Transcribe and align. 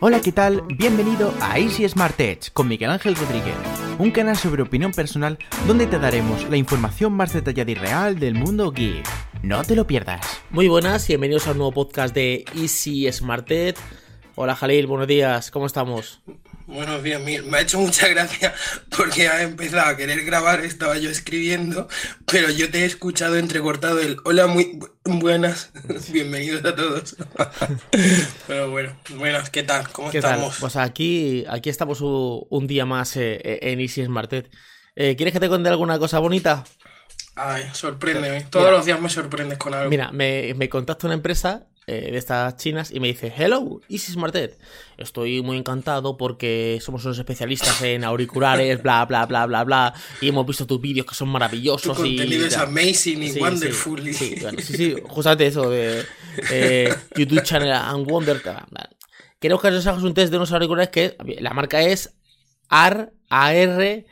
Hola, 0.00 0.20
¿qué 0.20 0.30
tal? 0.30 0.62
Bienvenido 0.76 1.34
a 1.40 1.58
Easy 1.58 1.88
Smart 1.88 2.20
Edge 2.20 2.52
con 2.52 2.68
Miguel 2.68 2.90
Ángel 2.90 3.16
Rodríguez, 3.16 3.56
un 3.98 4.12
canal 4.12 4.36
sobre 4.36 4.62
opinión 4.62 4.92
personal 4.92 5.38
donde 5.66 5.88
te 5.88 5.98
daremos 5.98 6.48
la 6.48 6.56
información 6.56 7.14
más 7.14 7.32
detallada 7.32 7.68
y 7.68 7.74
real 7.74 8.18
del 8.20 8.34
mundo 8.34 8.70
geek. 8.70 9.04
No 9.42 9.64
te 9.64 9.74
lo 9.74 9.88
pierdas. 9.88 10.20
Muy 10.50 10.68
buenas 10.68 11.08
y 11.08 11.14
bienvenidos 11.14 11.48
a 11.48 11.50
un 11.50 11.58
nuevo 11.58 11.72
podcast 11.72 12.14
de 12.14 12.44
Easy 12.54 13.10
Smart 13.10 13.50
Edge. 13.50 13.74
Hola 14.36 14.54
Jalil, 14.54 14.86
buenos 14.86 15.08
días, 15.08 15.50
¿cómo 15.50 15.66
estamos? 15.66 16.22
Buenos 16.68 17.02
días. 17.02 17.20
Me 17.22 17.56
ha 17.56 17.60
hecho 17.62 17.80
mucha 17.80 18.08
gracia 18.08 18.54
porque 18.94 19.26
ha 19.26 19.42
empezado 19.42 19.88
a 19.88 19.96
querer 19.96 20.22
grabar, 20.24 20.60
estaba 20.60 20.98
yo 20.98 21.08
escribiendo, 21.08 21.88
pero 22.26 22.50
yo 22.50 22.70
te 22.70 22.80
he 22.82 22.84
escuchado 22.84 23.36
entrecortado 23.38 23.98
el 24.00 24.18
hola, 24.24 24.46
muy 24.48 24.78
bu- 24.78 24.90
buenas, 25.04 25.70
bienvenidos 26.12 26.62
a 26.66 26.76
todos. 26.76 27.16
Pero 28.46 28.70
bueno, 28.70 28.94
buenas, 29.16 29.48
¿qué 29.48 29.62
tal? 29.62 29.88
¿Cómo 29.90 30.10
¿Qué 30.10 30.20
tal? 30.20 30.32
estamos? 30.34 30.58
Pues 30.60 30.76
aquí, 30.76 31.46
aquí 31.48 31.70
estamos 31.70 32.00
un 32.02 32.66
día 32.66 32.84
más 32.84 33.16
eh, 33.16 33.40
eh, 33.42 33.58
en 33.62 33.80
Easy 33.80 34.04
Smart 34.04 34.30
Edge. 34.34 34.50
Eh, 34.94 35.16
¿Quieres 35.16 35.32
que 35.32 35.40
te 35.40 35.48
cuente 35.48 35.70
alguna 35.70 35.98
cosa 35.98 36.18
bonita? 36.18 36.64
Ay, 37.34 37.64
sorpréndeme. 37.72 38.42
Todos 38.50 38.70
los 38.70 38.84
días 38.84 39.00
me 39.00 39.08
sorprendes 39.08 39.56
con 39.56 39.72
algo. 39.72 39.88
Mira, 39.88 40.12
me, 40.12 40.52
me 40.54 40.68
contacta 40.68 41.06
una 41.06 41.14
empresa 41.14 41.67
eh, 41.88 42.10
de 42.12 42.18
estas 42.18 42.56
chinas 42.56 42.90
y 42.92 43.00
me 43.00 43.06
dice, 43.08 43.32
hello, 43.36 43.80
Easy 43.88 44.12
Smart 44.12 44.34
Edge. 44.36 44.56
Estoy 44.98 45.42
muy 45.42 45.56
encantado 45.56 46.16
porque 46.16 46.78
somos 46.82 47.04
unos 47.04 47.18
especialistas 47.18 47.80
en 47.82 48.04
auriculares, 48.04 48.82
bla, 48.82 49.04
bla, 49.06 49.24
bla, 49.26 49.46
bla, 49.46 49.64
bla. 49.64 49.94
Y 50.20 50.28
hemos 50.28 50.46
visto 50.46 50.66
tus 50.66 50.80
vídeos 50.80 51.06
que 51.06 51.14
son 51.14 51.28
tu 51.28 51.32
maravillosos. 51.32 51.96
y 52.00 52.16
contenido 52.16 52.46
es 52.46 52.54
tal". 52.54 52.68
amazing 52.68 53.22
y 53.22 53.28
Sí, 53.30 53.40
wonderful. 53.40 54.02
Sí, 54.02 54.10
y- 54.10 54.14
sí, 54.14 54.36
bueno, 54.40 54.58
sí, 54.60 54.76
sí, 54.76 54.94
justamente 55.08 55.46
eso 55.46 55.70
de 55.70 56.04
eh, 56.50 56.94
YouTube 57.16 57.42
Channel 57.42 57.72
and 57.72 58.06
Wonder. 58.06 58.42
Quiero 59.40 59.58
que 59.58 59.68
os 59.68 59.86
hagas 59.86 60.02
un 60.02 60.14
test 60.14 60.30
de 60.30 60.36
unos 60.36 60.52
auriculares 60.52 60.90
que 60.90 61.16
la 61.40 61.52
marca 61.54 61.80
es 61.82 62.14
AR, 62.68 63.12
AR, 63.30 64.04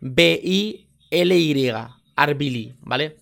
B-I-L-Y, 0.00 1.72
Arbili, 2.16 2.74
¿vale? 2.80 3.16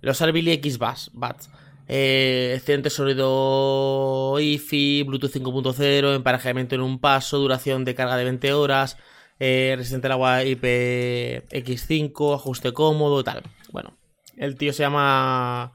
Los 0.00 0.20
Arbili 0.20 0.52
X 0.52 0.78
Bass, 0.78 1.10
Bats. 1.14 1.48
Eh, 1.88 2.54
excelente 2.56 2.88
sonido 2.90 4.36
IFI, 4.40 5.02
Bluetooth 5.02 5.30
5.0, 5.32 6.14
emparejamiento 6.14 6.74
en 6.74 6.80
un 6.80 6.98
paso, 6.98 7.38
duración 7.38 7.84
de 7.84 7.94
carga 7.94 8.16
de 8.16 8.24
20 8.24 8.52
horas, 8.54 8.96
eh, 9.38 9.74
resistente 9.76 10.06
al 10.06 10.12
agua 10.12 10.42
IPX5, 10.44 12.34
ajuste 12.34 12.72
cómodo 12.72 13.20
y 13.20 13.24
tal. 13.24 13.42
Bueno, 13.72 13.96
el 14.36 14.56
tío 14.56 14.72
se 14.72 14.82
llama 14.82 15.72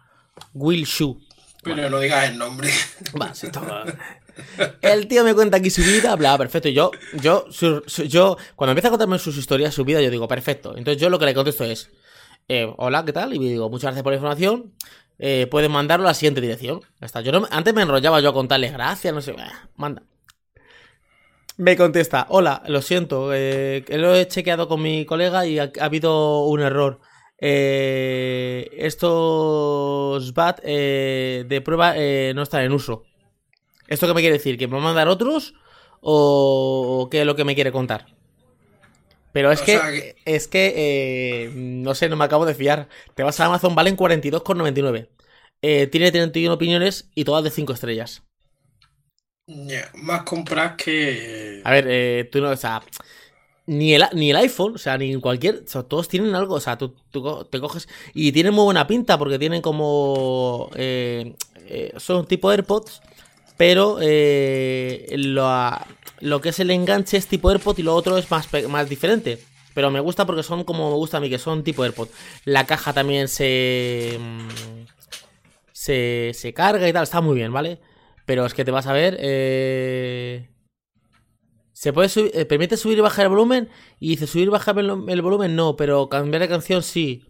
Will 0.54 0.86
Shu. 0.86 1.20
Pero 1.64 1.90
no 1.90 2.00
digas 2.00 2.30
el 2.30 2.38
nombre. 2.38 2.70
Va, 3.22 3.34
sí, 3.34 3.52
todo. 3.52 3.84
El 4.82 5.08
tío 5.08 5.26
me 5.26 5.34
cuenta 5.36 5.58
aquí 5.58 5.70
su 5.70 5.82
vida, 5.82 6.16
bla, 6.16 6.38
perfecto. 6.38 6.70
Y 6.70 6.74
yo, 6.74 6.92
yo, 7.22 7.46
su- 7.52 7.84
su- 7.86 8.04
yo, 8.06 8.38
cuando 8.56 8.72
empieza 8.72 8.88
a 8.88 8.92
contarme 8.92 9.20
sus 9.20 9.38
historias, 9.38 9.74
su 9.74 9.84
vida, 9.84 10.02
yo 10.02 10.10
digo, 10.10 10.28
perfecto. 10.30 10.78
Entonces 10.78 11.02
yo 11.02 11.10
lo 11.10 11.20
que 11.20 11.26
le 11.26 11.34
contesto 11.34 11.66
es, 11.66 11.90
eh, 12.48 12.72
hola, 12.78 13.04
¿qué 13.04 13.12
tal? 13.12 13.34
Y 13.34 13.40
digo, 13.40 13.70
muchas 13.70 13.88
gracias 13.90 14.04
por 14.04 14.14
la 14.14 14.18
información. 14.18 14.74
Eh, 15.20 15.48
pueden 15.52 15.72
mandarlo 15.72 16.08
a 16.08 16.12
la 16.12 16.14
siguiente 16.14 16.42
dirección. 16.42 16.82
Ya 17.00 17.06
está. 17.06 17.22
Yo 17.22 17.32
no, 17.32 17.46
antes 17.52 17.74
me 17.74 17.82
enrollaba 17.82 18.22
yo 18.22 18.30
a 18.30 18.34
contarles 18.34 18.72
gracias, 18.72 19.14
no 19.14 19.22
sé, 19.22 19.36
manda. 19.76 20.02
Me 21.58 21.76
contesta, 21.76 22.26
hola, 22.30 22.64
lo 22.68 22.82
siento, 22.82 23.34
eh, 23.34 23.84
lo 23.90 24.16
he 24.16 24.26
chequeado 24.30 24.70
con 24.70 24.82
mi 24.82 25.06
colega 25.06 25.46
y 25.46 25.60
ha, 25.60 25.70
ha 25.82 25.86
habido 25.86 26.46
un 26.46 26.62
error. 26.62 27.02
Eh, 27.38 28.70
estos 28.78 30.34
BAT 30.34 30.62
eh, 30.64 31.44
de 31.50 31.62
prueba 31.62 31.96
no 32.34 32.44
están 32.44 32.64
en 32.64 32.72
uso. 32.72 33.04
¿Esto 33.90 34.08
qué 34.08 34.14
me 34.14 34.22
quiere 34.22 34.38
decir? 34.38 34.58
¿Que 34.58 34.68
me 34.68 34.76
va 34.76 34.80
a 34.80 34.86
mandar 34.86 35.10
otros? 35.10 35.54
¿O 36.00 37.10
qué 37.12 37.22
es 37.22 37.26
lo 37.26 37.36
que 37.36 37.44
me 37.44 37.56
quiere 37.56 37.74
contar? 37.74 38.19
Pero 39.32 39.52
es 39.52 39.62
O 39.62 39.66
que, 39.66 40.16
es 40.26 40.48
que, 40.48 40.74
eh, 40.76 41.52
no 41.54 41.94
sé, 41.96 42.10
no 42.10 42.16
me 42.16 42.26
acabo 42.26 42.46
de 42.46 42.56
fiar. 42.56 42.90
Te 43.16 43.24
vas 43.24 43.40
a 43.40 43.46
Amazon, 43.46 43.76
valen 43.76 43.96
42,99. 43.96 45.10
Eh, 45.62 45.88
tiene 45.88 46.12
31 46.12 46.54
opiniones 46.54 47.10
y 47.14 47.26
todas 47.26 47.44
de 47.44 47.52
5 47.52 47.74
estrellas. 47.74 48.24
Más 49.96 50.24
compras 50.24 50.76
que. 50.78 51.62
A 51.64 51.72
ver, 51.72 51.86
eh, 51.88 52.30
tú 52.32 52.40
no, 52.42 52.50
o 52.50 52.56
sea, 52.56 52.82
ni 53.70 53.94
el, 53.94 54.04
ni 54.14 54.32
el 54.32 54.38
iPhone, 54.38 54.76
o 54.76 54.78
sea, 54.80 54.98
ni 54.98 55.16
cualquier, 55.22 55.64
o 55.64 55.68
sea, 55.68 55.84
todos 55.84 56.08
tienen 56.08 56.34
algo, 56.34 56.56
o 56.56 56.60
sea, 56.60 56.78
tú, 56.78 56.96
te 57.52 57.60
coges 57.60 57.88
y 58.16 58.32
tienen 58.32 58.54
muy 58.54 58.64
buena 58.64 58.88
pinta 58.88 59.18
porque 59.20 59.38
tienen 59.38 59.62
como, 59.62 60.72
eh, 60.76 61.36
eh, 61.68 61.94
son 61.98 62.26
tipo 62.26 62.50
AirPods, 62.50 63.02
pero 63.58 64.00
eh, 64.02 65.06
lo, 66.22 66.42
que 66.42 66.50
es 66.50 66.60
el 66.60 66.72
enganche 66.72 67.18
es 67.18 67.28
tipo 67.28 67.50
AirPod 67.50 67.78
y 67.78 67.84
lo 67.84 67.96
otro 67.96 68.18
es 68.18 68.30
más, 68.32 68.48
más 68.70 68.90
diferente. 68.90 69.40
Pero 69.74 69.92
me 69.92 70.00
gusta 70.00 70.26
porque 70.26 70.44
son 70.44 70.64
como 70.64 70.90
me 70.90 70.96
gusta 70.96 71.18
a 71.18 71.20
mí, 71.20 71.30
que 71.30 71.40
son 71.40 71.64
tipo 71.64 71.84
AirPod. 71.84 72.10
La 72.46 72.66
caja 72.66 72.94
también 72.94 73.28
se, 73.28 74.18
mm, 74.20 74.48
se, 75.72 76.32
se 76.34 76.54
carga 76.54 76.88
y 76.88 76.94
tal, 76.94 77.04
está 77.04 77.22
muy 77.22 77.36
bien, 77.36 77.54
¿vale? 77.54 77.80
Pero 78.26 78.46
es 78.46 78.54
que 78.54 78.66
te 78.66 78.72
vas 78.72 78.88
a 78.88 78.94
ver, 78.94 79.18
eh... 79.20 80.50
Se 81.74 81.94
puede 81.94 82.10
subir, 82.10 82.32
eh, 82.34 82.44
permite 82.44 82.76
subir 82.76 82.98
y 82.98 83.02
bajar 83.02 83.24
el 83.24 83.30
volumen. 83.30 83.70
Y 84.02 84.10
dice 84.10 84.28
subir 84.28 84.48
y 84.48 84.50
bajar 84.50 84.78
el, 84.78 85.22
volumen, 85.22 85.56
no, 85.56 85.78
pero 85.78 86.10
cambiar 86.10 86.42
de 86.42 86.50
canción 86.50 86.84
sí. 86.84 87.24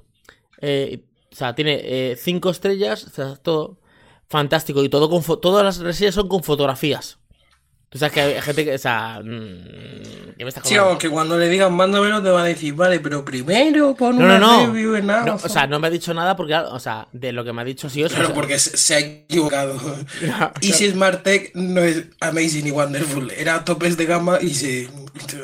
Eh, 0.60 1.06
o 1.32 1.36
sea, 1.36 1.54
tiene 1.54 2.16
5 2.18 2.50
estrellas, 2.50 3.06
o 3.06 3.10
sea, 3.12 3.36
todo 3.36 3.80
fantástico. 4.28 4.84
Y 4.84 4.90
todo 4.90 5.08
con 5.08 5.22
todas 5.40 5.64
las 5.64 5.78
reseñas 5.78 6.16
son 6.16 6.28
con 6.28 6.42
fotografías. 6.42 7.19
Tú 7.90 7.98
sabes 7.98 8.14
que 8.14 8.22
hay 8.22 8.42
gente 8.42 8.64
que, 8.66 8.76
o 8.76 8.78
sea, 8.78 9.20
mm, 9.24 10.36
¿qué 10.38 10.44
me 10.44 10.50
estás 10.50 10.64
Sí, 10.64 10.76
contando? 10.76 10.90
aunque 10.92 11.10
cuando 11.10 11.38
le 11.40 11.50
digan 11.50 11.74
mándamelo 11.74 12.22
te 12.22 12.30
va 12.30 12.42
a 12.44 12.46
decir, 12.46 12.76
vale, 12.76 13.00
pero 13.00 13.26
primero 13.26 13.96
pon 13.96 14.16
No, 14.20 14.26
una 14.26 14.38
no, 14.38 14.68
no. 14.68 14.68
review 14.74 14.96
en 14.96 15.08
No, 15.08 15.36
o 15.36 15.50
sea, 15.50 15.66
no 15.66 15.80
me 15.80 15.88
ha 15.88 15.90
dicho 15.90 16.14
nada 16.14 16.36
porque, 16.36 16.54
o 16.54 16.80
sea, 16.80 17.08
de 17.14 17.32
lo 17.32 17.44
que 17.44 17.52
me 17.52 17.64
ha 17.64 17.66
dicho 17.66 17.90
sí 17.90 18.04
o 18.04 18.08
sí, 18.08 18.14
o 18.14 18.16
Claro, 18.16 18.28
sea, 18.28 18.36
porque 18.36 18.60
se, 18.60 18.78
se 18.78 18.94
ha 18.96 19.00
equivocado. 19.00 19.76
Ya, 20.22 20.54
Easy 20.62 20.92
Smart 20.92 21.24
Tech 21.24 21.52
no 21.56 21.82
es 21.82 22.04
amazing 22.20 22.68
y 22.68 22.72
wonderful. 22.72 23.32
Era 23.32 23.66
topes 23.66 23.98
de 23.98 24.06
gama 24.06 24.38
y 24.40 24.54
se. 24.54 24.88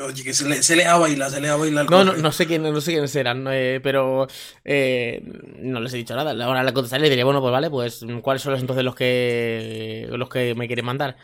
Oye, 0.06 0.22
que 0.22 0.32
se 0.32 0.48
le, 0.48 0.62
se 0.62 0.76
le 0.76 0.84
da 0.84 0.94
a 0.94 0.98
bailar, 0.98 1.30
se 1.32 1.40
le 1.40 1.48
da 1.48 1.54
a 1.54 1.56
bailar. 1.56 1.90
No, 1.90 2.04
no, 2.04 2.12
no 2.12 2.30
sé 2.32 2.46
quién, 2.46 2.62
no 2.62 2.80
sé 2.80 2.92
quiénes 2.92 3.14
eran, 3.16 3.42
no, 3.42 3.52
eh, 3.52 3.80
pero 3.82 4.28
eh, 4.64 5.20
no 5.58 5.80
les 5.80 5.92
he 5.94 5.96
dicho 5.96 6.14
nada. 6.14 6.30
Ahora 6.44 6.62
le 6.62 6.72
contestaré 6.72 7.00
y 7.00 7.04
le 7.06 7.10
diré, 7.10 7.24
bueno, 7.24 7.40
pues 7.40 7.50
vale, 7.50 7.70
pues 7.70 8.04
cuáles 8.22 8.40
son 8.42 8.52
los, 8.52 8.60
entonces 8.60 8.84
los 8.84 8.94
que 8.94 10.06
los 10.12 10.28
que 10.28 10.54
me 10.54 10.68
quieren 10.68 10.84
mandar. 10.84 11.16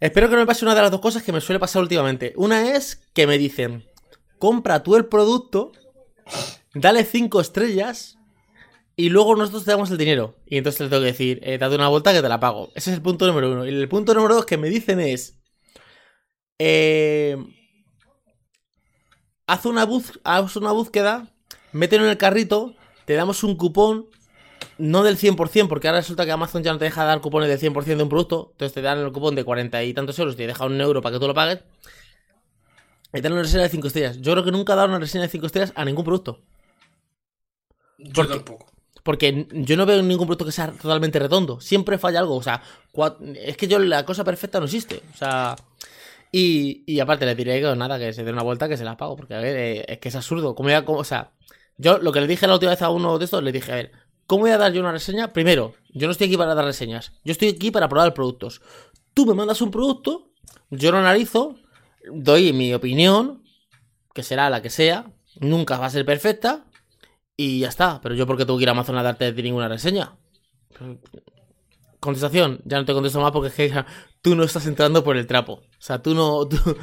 Espero 0.00 0.28
que 0.28 0.34
no 0.34 0.40
me 0.40 0.46
pase 0.46 0.64
una 0.64 0.74
de 0.74 0.80
las 0.80 0.90
dos 0.90 1.00
cosas 1.00 1.22
que 1.22 1.32
me 1.32 1.42
suele 1.42 1.60
pasar 1.60 1.82
últimamente. 1.82 2.32
Una 2.36 2.74
es 2.74 3.06
que 3.12 3.26
me 3.26 3.36
dicen, 3.36 3.84
compra 4.38 4.82
tú 4.82 4.96
el 4.96 5.06
producto, 5.06 5.72
dale 6.74 7.04
cinco 7.04 7.40
estrellas 7.40 8.18
y 8.96 9.10
luego 9.10 9.36
nosotros 9.36 9.64
te 9.64 9.72
damos 9.72 9.90
el 9.90 9.98
dinero. 9.98 10.36
Y 10.46 10.56
entonces 10.56 10.80
le 10.80 10.88
tengo 10.88 11.02
que 11.02 11.12
decir, 11.12 11.40
eh, 11.42 11.58
date 11.58 11.74
una 11.74 11.88
vuelta 11.88 12.14
que 12.14 12.22
te 12.22 12.28
la 12.28 12.40
pago. 12.40 12.70
Ese 12.74 12.90
es 12.90 12.96
el 12.96 13.02
punto 13.02 13.26
número 13.26 13.52
uno. 13.52 13.66
Y 13.66 13.68
el 13.68 13.88
punto 13.88 14.14
número 14.14 14.34
dos 14.34 14.46
que 14.46 14.56
me 14.56 14.70
dicen 14.70 15.00
es, 15.00 15.38
eh, 16.58 17.36
haz 19.46 19.66
una, 19.66 19.86
haz 20.24 20.56
una 20.56 20.72
búsqueda, 20.72 21.30
mételo 21.72 22.04
en 22.04 22.10
el 22.10 22.18
carrito, 22.18 22.74
te 23.04 23.14
damos 23.14 23.44
un 23.44 23.56
cupón, 23.56 24.08
no 24.80 25.02
del 25.02 25.16
100%, 25.16 25.68
porque 25.68 25.88
ahora 25.88 26.00
resulta 26.00 26.24
que 26.24 26.32
Amazon 26.32 26.62
ya 26.62 26.72
no 26.72 26.78
te 26.78 26.86
deja 26.86 27.04
dar 27.04 27.20
cupones 27.20 27.48
del 27.48 27.58
100% 27.72 27.96
de 27.96 28.02
un 28.02 28.08
producto, 28.08 28.48
entonces 28.52 28.74
te 28.74 28.82
dan 28.82 28.98
el 28.98 29.12
cupón 29.12 29.34
de 29.34 29.44
40 29.44 29.82
y 29.84 29.94
tantos 29.94 30.18
euros 30.18 30.34
y 30.34 30.38
te 30.38 30.46
deja 30.46 30.64
un 30.66 30.80
euro 30.80 31.00
para 31.02 31.14
que 31.14 31.20
tú 31.20 31.26
lo 31.28 31.34
pagues. 31.34 31.60
Y 33.12 33.16
te 33.16 33.22
dan 33.22 33.32
una 33.32 33.42
reseña 33.42 33.64
de 33.64 33.68
5 33.68 33.86
estrellas. 33.88 34.18
Yo 34.20 34.32
creo 34.32 34.44
que 34.44 34.52
nunca 34.52 34.72
he 34.72 34.76
dado 34.76 34.88
una 34.88 34.98
reseña 34.98 35.22
de 35.22 35.28
5 35.28 35.46
estrellas 35.46 35.72
a 35.74 35.84
ningún 35.84 36.04
producto. 36.04 36.40
Yo 37.98 38.12
porque- 38.14 38.34
tampoco. 38.34 38.66
Porque 39.02 39.46
yo 39.52 39.76
no 39.78 39.86
veo 39.86 40.02
ningún 40.02 40.26
producto 40.26 40.44
que 40.44 40.52
sea 40.52 40.72
totalmente 40.72 41.18
redondo. 41.18 41.58
Siempre 41.60 41.96
falla 41.96 42.20
algo. 42.20 42.36
O 42.36 42.42
sea, 42.42 42.62
es 43.36 43.56
que 43.56 43.66
yo 43.66 43.78
la 43.78 44.04
cosa 44.04 44.24
perfecta 44.24 44.58
no 44.60 44.66
existe. 44.66 45.00
O 45.14 45.16
sea. 45.16 45.56
Y, 46.30 46.84
y 46.86 47.00
aparte 47.00 47.24
le 47.26 47.34
diré 47.34 47.60
que 47.62 47.74
nada, 47.76 47.98
que 47.98 48.12
se 48.12 48.22
dé 48.24 48.30
una 48.30 48.42
vuelta 48.42 48.68
que 48.68 48.76
se 48.76 48.84
la 48.84 48.96
pago. 48.98 49.16
Porque, 49.16 49.34
a 49.34 49.38
ver, 49.40 49.56
eh, 49.56 49.84
es 49.88 49.98
que 49.98 50.10
es 50.10 50.16
absurdo. 50.16 50.54
¿Cómo 50.54 50.68
voy 50.68 50.74
a- 50.74 50.84
cómo- 50.84 50.98
o 50.98 51.04
sea, 51.04 51.32
yo 51.78 51.98
lo 51.98 52.12
que 52.12 52.20
le 52.20 52.26
dije 52.26 52.46
la 52.46 52.52
última 52.54 52.72
vez 52.72 52.82
a 52.82 52.90
uno 52.90 53.18
de 53.18 53.24
estos, 53.24 53.42
le 53.42 53.52
dije, 53.52 53.72
a 53.72 53.76
ver, 53.76 53.92
¿cómo 54.30 54.42
voy 54.42 54.52
a 54.52 54.58
dar 54.58 54.72
yo 54.72 54.80
una 54.80 54.92
reseña? 54.92 55.32
Primero, 55.32 55.74
yo 55.88 56.06
no 56.06 56.12
estoy 56.12 56.28
aquí 56.28 56.36
para 56.36 56.54
dar 56.54 56.64
reseñas. 56.64 57.10
Yo 57.24 57.32
estoy 57.32 57.48
aquí 57.48 57.72
para 57.72 57.88
probar 57.88 58.14
productos. 58.14 58.62
Tú 59.12 59.26
me 59.26 59.34
mandas 59.34 59.60
un 59.60 59.72
producto, 59.72 60.30
yo 60.70 60.92
lo 60.92 60.98
analizo, 60.98 61.56
doy 62.12 62.52
mi 62.52 62.72
opinión, 62.72 63.42
que 64.14 64.22
será 64.22 64.48
la 64.48 64.62
que 64.62 64.70
sea. 64.70 65.10
Nunca 65.40 65.78
va 65.78 65.86
a 65.86 65.90
ser 65.90 66.04
perfecta. 66.06 66.64
Y 67.36 67.58
ya 67.58 67.68
está. 67.68 68.00
Pero 68.02 68.14
yo, 68.14 68.24
¿por 68.24 68.36
qué 68.36 68.44
tengo 68.44 68.56
que 68.58 68.62
ir 68.62 68.68
a 68.68 68.72
Amazon 68.72 68.96
a 68.98 69.02
darte 69.02 69.32
ninguna 69.32 69.66
reseña? 69.66 70.16
Contestación, 71.98 72.60
ya 72.64 72.78
no 72.78 72.84
te 72.84 72.92
contesto 72.94 73.20
más 73.20 73.32
porque 73.32 73.48
es 73.48 73.54
que 73.54 73.68
ya, 73.68 73.84
tú 74.22 74.36
no 74.36 74.44
estás 74.44 74.64
entrando 74.66 75.02
por 75.02 75.16
el 75.16 75.26
trapo. 75.26 75.54
O 75.54 75.62
sea, 75.80 76.00
tú 76.00 76.14
no. 76.14 76.46
tú- 76.46 76.56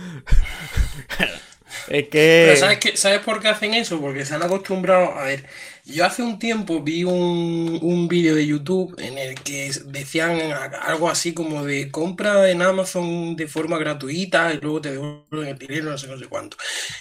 es 1.87 2.07
que. 2.09 2.43
Pero 2.47 2.57
¿sabes, 2.59 2.77
qué- 2.79 2.97
¿sabes 2.97 3.21
por 3.21 3.39
qué 3.41 3.47
hacen 3.47 3.73
eso? 3.73 3.99
Porque 3.99 4.25
se 4.25 4.35
han 4.35 4.43
acostumbrado. 4.43 5.13
A 5.17 5.23
ver, 5.23 5.45
Yo 5.89 6.05
hace 6.05 6.21
un 6.21 6.37
tiempo 6.37 6.83
vi 6.83 7.05
un, 7.05 7.79
un 7.81 8.07
vídeo 8.09 8.35
de 8.35 8.45
YouTube 8.45 8.93
en 8.99 9.17
el 9.17 9.35
que 9.35 9.71
decían 9.85 10.37
algo 10.81 11.09
así 11.09 11.33
como 11.33 11.63
de 11.63 11.89
compra 11.89 12.49
en 12.51 12.61
Amazon 12.61 13.37
de 13.37 13.47
forma 13.47 13.77
gratuita 13.77 14.53
y 14.53 14.59
luego 14.59 14.81
te 14.81 14.91
devuelven 14.91 15.47
el 15.47 15.57
dinero, 15.57 15.91
no 15.91 15.97
sé, 15.97 16.07
no 16.07 16.17
sé 16.19 16.27
cuánto. 16.27 16.57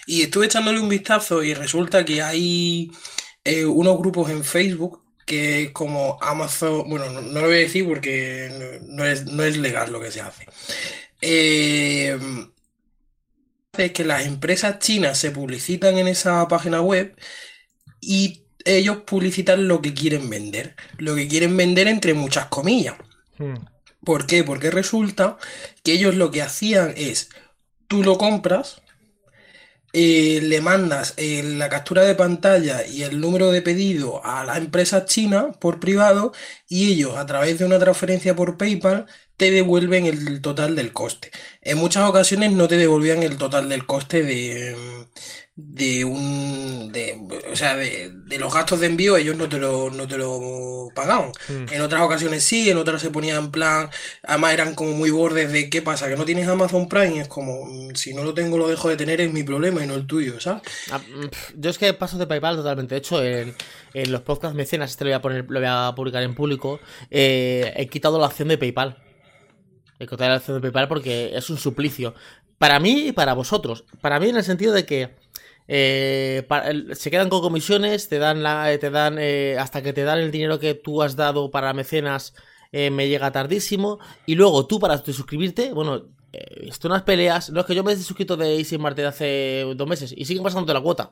Y 0.07 0.23
estuve 0.23 0.47
echándole 0.47 0.79
un 0.79 0.89
vistazo 0.89 1.43
y 1.43 1.53
resulta 1.55 2.05
que 2.05 2.23
hay 2.23 2.93
eh, 3.45 3.65
unos 3.65 3.99
grupos 3.99 4.31
en 4.31 4.45
Facebook 4.45 5.03
que 5.27 5.73
como 5.73 6.19
Amazon, 6.23 6.89
bueno, 6.89 7.11
no, 7.11 7.41
lo 7.41 7.47
voy 7.49 7.57
a 7.57 7.59
decir 7.59 7.87
porque 7.87 8.79
no, 8.87 9.05
es, 9.05 9.27
no 9.27 9.43
es 9.43 9.57
legal 9.57 9.93
lo 9.93 10.01
que 10.01 10.13
se 10.13 10.21
hace. 10.21 10.47
Eh, 11.21 12.17
es 13.77 13.93
que 13.93 14.05
las 14.05 14.27
empresas 14.27 14.79
chinas 14.79 15.19
se 15.19 15.33
publicitan 15.33 15.99
en 15.99 16.09
esa 16.09 16.47
página 16.49 16.81
web 16.81 17.17
y 18.01 18.46
ellos 18.67 18.99
publicitan 19.07 19.69
lo 19.69 19.81
que 19.81 19.95
quieren 19.95 20.29
vender. 20.29 20.75
Lo 20.99 21.15
que 21.15 21.29
quieren 21.29 21.57
vender 21.57 21.89
entre 21.89 22.15
muchas 22.15 22.47
comillas. 22.47 22.97
Hmm. 23.39 23.55
¿Por 24.05 24.27
qué? 24.27 24.45
Porque 24.45 24.71
resulta 24.71 25.39
que 25.83 25.93
ellos 25.93 26.15
lo 26.15 26.31
que 26.31 26.43
hacían 26.43 26.95
es, 26.97 27.31
tú 27.89 28.03
lo 28.03 28.19
compras, 28.19 28.83
eh, 29.93 30.41
le 30.43 30.61
mandas 30.61 31.15
eh, 31.17 31.43
la 31.43 31.69
captura 31.69 32.05
de 32.05 32.15
pantalla 32.15 32.87
y 32.87 33.03
el 33.03 33.21
número 33.21 33.51
de 33.51 33.63
pedido 33.63 34.25
a 34.25 34.45
la 34.45 34.59
empresa 34.59 35.07
china 35.07 35.53
por 35.59 35.81
privado 35.81 36.33
y 36.69 36.93
ellos 36.93 37.17
a 37.17 37.25
través 37.25 37.59
de 37.59 37.65
una 37.65 37.79
transferencia 37.79 38.37
por 38.37 38.59
PayPal 38.59 39.07
te 39.37 39.51
devuelven 39.51 40.07
el 40.07 40.41
total 40.43 40.77
del 40.77 40.93
coste. 40.93 41.31
En 41.63 41.79
muchas 41.79 42.09
ocasiones 42.09 42.53
no 42.53 42.69
te 42.69 42.77
devolvían 42.77 43.23
el 43.23 43.39
total 43.39 43.69
del 43.69 43.87
coste 43.87 44.23
de, 44.23 44.77
de 45.57 46.05
un 46.05 46.93
de, 46.93 47.19
o 47.51 47.57
sea 47.57 47.77
de, 47.77 48.13
los 48.39 48.53
gastos 48.53 48.79
de 48.81 48.89
envío 48.89 49.17
ellos 49.17 49.37
no 49.37 49.49
te 49.49 49.59
lo, 49.59 49.91
no 49.91 50.07
te 50.07 50.19
lo 50.19 50.91
pagaban. 50.95 51.33
Hmm. 51.49 51.73
en 51.73 51.81
otras 51.81 52.03
ocasiones 52.03 52.45
sí 52.45 52.69
en 52.69 52.77
otras 52.77 53.01
se 53.01 53.11
ponía 53.11 53.37
en 53.37 53.51
plan 53.51 53.89
además 54.23 54.53
eran 54.53 54.75
como 54.75 54.93
muy 54.93 55.11
bordes 55.11 55.51
de 55.51 55.71
qué 55.71 55.81
pasa 55.81 56.09
que 56.09 56.17
no 56.17 56.27
tienes 56.27 56.47
Amazon 56.47 56.89
Prime 56.91 57.21
es 57.21 57.29
como 57.29 57.65
mm, 57.65 57.95
si 57.95 58.13
no 58.13 58.23
lo 58.23 58.35
tengo 58.35 58.59
lo 58.59 58.69
dejo 58.69 58.91
de 58.91 58.97
tener 58.97 59.23
es 59.23 59.33
mi 59.33 59.45
problema 59.45 59.83
y 59.83 59.87
no 59.87 59.95
el 59.95 60.07
tuyo 60.07 60.39
¿sabes? 60.41 60.63
Ah, 60.91 60.99
mm, 60.99 61.61
yo 61.61 61.71
es 61.71 61.79
que 61.79 61.95
paso 61.95 62.19
de 62.19 62.27
PayPal 62.27 62.57
totalmente. 62.57 62.95
De 62.95 62.99
hecho 62.99 63.25
en, 63.25 63.55
los 63.95 64.21
podcasts 64.21 64.55
mecenas 64.55 64.91
este 64.91 65.05
lo 65.05 65.11
voy 65.11 65.15
a 65.15 65.23
poner 65.23 65.47
lo 65.49 65.59
voy 65.59 65.69
a 65.71 65.93
publicar 65.97 66.23
en 66.23 66.35
público 66.35 66.81
eh, 67.11 67.73
he 67.77 67.89
quitado 67.89 68.19
la 68.19 68.27
opción 68.27 68.49
de 68.49 68.59
PayPal. 68.59 69.03
He 69.99 70.07
quitado 70.07 70.31
la 70.31 70.37
opción 70.37 70.57
de 70.57 70.61
PayPal 70.61 70.89
porque 70.89 71.33
es 71.35 71.49
un 71.49 71.57
suplicio. 71.57 72.15
Para 72.59 72.79
mí 72.81 73.09
y 73.09 73.13
para 73.13 73.35
vosotros. 73.35 73.85
Para 74.01 74.21
mí 74.21 74.29
en 74.29 74.37
el 74.37 74.45
sentido 74.45 74.73
de 74.73 74.85
que 74.87 75.15
eh, 75.69 76.47
se 76.93 77.11
quedan 77.11 77.29
con 77.29 77.41
comisiones, 77.41 78.09
te 78.09 78.19
dan 78.19 78.43
la, 78.43 78.73
eh, 78.73 78.79
te 78.79 78.91
dan 78.91 79.17
eh, 79.19 79.57
hasta 79.59 79.83
que 79.83 79.93
te 79.93 80.05
dan 80.05 80.19
el 80.19 80.31
dinero 80.31 80.59
que 80.59 80.75
tú 80.75 81.03
has 81.03 81.17
dado 81.17 81.51
para 81.51 81.73
mecenas, 81.73 82.35
me 82.73 83.09
llega 83.09 83.33
tardísimo. 83.33 83.99
Y 84.27 84.35
luego 84.35 84.67
tú 84.67 84.79
para 84.79 84.99
suscribirte, 84.99 85.73
bueno, 85.73 86.09
esto 86.33 86.89
unas 86.89 87.05
peleas. 87.05 87.49
No 87.49 87.61
es 87.61 87.67
que 87.67 87.75
yo 87.75 87.83
me 87.83 87.93
he 87.93 87.97
suscrito 87.97 88.37
de 88.37 88.59
Easy 88.59 88.77
Marte 88.77 89.07
hace 89.07 89.65
dos 89.77 89.89
meses 89.89 90.13
y 90.15 90.27
siguen 90.27 90.43
pasando 90.43 90.75
la 90.75 90.83
cuota. 90.83 91.11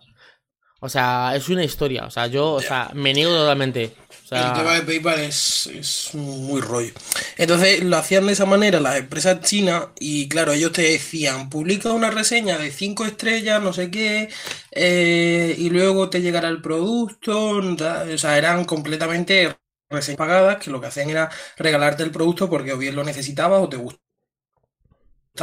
O 0.84 0.88
sea, 0.90 1.34
es 1.34 1.48
una 1.48 1.64
historia. 1.64 2.04
O 2.04 2.10
sea, 2.10 2.26
yo, 2.26 2.52
o 2.52 2.60
sea, 2.60 2.90
me 2.92 3.14
niego 3.14 3.34
totalmente. 3.34 3.94
El 4.30 4.52
tema 4.52 4.74
de 4.74 4.82
PayPal 4.82 5.20
es, 5.20 6.10
muy 6.12 6.60
rollo. 6.60 6.92
Entonces 7.38 7.82
lo 7.82 7.96
hacían 7.96 8.26
de 8.26 8.34
esa 8.34 8.44
manera 8.44 8.80
las 8.80 8.96
empresas 8.96 9.40
chinas 9.40 9.86
y 9.98 10.28
claro, 10.28 10.52
ellos 10.52 10.72
te 10.72 10.82
decían, 10.82 11.48
publica 11.48 11.90
una 11.90 12.10
reseña 12.10 12.58
de 12.58 12.70
5 12.70 13.06
estrellas, 13.06 13.62
no 13.62 13.72
sé 13.72 13.90
qué, 13.90 14.28
eh, 14.72 15.54
y 15.56 15.70
luego 15.70 16.10
te 16.10 16.20
llegará 16.20 16.48
el 16.48 16.60
producto. 16.60 17.52
O 17.52 18.18
sea, 18.18 18.36
eran 18.36 18.66
completamente 18.66 19.56
reseñas 19.88 20.18
pagadas 20.18 20.58
que 20.58 20.70
lo 20.70 20.82
que 20.82 20.88
hacían 20.88 21.08
era 21.08 21.30
regalarte 21.56 22.02
el 22.02 22.10
producto 22.10 22.50
porque 22.50 22.74
o 22.74 22.78
bien 22.78 22.94
lo 22.94 23.04
necesitabas 23.04 23.62
o 23.62 23.70
te 23.70 23.78
gustaba 23.78 24.02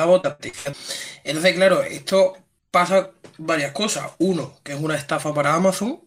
o 0.06 0.22
Entonces, 1.24 1.56
claro, 1.56 1.82
esto 1.82 2.38
pasa 2.72 3.12
varias 3.38 3.74
cosas. 3.74 4.12
Uno, 4.20 4.60
que 4.64 4.74
es 4.74 4.80
una 4.80 4.96
estafa 4.96 5.34
para 5.34 5.54
Amazon 5.56 6.02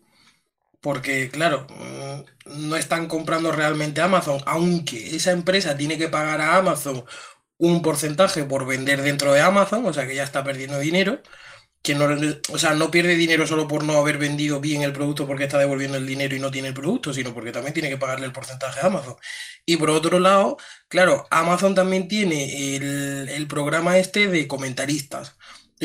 porque, 0.81 1.31
claro, 1.31 1.67
mm, 1.71 2.69
no 2.69 2.77
están 2.77 3.09
comprando 3.09 3.51
realmente 3.53 4.03
Amazon, 4.03 4.41
aunque 4.47 5.17
esa 5.17 5.33
empresa 5.33 5.77
tiene 5.77 5.97
que 5.99 6.09
pagar 6.11 6.41
a 6.43 6.57
Amazon 6.59 7.05
un 7.59 7.83
porcentaje 7.83 8.45
por 8.45 8.67
vender 8.67 9.03
dentro 9.03 9.33
de 9.33 9.41
Amazon, 9.41 9.87
o 9.87 9.93
sea 9.95 10.07
que 10.07 10.15
ya 10.17 10.25
está 10.25 10.45
perdiendo 10.45 10.79
dinero. 10.79 11.23
Que 11.83 11.95
no, 11.95 12.07
o 12.53 12.59
sea, 12.59 12.75
no 12.75 12.91
pierde 12.91 13.15
dinero 13.17 13.47
solo 13.47 13.69
por 13.69 13.85
no 13.85 13.99
haber 13.99 14.19
vendido 14.19 14.61
bien 14.61 14.83
el 14.83 14.93
producto 14.93 15.27
porque 15.27 15.45
está 15.45 15.59
devolviendo 15.59 15.99
el 15.99 16.07
dinero 16.07 16.35
y 16.37 16.41
no 16.41 16.51
tiene 16.51 16.69
el 16.69 16.75
producto, 16.75 17.13
sino 17.15 17.35
porque 17.35 17.53
también 17.53 17.75
tiene 17.75 17.91
que 17.91 17.99
pagarle 17.99 18.27
el 18.27 18.33
porcentaje 18.33 18.81
a 18.81 18.87
Amazon. 18.87 19.17
Y 19.67 19.77
por 19.77 19.91
otro 19.91 20.19
lado, 20.19 20.57
claro, 20.89 21.27
Amazon 21.31 21.75
también 21.75 22.09
tiene 22.09 22.77
el, 22.77 23.29
el 23.29 23.47
programa 23.49 23.99
este 23.99 24.29
de 24.29 24.49
comentaristas 24.49 25.37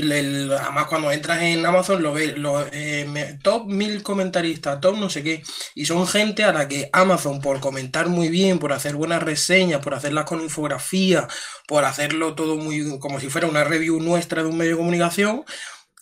además, 0.04 0.86
cuando 0.88 1.12
entras 1.12 1.42
en 1.42 1.66
Amazon, 1.66 2.02
lo 2.02 2.14
ves, 2.14 2.36
eh, 2.72 3.38
top 3.42 3.68
mil 3.68 4.04
comentaristas, 4.04 4.80
top 4.80 4.98
no 4.98 5.10
sé 5.10 5.24
qué, 5.24 5.44
y 5.76 5.86
son 5.86 6.08
gente 6.08 6.44
a 6.44 6.54
la 6.54 6.68
que 6.68 6.90
Amazon, 6.94 7.42
por 7.42 7.60
comentar 7.60 8.10
muy 8.10 8.30
bien, 8.30 8.60
por 8.60 8.74
hacer 8.74 8.96
buenas 8.96 9.24
reseñas, 9.24 9.82
por 9.82 9.94
hacerlas 9.94 10.26
con 10.26 10.42
infografía, 10.42 11.28
por 11.68 11.86
hacerlo 11.86 12.36
todo 12.36 12.58
muy 12.58 13.00
como 13.00 13.20
si 13.20 13.30
fuera 13.30 13.48
una 13.48 13.64
review 13.64 14.00
nuestra 14.00 14.44
de 14.44 14.50
un 14.50 14.58
medio 14.58 14.72
de 14.72 14.78
comunicación, 14.78 15.46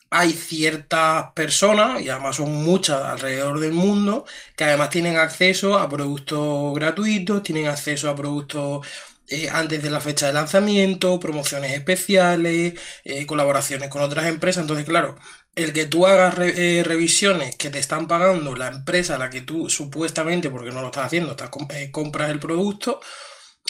hay 0.09 0.31
ciertas 0.33 1.31
personas, 1.33 2.01
y 2.01 2.09
además 2.09 2.37
son 2.37 2.51
muchas 2.63 3.01
alrededor 3.03 3.59
del 3.59 3.73
mundo, 3.73 4.25
que 4.55 4.63
además 4.63 4.89
tienen 4.89 5.17
acceso 5.17 5.77
a 5.77 5.89
productos 5.89 6.73
gratuitos, 6.75 7.43
tienen 7.43 7.67
acceso 7.67 8.09
a 8.09 8.15
productos 8.15 8.87
eh, 9.27 9.49
antes 9.49 9.83
de 9.83 9.89
la 9.89 9.99
fecha 9.99 10.27
de 10.27 10.33
lanzamiento, 10.33 11.19
promociones 11.19 11.73
especiales, 11.73 12.79
eh, 13.03 13.25
colaboraciones 13.25 13.89
con 13.89 14.01
otras 14.01 14.27
empresas. 14.27 14.61
Entonces, 14.61 14.85
claro, 14.85 15.17
el 15.55 15.73
que 15.73 15.85
tú 15.85 16.07
hagas 16.07 16.35
eh, 16.39 16.83
revisiones 16.85 17.55
que 17.55 17.69
te 17.69 17.79
están 17.79 18.07
pagando 18.07 18.55
la 18.55 18.67
empresa 18.67 19.15
a 19.15 19.17
la 19.17 19.29
que 19.29 19.41
tú 19.41 19.69
supuestamente, 19.69 20.49
porque 20.49 20.71
no 20.71 20.81
lo 20.81 20.87
estás 20.87 21.05
haciendo, 21.07 21.31
estás, 21.31 21.49
compras 21.91 22.29
el 22.29 22.39
producto, 22.39 23.01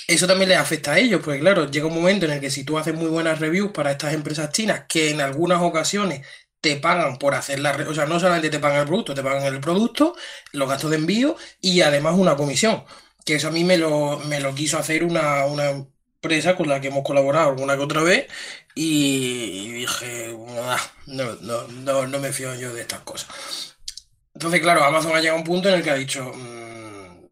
eso 0.07 0.27
también 0.27 0.50
les 0.50 0.57
afecta 0.57 0.94
a 0.94 1.00
ellos, 1.00 1.21
pues 1.24 1.39
claro, 1.39 1.69
llega 1.69 1.88
un 1.88 1.95
momento 1.95 2.25
en 2.25 2.31
el 2.33 2.39
que 2.39 2.50
si 2.51 2.63
tú 2.63 2.77
haces 2.77 2.94
muy 2.95 3.07
buenas 3.09 3.39
reviews 3.39 3.71
para 3.71 3.92
estas 3.92 4.13
empresas 4.13 4.51
chinas, 4.51 4.86
que 4.88 5.09
en 5.09 5.21
algunas 5.21 5.62
ocasiones 5.62 6.25
te 6.62 6.77
pagan 6.77 7.18
por 7.18 7.36
hacer 7.36 7.59
la... 7.59 7.71
O 7.88 7.94
sea, 7.94 8.06
no 8.06 8.19
solamente 8.19 8.50
te 8.50 8.59
pagan 8.59 8.81
el 8.81 8.88
producto, 8.88 9.13
te 9.13 9.24
pagan 9.24 9.44
el 9.44 9.59
producto, 9.59 10.15
los 10.54 10.69
gastos 10.69 10.92
de 10.92 10.98
envío 10.98 11.36
y 11.62 11.81
además 11.81 12.15
una 12.18 12.36
comisión 12.36 12.83
que 13.27 13.35
eso 13.35 13.50
a 13.50 13.51
mí 13.51 13.65
me 13.65 13.77
lo, 13.77 14.19
me 14.19 14.39
lo 14.39 14.56
quiso 14.56 14.79
hacer 14.79 15.03
una, 15.03 15.44
empresa 16.21 16.56
con 16.56 16.69
la 16.69 16.79
que 16.79 16.88
hemos 16.88 17.03
colaborado 17.03 17.49
alguna 17.49 17.75
que 17.75 17.83
otra 17.83 18.01
vez 18.01 18.28
y 18.73 19.73
dije, 19.73 20.33
ah, 20.61 20.80
no, 21.07 21.35
no, 21.42 22.07
no, 22.07 22.19
me 22.19 22.31
fío 22.31 22.56
yo 22.56 22.73
de 22.73 22.81
estas 22.81 23.01
cosas. 23.01 23.75
Entonces, 24.33 24.61
claro, 24.61 24.81
Amazon 24.83 25.13
ha 25.13 25.19
llegado 25.19 25.35
a 25.37 25.42
un 25.42 25.45
punto 25.45 25.68
en 25.68 25.75
el 25.75 25.83
que 25.83 25.92
ha 25.92 25.95
dicho, 25.95 26.31
mm, 26.33 27.28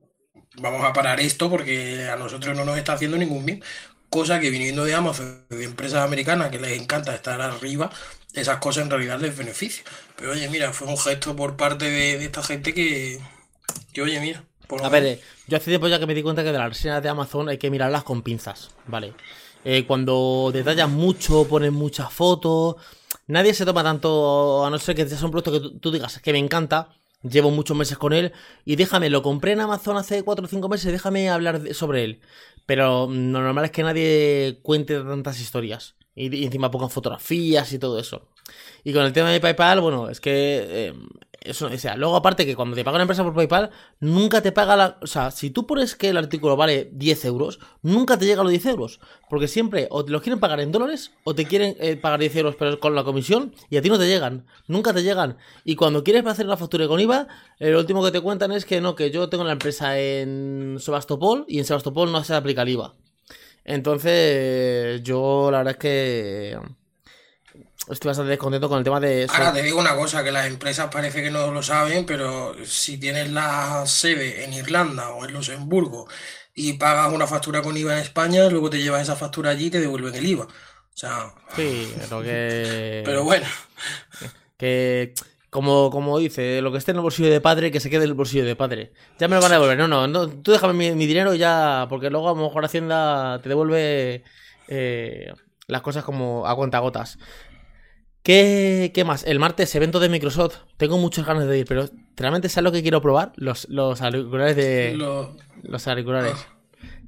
vamos 0.57 0.83
a 0.83 0.91
parar 0.91 1.21
esto 1.21 1.49
porque 1.49 2.09
a 2.09 2.17
nosotros 2.17 2.57
no 2.57 2.65
nos 2.65 2.77
está 2.77 2.93
haciendo 2.93 3.17
ningún 3.17 3.45
bien. 3.45 3.63
Cosa 4.09 4.41
que 4.41 4.49
viniendo 4.49 4.83
de 4.83 4.95
Amazon, 4.95 5.45
de 5.49 5.63
empresas 5.63 6.03
americanas 6.03 6.49
que 6.51 6.59
les 6.59 6.79
encanta 6.79 7.15
estar 7.15 7.41
arriba, 7.41 7.89
esas 8.33 8.57
cosas 8.57 8.83
en 8.83 8.89
realidad 8.89 9.19
les 9.19 9.37
benefician. 9.37 9.85
Pero 10.17 10.31
oye, 10.31 10.49
mira, 10.49 10.73
fue 10.73 10.89
un 10.89 10.97
gesto 10.97 11.35
por 11.37 11.55
parte 11.55 11.89
de, 11.89 12.23
esta 12.25 12.43
gente 12.43 12.73
que, 12.73 13.19
que 13.93 14.01
oye, 14.01 14.19
mira. 14.19 14.43
A 14.83 14.89
ver, 14.89 15.05
eh, 15.05 15.21
yo 15.47 15.57
hace 15.57 15.71
tiempo 15.71 15.87
ya 15.87 15.99
que 15.99 16.05
me 16.05 16.13
di 16.13 16.23
cuenta 16.23 16.43
que 16.43 16.51
de 16.51 16.57
las 16.57 16.69
reseñas 16.69 17.01
de 17.01 17.09
Amazon 17.09 17.49
hay 17.49 17.57
que 17.57 17.69
mirarlas 17.69 18.03
con 18.03 18.21
pinzas, 18.21 18.71
¿vale? 18.87 19.13
Eh, 19.63 19.85
cuando 19.85 20.51
detallan 20.53 20.93
mucho, 20.93 21.47
ponen 21.47 21.73
muchas 21.73 22.11
fotos, 22.13 22.75
nadie 23.27 23.53
se 23.53 23.65
toma 23.65 23.83
tanto, 23.83 24.65
a 24.65 24.69
no 24.69 24.77
ser 24.77 24.95
que 24.95 25.07
sea 25.07 25.25
un 25.25 25.31
producto 25.31 25.51
que 25.51 25.79
tú, 25.79 25.91
digas 25.91 26.19
que 26.19 26.31
me 26.31 26.39
encanta, 26.39 26.89
llevo 27.23 27.51
muchos 27.51 27.75
meses 27.75 27.97
con 27.97 28.13
él 28.13 28.31
y 28.63 28.75
déjame, 28.75 29.09
lo 29.09 29.21
compré 29.21 29.53
en 29.53 29.61
Amazon 29.61 29.97
hace 29.97 30.23
4 30.23 30.45
o 30.45 30.47
5 30.47 30.69
meses, 30.69 30.91
déjame 30.91 31.29
hablar 31.29 31.73
sobre 31.73 32.03
él. 32.03 32.21
Pero 32.65 33.07
lo 33.07 33.41
normal 33.41 33.65
es 33.65 33.71
que 33.71 33.83
nadie 33.83 34.59
cuente 34.63 34.99
tantas 34.99 35.39
historias 35.39 35.95
y, 36.15 36.45
encima 36.45 36.71
pongan 36.71 36.89
fotografías 36.89 37.71
y 37.73 37.79
todo 37.79 37.99
eso. 37.99 38.27
Y 38.83 38.93
con 38.93 39.03
el 39.03 39.13
tema 39.13 39.31
de 39.31 39.39
PayPal, 39.39 39.81
bueno, 39.81 40.09
es 40.09 40.19
que 40.19 40.65
eh, 40.67 40.93
eso, 41.45 41.67
o 41.67 41.77
sea, 41.77 41.95
luego 41.95 42.15
aparte 42.15 42.45
que 42.45 42.55
cuando 42.55 42.75
te 42.75 42.83
paga 42.83 42.95
una 42.95 43.03
empresa 43.03 43.23
por 43.23 43.33
PayPal, 43.33 43.71
nunca 43.99 44.41
te 44.41 44.51
paga 44.51 44.75
la... 44.75 44.97
O 45.01 45.07
sea, 45.07 45.31
si 45.31 45.49
tú 45.49 45.65
pones 45.65 45.95
que 45.95 46.09
el 46.09 46.17
artículo 46.17 46.55
vale 46.55 46.89
10 46.93 47.25
euros, 47.25 47.59
nunca 47.81 48.17
te 48.17 48.25
llega 48.25 48.41
a 48.41 48.43
los 48.43 48.51
10 48.51 48.65
euros. 48.67 48.99
Porque 49.29 49.47
siempre 49.47 49.87
o 49.91 50.03
te 50.03 50.11
los 50.11 50.21
quieren 50.21 50.39
pagar 50.39 50.59
en 50.59 50.71
dólares 50.71 51.11
o 51.23 51.35
te 51.35 51.45
quieren 51.45 51.75
eh, 51.79 51.95
pagar 51.95 52.19
10 52.19 52.35
euros 52.37 52.55
pero 52.57 52.79
con 52.79 52.95
la 52.95 53.03
comisión 53.03 53.53
y 53.69 53.77
a 53.77 53.81
ti 53.81 53.89
no 53.89 53.97
te 53.97 54.07
llegan. 54.07 54.45
Nunca 54.67 54.93
te 54.93 55.03
llegan. 55.03 55.37
Y 55.63 55.75
cuando 55.75 56.03
quieres 56.03 56.25
hacer 56.25 56.45
una 56.45 56.57
factura 56.57 56.87
con 56.87 56.99
IVA, 56.99 57.27
lo 57.59 57.79
último 57.79 58.03
que 58.03 58.11
te 58.11 58.21
cuentan 58.21 58.51
es 58.51 58.65
que 58.65 58.81
no, 58.81 58.95
que 58.95 59.11
yo 59.11 59.29
tengo 59.29 59.43
la 59.43 59.53
empresa 59.53 59.99
en 59.99 60.77
Sebastopol 60.79 61.45
y 61.47 61.59
en 61.59 61.65
Sebastopol 61.65 62.11
no 62.11 62.23
se 62.23 62.35
aplica 62.35 62.63
el 62.63 62.69
IVA. 62.69 62.93
Entonces, 63.65 65.01
yo 65.01 65.49
la 65.51 65.59
verdad 65.59 65.71
es 65.71 65.77
que 65.77 66.57
estoy 67.89 68.09
bastante 68.09 68.31
descontento 68.31 68.69
con 68.69 68.79
el 68.79 68.83
tema 68.83 68.99
de... 68.99 69.27
Ahora 69.29 69.53
te 69.53 69.61
digo 69.61 69.79
una 69.79 69.95
cosa, 69.95 70.23
que 70.23 70.31
las 70.31 70.47
empresas 70.47 70.89
parece 70.91 71.21
que 71.21 71.31
no 71.31 71.51
lo 71.51 71.61
saben, 71.61 72.05
pero 72.05 72.55
si 72.65 72.97
tienes 72.97 73.31
la 73.31 73.85
sede 73.85 74.43
en 74.43 74.53
Irlanda 74.53 75.11
o 75.11 75.25
en 75.25 75.33
Luxemburgo 75.33 76.07
y 76.53 76.73
pagas 76.73 77.11
una 77.11 77.27
factura 77.27 77.61
con 77.61 77.77
IVA 77.77 77.93
en 77.93 77.99
España, 77.99 78.49
luego 78.49 78.69
te 78.69 78.81
llevas 78.81 79.03
esa 79.03 79.15
factura 79.15 79.51
allí 79.51 79.67
y 79.67 79.71
te 79.71 79.79
devuelven 79.79 80.15
el 80.15 80.25
IVA. 80.25 80.45
O 80.45 80.97
sea... 80.97 81.33
Sí, 81.55 81.93
pero 81.99 82.21
que... 82.21 83.01
Pero 83.05 83.23
bueno. 83.23 83.47
Que... 84.57 85.13
Como, 85.49 85.89
como 85.89 86.19
dice, 86.19 86.61
lo 86.61 86.69
que 86.73 86.79
esté 86.79 86.91
en 86.91 86.97
el 86.97 87.03
bolsillo 87.03 87.29
de 87.29 87.39
padre, 87.39 87.71
que 87.71 87.79
se 87.79 87.89
quede 87.89 88.03
en 88.03 88.09
el 88.09 88.13
bolsillo 88.13 88.43
de 88.43 88.57
padre. 88.57 88.91
Ya 89.17 89.29
me 89.29 89.37
lo 89.37 89.41
van 89.41 89.53
a 89.53 89.55
devolver. 89.55 89.77
No, 89.77 89.87
no, 89.87 90.05
no 90.05 90.27
tú 90.27 90.51
déjame 90.51 90.73
mi, 90.73 90.91
mi 90.91 91.05
dinero 91.05 91.33
ya, 91.33 91.85
porque 91.89 92.09
luego 92.09 92.27
a 92.27 92.33
lo 92.33 92.43
mejor 92.43 92.65
Hacienda 92.65 93.39
te 93.41 93.47
devuelve 93.47 94.25
eh, 94.67 95.31
las 95.67 95.81
cosas 95.81 96.03
como 96.03 96.45
a 96.45 96.53
cuentagotas. 96.57 97.17
¿Qué, 98.25 98.91
¿Qué 98.91 99.03
más? 99.03 99.23
El 99.23 99.37
martes, 99.37 99.75
evento 99.75 99.99
de 99.99 100.09
Microsoft. 100.09 100.55
Tengo 100.77 100.97
muchas 100.97 101.27
ganas 101.27 101.47
de 101.47 101.59
ir, 101.59 101.65
pero 101.67 101.87
realmente 102.17 102.49
¿sabes 102.49 102.63
lo 102.63 102.71
que 102.71 102.81
quiero 102.81 102.99
probar? 102.99 103.33
Los, 103.35 103.69
los 103.69 104.01
auriculares 104.01 104.55
de... 104.55 104.95
Lo- 104.97 105.37
Los 105.61 105.87
auriculares. 105.87 106.33
Ah. 106.35 106.51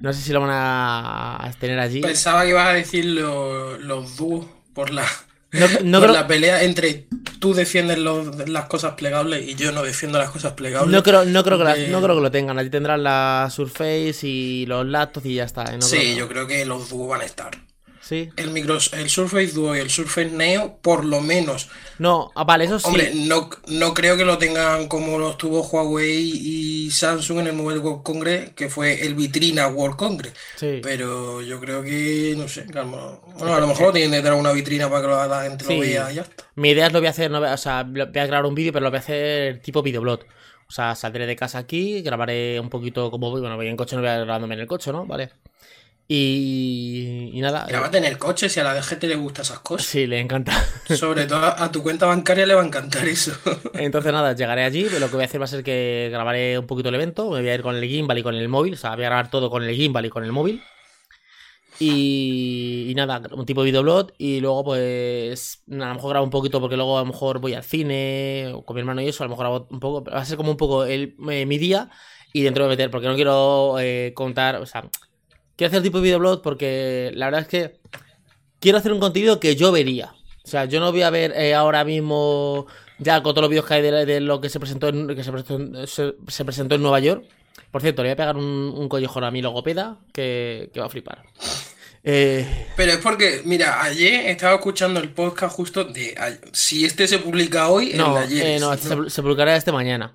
No 0.00 0.12
sé 0.12 0.20
si 0.22 0.32
lo 0.32 0.40
van 0.40 0.50
a, 0.52 1.50
tener 1.58 1.80
allí. 1.80 2.00
Pensaba 2.02 2.44
que 2.44 2.50
ibas 2.50 2.68
a 2.68 2.72
decir 2.72 3.04
lo- 3.04 3.76
los 3.78 4.16
dúos 4.16 4.46
por 4.72 4.90
la, 4.90 5.04
No, 5.50 5.66
no 5.82 5.98
por 5.98 6.08
creo, 6.10 6.12
la 6.20 6.28
pelea 6.28 6.62
entre 6.62 7.08
tú 7.40 7.52
defiendes 7.52 7.98
los- 7.98 8.48
las 8.48 8.66
cosas 8.66 8.94
plegables 8.94 9.44
y 9.44 9.56
yo 9.56 9.72
no 9.72 9.82
defiendo 9.82 10.18
las 10.18 10.30
cosas 10.30 10.52
plegables. 10.52 10.92
no 10.92 11.02
creo, 11.02 11.24
no 11.24 11.42
creo 11.42 11.58
que, 11.58 11.88
no 11.88 12.00
creo 12.00 12.14
que 12.14 12.22
lo 12.22 12.30
tengan. 12.30 12.60
Allí 12.60 12.70
tendrán 12.70 13.02
la 13.02 13.48
Surface 13.50 14.20
y 14.22 14.66
los 14.66 14.86
laptops 14.86 15.26
y 15.26 15.34
ya 15.34 15.44
está. 15.44 15.62
¿eh? 15.64 15.78
No 15.78 15.78
creo 15.78 15.88
Sí, 15.88 15.96
que- 15.98 16.14
yo 16.14 16.28
creo 16.28 16.46
que 16.46 16.64
los 16.64 16.88
dúos 16.90 17.08
van 17.08 17.22
a 17.22 17.24
estar. 17.24 17.50
Sí. 18.08 18.30
El, 18.36 18.52
micros, 18.52 18.90
el 18.94 19.10
Surface 19.10 19.48
Duo 19.48 19.76
y 19.76 19.80
el 19.80 19.90
Surface 19.90 20.30
Neo, 20.30 20.78
por 20.80 21.04
lo 21.04 21.20
menos. 21.20 21.68
No, 21.98 22.32
ah, 22.34 22.44
vale, 22.44 22.64
eso 22.64 22.78
sí. 22.78 22.86
Hombre, 22.86 23.12
no, 23.14 23.50
no 23.66 23.92
creo 23.92 24.16
que 24.16 24.24
lo 24.24 24.38
tengan 24.38 24.88
como 24.88 25.18
los 25.18 25.36
tuvo 25.36 25.60
Huawei 25.60 26.16
y 26.18 26.90
Samsung 26.90 27.40
en 27.40 27.46
el 27.48 27.52
Mobile 27.52 27.80
World 27.80 28.02
Congress, 28.02 28.52
que 28.54 28.70
fue 28.70 29.04
el 29.04 29.14
Vitrina 29.14 29.68
World 29.68 29.96
Congress. 29.96 30.32
Sí. 30.56 30.80
Pero 30.82 31.42
yo 31.42 31.60
creo 31.60 31.82
que, 31.82 32.34
no 32.34 32.48
sé, 32.48 32.64
bueno, 32.72 33.20
a 33.40 33.60
lo 33.60 33.66
mejor 33.66 33.88
lo 33.88 33.92
tienen 33.92 34.12
detrás 34.12 34.36
de 34.36 34.40
una 34.40 34.52
vitrina 34.52 34.88
para 34.88 35.02
que 35.02 35.28
la 35.28 35.42
gente 35.42 35.64
Sí. 35.66 35.74
lo 35.74 35.80
vea 35.80 36.10
y 36.10 36.14
ya 36.14 36.22
está. 36.22 36.44
Mi 36.54 36.70
idea 36.70 36.86
es 36.86 36.92
lo 36.94 37.00
voy 37.00 37.08
a 37.08 37.10
hacer, 37.10 37.30
no 37.30 37.40
o 37.40 37.56
sea, 37.58 37.82
voy 37.82 38.00
a 38.00 38.06
grabar 38.26 38.46
un 38.46 38.54
vídeo, 38.54 38.72
pero 38.72 38.84
lo 38.84 38.90
voy 38.90 38.96
a 38.96 39.00
hacer 39.00 39.60
tipo 39.60 39.82
videoblog. 39.82 40.20
O 40.66 40.72
sea, 40.72 40.94
saldré 40.94 41.26
de 41.26 41.36
casa 41.36 41.58
aquí, 41.58 42.00
grabaré 42.00 42.58
un 42.58 42.70
poquito 42.70 43.10
como 43.10 43.30
voy. 43.30 43.42
Bueno, 43.42 43.56
voy 43.56 43.68
en 43.68 43.76
coche, 43.76 43.96
no 43.96 44.02
voy 44.02 44.10
a 44.10 44.16
grabándome 44.16 44.54
en 44.54 44.60
el 44.60 44.66
coche, 44.66 44.92
¿no? 44.92 45.04
Vale. 45.04 45.30
Y, 46.10 47.30
y 47.34 47.40
nada. 47.42 47.66
Grábate 47.66 47.98
en 47.98 48.04
el 48.06 48.16
coche 48.16 48.48
si 48.48 48.58
a 48.60 48.64
la 48.64 48.74
DGT 48.74 49.04
le 49.04 49.16
gustan 49.16 49.42
esas 49.42 49.58
cosas. 49.58 49.86
sí, 49.86 50.06
le 50.06 50.18
encanta. 50.20 50.52
Sobre 50.88 51.26
todo 51.26 51.44
a 51.44 51.70
tu 51.70 51.82
cuenta 51.82 52.06
bancaria 52.06 52.46
le 52.46 52.54
va 52.54 52.62
a 52.62 52.66
encantar 52.66 53.06
eso. 53.06 53.32
Entonces 53.74 54.10
nada, 54.10 54.34
llegaré 54.34 54.64
allí, 54.64 54.88
lo 54.88 55.10
que 55.10 55.16
voy 55.16 55.22
a 55.22 55.26
hacer 55.26 55.38
va 55.40 55.44
a 55.44 55.48
ser 55.48 55.62
que 55.62 56.08
grabaré 56.10 56.58
un 56.58 56.66
poquito 56.66 56.88
el 56.88 56.94
evento, 56.94 57.30
me 57.30 57.40
voy 57.40 57.48
a 57.50 57.54
ir 57.54 57.62
con 57.62 57.76
el 57.76 57.84
gimbal 57.84 58.16
y 58.16 58.22
con 58.22 58.34
el 58.34 58.48
móvil, 58.48 58.72
o 58.72 58.76
sea, 58.78 58.94
voy 58.94 59.04
a 59.04 59.08
grabar 59.08 59.30
todo 59.30 59.50
con 59.50 59.62
el 59.62 59.74
gimbal 59.76 60.06
y 60.06 60.10
con 60.10 60.24
el 60.24 60.32
móvil. 60.32 60.62
Y, 61.80 62.86
y 62.88 62.94
nada, 62.94 63.22
un 63.32 63.46
tipo 63.46 63.62
de 63.62 63.66
videoblog 63.66 64.12
y 64.18 64.40
luego 64.40 64.64
pues 64.64 65.62
a 65.70 65.74
lo 65.74 65.94
mejor 65.94 66.10
grabo 66.10 66.24
un 66.24 66.30
poquito 66.30 66.60
porque 66.60 66.76
luego 66.76 66.98
a 66.98 67.02
lo 67.02 67.06
mejor 67.06 67.38
voy 67.38 67.54
al 67.54 67.62
cine 67.62 68.50
o 68.52 68.64
con 68.64 68.74
mi 68.74 68.80
hermano 68.80 69.00
y 69.00 69.08
eso, 69.08 69.22
a 69.22 69.26
lo 69.26 69.30
mejor 69.30 69.44
grabo 69.44 69.68
un 69.70 69.78
poco, 69.78 70.10
va 70.10 70.18
a 70.18 70.24
ser 70.24 70.36
como 70.36 70.50
un 70.50 70.56
poco 70.56 70.84
el, 70.84 71.14
eh, 71.30 71.46
mi 71.46 71.58
día 71.58 71.90
y 72.32 72.42
dentro 72.42 72.64
de 72.64 72.70
meter, 72.70 72.90
porque 72.90 73.06
no 73.06 73.14
quiero 73.14 73.76
eh, 73.78 74.12
contar, 74.14 74.56
o 74.56 74.66
sea, 74.66 74.90
quiero 75.58 75.68
hacer 75.72 75.82
tipo 75.82 75.98
de 75.98 76.04
videoblog 76.04 76.40
porque 76.40 77.10
la 77.14 77.26
verdad 77.26 77.42
es 77.42 77.48
que 77.48 77.76
quiero 78.60 78.78
hacer 78.78 78.92
un 78.92 79.00
contenido 79.00 79.38
que 79.40 79.54
yo 79.56 79.70
vería. 79.72 80.14
O 80.44 80.48
sea, 80.50 80.64
yo 80.64 80.80
no 80.80 80.90
voy 80.92 81.02
a 81.02 81.10
ver 81.10 81.32
eh, 81.36 81.54
ahora 81.54 81.84
mismo 81.84 82.66
ya 82.98 83.22
con 83.22 83.34
todos 83.34 83.42
los 83.42 83.50
vídeos 83.50 83.66
que 83.66 83.74
hay 83.74 83.82
de, 83.82 84.06
de 84.06 84.20
lo 84.20 84.40
que 84.40 84.48
se 84.48 84.58
presentó 84.58 84.88
en, 84.88 85.08
que 85.14 85.22
se 85.22 85.30
presentó, 85.30 85.56
en- 85.56 85.86
se, 85.86 86.14
se 86.28 86.44
presentó 86.46 86.74
en 86.76 86.80
Nueva 86.82 87.00
York. 87.00 87.24
Por 87.70 87.82
cierto, 87.82 88.02
le 88.02 88.08
voy 88.08 88.12
a 88.14 88.16
pegar 88.16 88.36
un, 88.38 88.44
un 88.74 88.88
collejón 88.88 89.24
a 89.24 89.30
mi 89.30 89.42
logopeda 89.42 89.98
que, 90.14 90.70
que 90.72 90.80
va 90.80 90.86
a 90.86 90.90
flipar. 90.90 91.22
Eh, 92.04 92.68
Pero 92.76 92.92
es 92.92 92.98
porque, 92.98 93.42
mira, 93.44 93.82
ayer 93.82 94.26
estaba 94.28 94.54
escuchando 94.54 95.00
el 95.00 95.10
podcast 95.10 95.54
justo 95.54 95.84
de... 95.84 96.14
Si 96.52 96.84
este 96.86 97.06
se 97.08 97.18
publica 97.18 97.68
hoy, 97.68 97.90
el 97.90 97.98
no, 97.98 98.14
de 98.14 98.20
ayer. 98.20 98.46
eh, 98.46 98.58
no, 98.60 98.74
si 98.76 98.88
se, 98.88 99.10
se 99.10 99.20
publicará 99.20 99.56
este 99.56 99.72
mañana. 99.72 100.14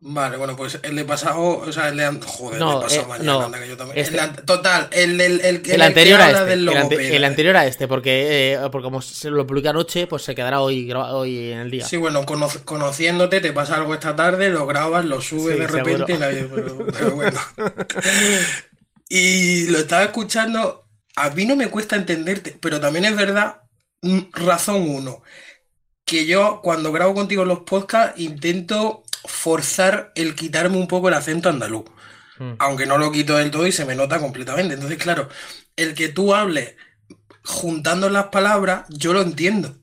Vale, 0.00 0.36
bueno, 0.36 0.54
pues 0.56 0.78
el 0.84 0.94
de 0.94 1.04
pasado, 1.04 1.40
o 1.58 1.72
sea, 1.72 1.88
el 1.88 1.96
de... 1.96 2.20
Joder, 2.24 2.60
No, 2.60 2.74
el 2.74 2.78
de 2.78 2.82
pasado 2.84 3.02
eh, 3.02 3.08
mañana, 3.08 3.32
no, 3.32 3.42
anda, 3.46 3.58
que 3.58 3.68
yo 3.68 3.76
también. 3.76 3.98
este- 3.98 4.16
El 4.20 4.30
total, 4.44 4.88
el 4.92 5.18
del... 5.18 5.40
El, 5.40 5.62
El, 5.68 5.82
anterior 5.82 6.18
que 6.18 6.24
a 6.24 6.30
este. 6.30 6.44
del 6.44 6.68
El, 6.68 6.76
ante- 6.76 7.16
el 7.16 7.24
anterior 7.24 7.56
a 7.56 7.66
este, 7.66 7.88
porque, 7.88 8.52
eh, 8.54 8.58
porque 8.70 8.84
como 8.84 9.02
se 9.02 9.28
lo 9.28 9.44
publica 9.44 9.70
anoche, 9.70 10.06
pues 10.06 10.22
se 10.22 10.36
quedará 10.36 10.60
hoy, 10.60 10.88
hoy 10.92 11.50
en 11.50 11.58
el 11.58 11.70
día. 11.72 11.84
Sí, 11.84 11.96
bueno, 11.96 12.24
cono- 12.24 12.48
conociéndote, 12.64 13.40
te 13.40 13.52
pasa 13.52 13.74
algo 13.74 13.92
esta 13.92 14.14
tarde, 14.14 14.50
lo 14.50 14.66
grabas, 14.68 15.04
lo 15.04 15.20
subes 15.20 15.54
Sí, 15.56 15.60
de 15.62 15.66
repente, 15.66 16.12
y 16.12 16.16
nadie- 16.16 16.48
pero, 16.54 16.86
pero 16.86 17.10
bueno. 17.16 17.40
Y 19.08 19.66
lo 19.68 19.78
estaba 19.78 20.04
escuchando, 20.04 20.84
a 21.16 21.30
mí 21.30 21.44
no 21.44 21.56
me 21.56 21.70
cuesta 21.70 21.96
entenderte, 21.96 22.56
pero 22.60 22.78
también 22.80 23.04
es 23.06 23.16
verdad, 23.16 23.62
mm, 24.02 24.18
razón 24.32 24.82
uno, 24.88 25.22
que 26.04 26.26
yo 26.26 26.60
cuando 26.62 26.92
grabo 26.92 27.14
contigo 27.14 27.44
los 27.44 27.60
podcasts 27.60 28.18
intento 28.20 29.02
forzar 29.24 30.12
el 30.14 30.34
quitarme 30.34 30.76
un 30.76 30.88
poco 30.88 31.08
el 31.08 31.14
acento 31.14 31.48
andaluz, 31.48 31.84
Mm. 32.38 32.52
aunque 32.60 32.86
no 32.86 32.98
lo 32.98 33.10
quito 33.10 33.36
del 33.36 33.50
todo 33.50 33.66
y 33.66 33.72
se 33.72 33.84
me 33.84 33.96
nota 33.96 34.20
completamente. 34.20 34.74
Entonces, 34.74 34.98
claro, 34.98 35.28
el 35.76 35.94
que 35.94 36.08
tú 36.08 36.34
hables 36.34 36.76
juntando 37.44 38.10
las 38.10 38.26
palabras, 38.26 38.84
yo 38.88 39.12
lo 39.12 39.22
entiendo. 39.22 39.76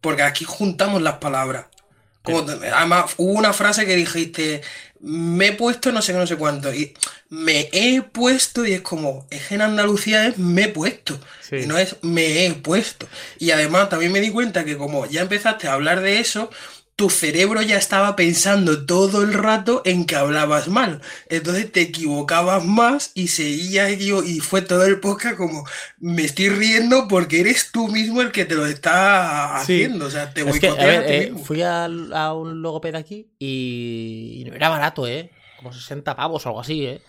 Porque 0.00 0.22
aquí 0.22 0.44
juntamos 0.44 1.02
las 1.02 1.14
palabras. 1.18 1.66
Como 2.22 2.40
además, 2.40 3.14
hubo 3.18 3.32
una 3.32 3.52
frase 3.52 3.86
que 3.86 3.94
dijiste, 3.96 4.62
me 5.00 5.48
he 5.48 5.52
puesto 5.52 5.92
no 5.92 6.02
sé 6.02 6.12
qué, 6.12 6.18
no 6.18 6.26
sé 6.26 6.36
cuánto. 6.36 6.72
Y 6.74 6.94
me 7.28 7.68
he 7.72 8.02
puesto, 8.02 8.66
y 8.66 8.72
es 8.72 8.80
como, 8.82 9.26
es 9.30 9.52
en 9.52 9.62
Andalucía 9.62 10.26
es 10.26 10.38
me 10.38 10.64
he 10.64 10.68
puesto. 10.68 11.20
Sí. 11.40 11.56
Y 11.56 11.66
no 11.66 11.78
es 11.78 11.96
me 12.02 12.46
he 12.46 12.52
puesto. 12.54 13.08
Y 13.38 13.50
además 13.52 13.88
también 13.88 14.12
me 14.12 14.20
di 14.20 14.30
cuenta 14.30 14.64
que 14.64 14.76
como 14.76 15.06
ya 15.06 15.22
empezaste 15.22 15.68
a 15.68 15.74
hablar 15.74 16.00
de 16.00 16.18
eso, 16.20 16.50
tu 16.96 17.10
cerebro 17.10 17.60
ya 17.60 17.76
estaba 17.76 18.16
pensando 18.16 18.86
todo 18.86 19.22
el 19.22 19.34
rato 19.34 19.82
en 19.84 20.06
que 20.06 20.16
hablabas 20.16 20.68
mal. 20.68 21.02
Entonces 21.28 21.70
te 21.70 21.82
equivocabas 21.82 22.64
más 22.64 23.12
y 23.14 23.28
seguías 23.28 23.92
y 24.00 24.40
fue 24.40 24.62
todo 24.62 24.84
el 24.86 24.98
podcast 25.00 25.36
como 25.36 25.64
me 25.98 26.24
estoy 26.24 26.48
riendo 26.48 27.06
porque 27.06 27.40
eres 27.40 27.70
tú 27.70 27.88
mismo 27.88 28.22
el 28.22 28.32
que 28.32 28.46
te 28.46 28.54
lo 28.54 28.64
está 28.66 29.58
Sí. 29.66 29.82
haciendo. 29.82 30.06
O 30.06 30.10
sea, 30.10 30.32
te 30.32 30.40
Es 30.48 30.58
que, 30.58 30.68
a 30.68 30.74
ver, 30.74 30.96
a 31.02 31.06
ti 31.06 31.12
eh, 31.12 31.20
mismo. 31.30 31.44
fui 31.44 31.60
a, 31.62 31.86
un 32.34 32.62
logopeda 32.62 32.98
aquí 32.98 33.30
y, 33.38 34.38
y 34.40 34.44
no 34.48 34.54
era 34.54 34.70
barato, 34.70 35.06
¿eh? 35.06 35.30
Como 35.58 35.72
60 35.74 36.16
pavos 36.16 36.46
o 36.46 36.48
algo 36.48 36.60
así, 36.60 36.86
¿eh? 36.86 37.02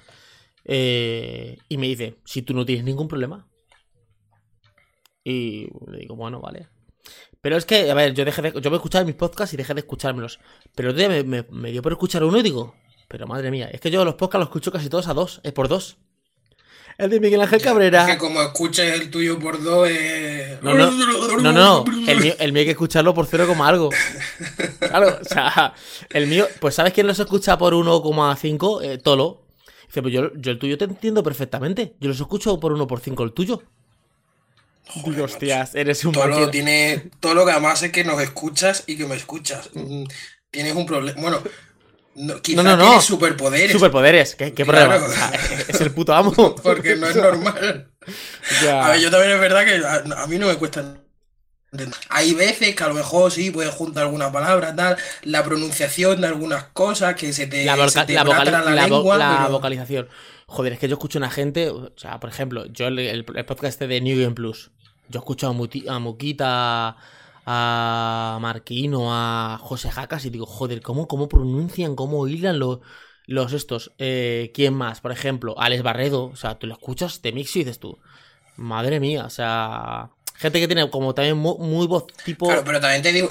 Eh, 0.66 1.58
Y 1.70 1.78
me 1.78 1.88
dice, 1.88 2.18
si 2.26 2.42
tú 2.42 2.54
no 2.54 2.66
tienes 2.66 2.84
ningún 2.84 3.08
problema. 3.08 3.48
Y 5.24 5.68
le 5.92 6.00
digo, 6.00 6.16
bueno, 6.16 6.42
vale. 6.42 6.68
Pero 7.42 7.56
es 7.58 7.66
que, 7.66 7.90
a 7.90 7.94
ver, 7.94 8.14
yo 8.14 8.26
dejé 8.26 8.42
de, 8.42 8.62
yo 8.62 8.70
me 8.72 8.78
escuchaba 8.78 9.06
mis 9.06 9.16
podcasts 9.16 9.54
y 9.54 9.58
dejé 9.58 9.74
de 9.74 9.82
escuchármelos. 9.82 10.40
Pero 10.76 10.90
otro 10.90 11.00
día 11.00 11.10
me, 11.10 11.24
me- 11.24 11.46
me 11.52 11.72
dio 11.72 11.82
por 11.82 11.92
escuchar 11.92 12.24
uno 12.24 12.38
y 12.40 12.44
digo, 12.44 12.76
pero 13.08 13.28
madre 13.28 13.52
mía, 13.52 13.70
es 13.72 13.80
que 13.80 13.92
yo 13.92 14.04
los 14.04 14.16
podcasts 14.16 14.40
los 14.42 14.48
escucho 14.50 14.72
casi 14.72 14.90
todos 14.90 15.08
a 15.08 15.14
dos, 15.14 15.40
es 15.44 15.54
por 15.54 15.68
dos. 15.68 15.98
El 16.98 17.12
de 17.12 17.20
Miguel 17.20 17.40
Ángel 17.42 17.58
Es 17.60 17.64
Cabrera. 17.64 18.08
que 18.08 18.18
como 18.18 18.42
escuches 18.42 19.00
el 19.00 19.12
tuyo 19.12 19.38
por 19.38 19.62
dos, 19.62 19.88
eh... 19.88 20.58
No, 20.64 20.74
no, 20.74 20.90
no, 21.40 21.52
no, 21.54 21.86
el 22.08 22.20
mío, 22.20 22.34
el 22.40 22.52
mío 22.52 22.62
hay 22.62 22.66
que 22.66 22.72
escucharlo 22.72 23.14
por 23.14 23.28
0, 23.28 23.56
algo. 23.64 23.90
Claro, 24.80 25.20
o 25.22 25.24
sea, 25.24 25.76
el 26.10 26.26
mío, 26.26 26.48
pues 26.60 26.74
¿sabes 26.74 26.94
quién 26.94 27.06
los 27.06 27.20
escucha 27.20 27.56
por 27.58 27.74
1,5? 27.76 28.82
Eh, 28.84 28.98
Tolo. 28.98 29.44
Dice, 29.86 30.02
pues 30.02 30.12
yo, 30.14 30.32
yo 30.36 30.52
el 30.52 30.58
tuyo 30.58 30.76
te 30.78 30.86
entiendo 30.86 31.22
perfectamente. 31.22 31.96
Yo 32.00 32.10
los 32.10 32.20
escucho 32.20 32.60
por 32.60 32.74
1 32.74 32.88
por 32.88 33.00
5 33.00 33.24
el 33.24 33.32
tuyo. 33.34 33.62
Digo, 35.06 35.26
hostias, 35.26 35.76
eres 35.76 36.04
un 36.06 36.14
Todo 36.14 36.28
lo 36.28 36.50
tiene, 36.50 37.10
todo 37.20 37.34
lo 37.36 37.46
que 37.46 37.52
además 37.52 37.82
es 37.84 37.92
que 37.92 38.04
nos 38.04 38.22
escuchas 38.22 38.84
y 38.88 38.98
que 38.98 39.06
me 39.06 39.16
escuchas. 39.16 39.70
Mm, 39.74 40.04
Tienes 40.50 40.76
un 40.76 40.86
problema. 40.86 41.20
Bueno, 41.22 41.44
no, 42.16 42.42
quizá 42.42 42.64
No, 42.64 42.64
no, 42.64 42.78
no. 42.78 42.84
tienes 42.86 43.04
superpoderes. 43.06 43.72
Superpoderes, 43.74 44.36
¿qué, 44.36 44.54
qué 44.54 44.64
Claro. 44.64 44.90
problema? 44.90 45.06
O 45.08 45.12
sea, 45.12 45.32
es 45.68 45.82
el 45.82 45.92
puto 45.92 46.14
amo. 46.16 46.34
Porque 46.64 46.96
no 46.96 47.08
es 47.08 47.16
normal. 47.28 47.92
Ya. 48.64 48.86
A 48.88 48.92
ver, 48.92 49.02
yo 49.02 49.12
también 49.12 49.34
es 49.34 49.40
verdad 49.42 49.66
que 49.66 49.76
a, 49.86 50.24
a 50.24 50.28
mí 50.28 50.40
no 50.40 50.48
me 50.48 50.56
cuesta. 50.56 50.96
Hay 52.10 52.34
veces 52.34 52.76
que 52.76 52.84
a 52.84 52.88
lo 52.88 52.94
mejor 52.94 53.30
sí 53.30 53.52
puedes 53.52 53.74
juntar 53.74 54.04
alguna 54.06 54.32
palabra, 54.32 54.74
tal, 54.76 54.96
la 55.24 55.44
pronunciación 55.44 56.22
de 56.22 56.28
algunas 56.28 56.64
cosas 56.70 57.16
que 57.16 57.34
se 57.34 57.46
te, 57.46 57.66
la, 57.66 57.76
voca- 57.76 58.06
te 58.06 58.14
la 58.14 58.24
la 58.24 58.62
la 58.62 58.88
vo- 58.88 58.90
lengua, 58.90 59.18
la 59.18 59.38
pero- 59.42 59.52
vocalización. 59.52 60.08
Joder, 60.48 60.74
es 60.74 60.80
que 60.80 60.88
yo 60.88 60.94
escucho 60.96 61.20
a 61.20 61.22
una 61.22 61.30
gente, 61.30 61.70
o 61.70 61.92
sea, 61.98 62.22
por 62.22 62.30
ejemplo, 62.30 62.66
yo 62.68 62.88
el, 62.88 62.98
el- 63.00 63.26
el 63.36 63.46
podcast 63.46 63.66
este 63.66 63.88
de 63.88 64.00
New 64.00 64.18
Game 64.20 64.34
Plus, 64.34 64.72
yo 65.10 65.20
escucho 65.20 65.48
a, 65.48 65.54
Muti- 65.54 65.88
a 65.88 66.00
Muquita, 66.00 66.98
a 67.46 68.38
Marquino, 68.42 69.08
a 69.14 69.58
José 69.62 69.90
Jacas 69.92 70.26
y 70.26 70.30
digo, 70.30 70.46
joder, 70.46 70.82
¿cómo, 70.82 71.08
cómo 71.08 71.28
pronuncian, 71.30 71.96
cómo 71.96 72.28
hilan 72.28 72.60
los, 72.60 72.80
los 73.26 73.54
estos? 73.54 73.94
Eh, 73.98 74.52
¿Quién 74.54 74.74
más? 74.74 75.02
Por 75.02 75.12
ejemplo, 75.12 75.56
Alex 75.60 75.84
Barredo, 75.84 76.26
o 76.26 76.36
sea, 76.36 76.60
tú 76.60 76.68
lo 76.68 76.74
escuchas, 76.74 77.22
te 77.22 77.32
mix 77.32 77.56
y 77.56 77.60
dices 77.60 77.80
tú, 77.80 78.00
madre 78.58 79.00
mía, 79.00 79.26
o 79.26 79.30
sea, 79.30 80.12
Gente 80.36 80.60
que 80.60 80.68
tiene 80.68 80.90
como 80.92 81.16
también 81.16 81.38
muy, 81.38 81.56
muy 81.60 81.88
voz 81.88 82.06
tipo, 82.24 82.48
Claro, 82.48 82.64
pero 82.66 82.80
también 82.80 83.02
te 83.04 83.12
digo, 83.12 83.30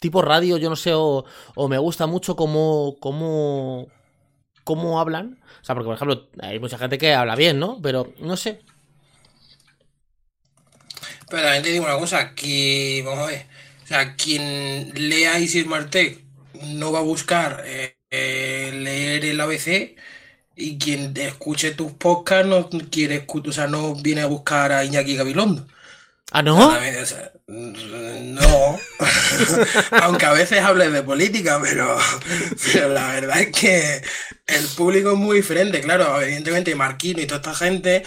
tipo 0.00 0.22
radio, 0.22 0.56
yo 0.58 0.68
no 0.70 0.76
sé, 0.76 0.92
o, 0.94 1.24
o 1.54 1.68
me 1.68 1.78
gusta 1.78 2.06
mucho 2.06 2.36
cómo, 2.36 2.96
cómo, 3.00 3.88
cómo 4.64 5.00
hablan. 5.00 5.40
O 5.62 5.64
sea, 5.64 5.74
porque, 5.74 5.86
por 5.88 5.96
ejemplo, 5.96 6.28
hay 6.40 6.60
mucha 6.60 6.78
gente 6.78 6.98
que 6.98 7.14
habla 7.14 7.36
bien, 7.36 7.58
¿no? 7.60 7.80
Pero, 7.82 8.12
no 8.20 8.36
sé. 8.36 8.62
Pero 11.28 11.42
también 11.42 11.62
te 11.62 11.70
digo 11.72 11.84
una 11.84 11.98
cosa, 11.98 12.34
que, 12.34 13.02
vamos 13.04 13.24
a 13.24 13.26
ver, 13.32 13.46
o 13.84 13.86
sea, 13.86 14.16
quien 14.16 14.92
lea 14.94 15.38
Easy 15.38 15.62
Smart 15.62 15.90
Tech 15.90 16.24
no 16.54 16.92
va 16.92 17.00
a 17.00 17.02
buscar 17.02 17.62
eh, 17.66 17.96
eh, 18.10 18.70
leer 18.74 19.24
el 19.24 19.40
ABC 19.40 19.96
y 20.56 20.78
quien 20.78 21.16
escuche 21.16 21.72
tus 21.72 21.92
podcasts 21.92 22.48
no 22.48 22.68
quiere 22.90 23.26
escu- 23.26 23.48
o 23.48 23.52
sea, 23.52 23.66
no 23.66 23.94
viene 23.96 24.22
a 24.22 24.26
buscar 24.26 24.72
a 24.72 24.84
Iñaki 24.84 25.16
Gabilondo. 25.16 25.66
Ah, 26.32 26.42
¿no? 26.42 26.58
También, 26.68 26.96
o 27.02 27.06
sea, 27.06 27.30
no, 27.46 28.78
aunque 30.02 30.26
a 30.26 30.32
veces 30.32 30.60
hables 30.60 30.92
de 30.92 31.02
política, 31.02 31.60
pero, 31.62 31.98
pero 32.72 32.88
la 32.88 33.08
verdad 33.12 33.40
es 33.40 33.52
que 33.52 34.02
el 34.46 34.66
público 34.68 35.12
es 35.12 35.18
muy 35.18 35.36
diferente, 35.38 35.80
claro, 35.82 36.20
evidentemente 36.22 36.74
Marquino 36.74 37.20
y 37.20 37.26
toda 37.26 37.40
esta 37.40 37.54
gente 37.54 38.02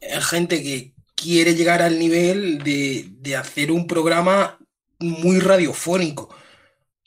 es 0.00 0.24
gente 0.26 0.62
que 0.62 0.92
quiere 1.22 1.54
llegar 1.54 1.82
al 1.82 1.98
nivel 1.98 2.58
de, 2.62 3.06
de 3.10 3.36
hacer 3.36 3.70
un 3.72 3.86
programa 3.86 4.58
muy 5.00 5.40
radiofónico. 5.40 6.34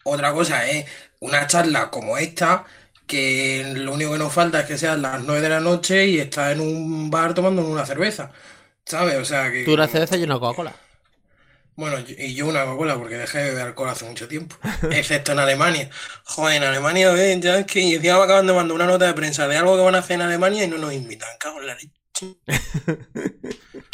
Otra 0.03 0.33
cosa 0.33 0.67
es 0.69 0.85
una 1.19 1.47
charla 1.47 1.89
como 1.91 2.17
esta, 2.17 2.65
que 3.07 3.73
lo 3.75 3.93
único 3.93 4.13
que 4.13 4.19
nos 4.19 4.33
falta 4.33 4.61
es 4.61 4.65
que 4.67 4.77
sean 4.77 5.01
las 5.01 5.23
9 5.23 5.41
de 5.41 5.49
la 5.49 5.59
noche 5.59 6.07
y 6.07 6.19
estar 6.19 6.51
en 6.51 6.61
un 6.61 7.09
bar 7.09 7.33
tomando 7.33 7.65
una 7.67 7.85
cerveza, 7.85 8.31
¿sabes? 8.85 9.15
O 9.17 9.25
sea 9.25 9.51
que... 9.51 9.63
Tú 9.65 9.73
una 9.73 9.87
cerveza 9.87 10.17
y 10.17 10.23
una 10.23 10.39
Coca-Cola. 10.39 10.75
Bueno, 11.75 11.97
y- 11.99 12.15
y 12.27 12.35
yo 12.35 12.47
una 12.47 12.63
Coca-Cola 12.65 12.97
porque 12.97 13.17
dejé 13.17 13.39
de 13.39 13.49
beber 13.49 13.67
alcohol 13.67 13.89
hace 13.89 14.05
mucho 14.05 14.27
tiempo, 14.27 14.55
excepto 14.91 15.33
en 15.33 15.39
Alemania. 15.39 15.89
Joder, 16.23 16.57
en 16.57 16.63
Alemania, 16.63 17.11
ven, 17.11 17.41
ya 17.41 17.59
es 17.59 17.65
que 17.65 17.81
y 17.81 17.95
encima 17.95 18.17
me 18.19 18.23
acaban 18.23 18.47
de 18.47 18.53
mandar 18.53 18.75
una 18.75 18.85
nota 18.87 19.05
de 19.07 19.13
prensa 19.13 19.47
de 19.47 19.57
algo 19.57 19.75
que 19.75 19.83
van 19.83 19.95
a 19.95 19.99
hacer 19.99 20.15
en 20.15 20.21
Alemania 20.21 20.63
y 20.63 20.67
no 20.67 20.77
nos 20.77 20.93
invitan, 20.93 21.29
cago 21.39 21.59
en 21.61 21.67
la 21.67 21.75
leche. 21.75 21.91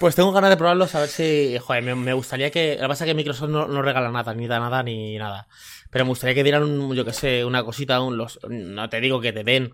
Pues 0.00 0.14
tengo 0.14 0.32
ganas 0.32 0.50
de 0.50 0.56
probarlos 0.56 0.94
a 0.94 1.00
ver 1.00 1.08
si. 1.08 1.56
Joder, 1.58 1.82
me, 1.96 2.12
gustaría 2.12 2.50
que. 2.50 2.74
Lo 2.76 2.82
que 2.82 2.88
pasa 2.88 3.04
es 3.04 3.08
que 3.10 3.14
Microsoft 3.14 3.48
no, 3.50 3.82
regala 3.82 4.10
nada, 4.10 4.34
ni 4.34 4.46
da 4.46 4.58
nada, 4.58 4.82
ni 4.82 5.16
nada. 5.16 5.46
Pero 5.90 6.04
me 6.04 6.10
gustaría 6.10 6.34
que 6.34 6.42
dieran, 6.42 6.64
un, 6.64 6.94
yo 6.94 7.04
que 7.04 7.12
sé, 7.12 7.44
una 7.44 7.64
cosita. 7.64 8.00
Un, 8.00 8.16
los, 8.16 8.38
no 8.48 8.88
te 8.88 9.00
digo 9.00 9.20
que 9.20 9.32
te 9.32 9.44
den 9.44 9.72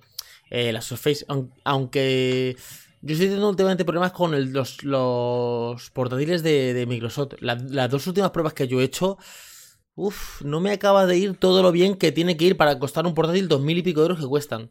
eh, 0.50 0.73
la 0.73 0.83
Surface, 0.83 1.25
aun- 1.29 1.53
aunque. 1.65 2.57
Yo 3.03 3.12
estoy 3.15 3.29
teniendo 3.29 3.49
últimamente 3.49 3.85
problemas 3.85 4.12
con 4.12 4.35
el- 4.35 4.53
los, 4.53 4.85
los 4.85 5.91
portátiles 5.91 6.43
de, 6.43 6.75
de 6.75 6.87
Microsoft. 6.87 7.35
La- 7.41 7.55
las 7.55 7.91
dos 7.91 8.07
últimas 8.07 8.31
pruebas 8.31 8.53
que 8.53 8.69
yo 8.69 8.81
he 8.81 8.85
hecho. 8.85 9.17
Uf, 9.95 10.43
no 10.43 10.61
me 10.61 10.73
acaba 10.73 11.07
de 11.07 11.17
ir 11.19 11.37
todo 11.37 11.62
lo 11.62 11.73
bien 11.73 11.97
que 11.97 12.12
tiene 12.12 12.37
que 12.37 12.45
ir 12.47 12.57
para 12.57 12.79
costar 12.79 13.07
un 13.07 13.15
portátil 13.15 13.49
dos 13.49 13.61
mil 13.62 13.79
y 13.79 13.83
pico 13.83 14.03
euros 14.03 14.19
que 14.21 14.27
cuestan. 14.27 14.71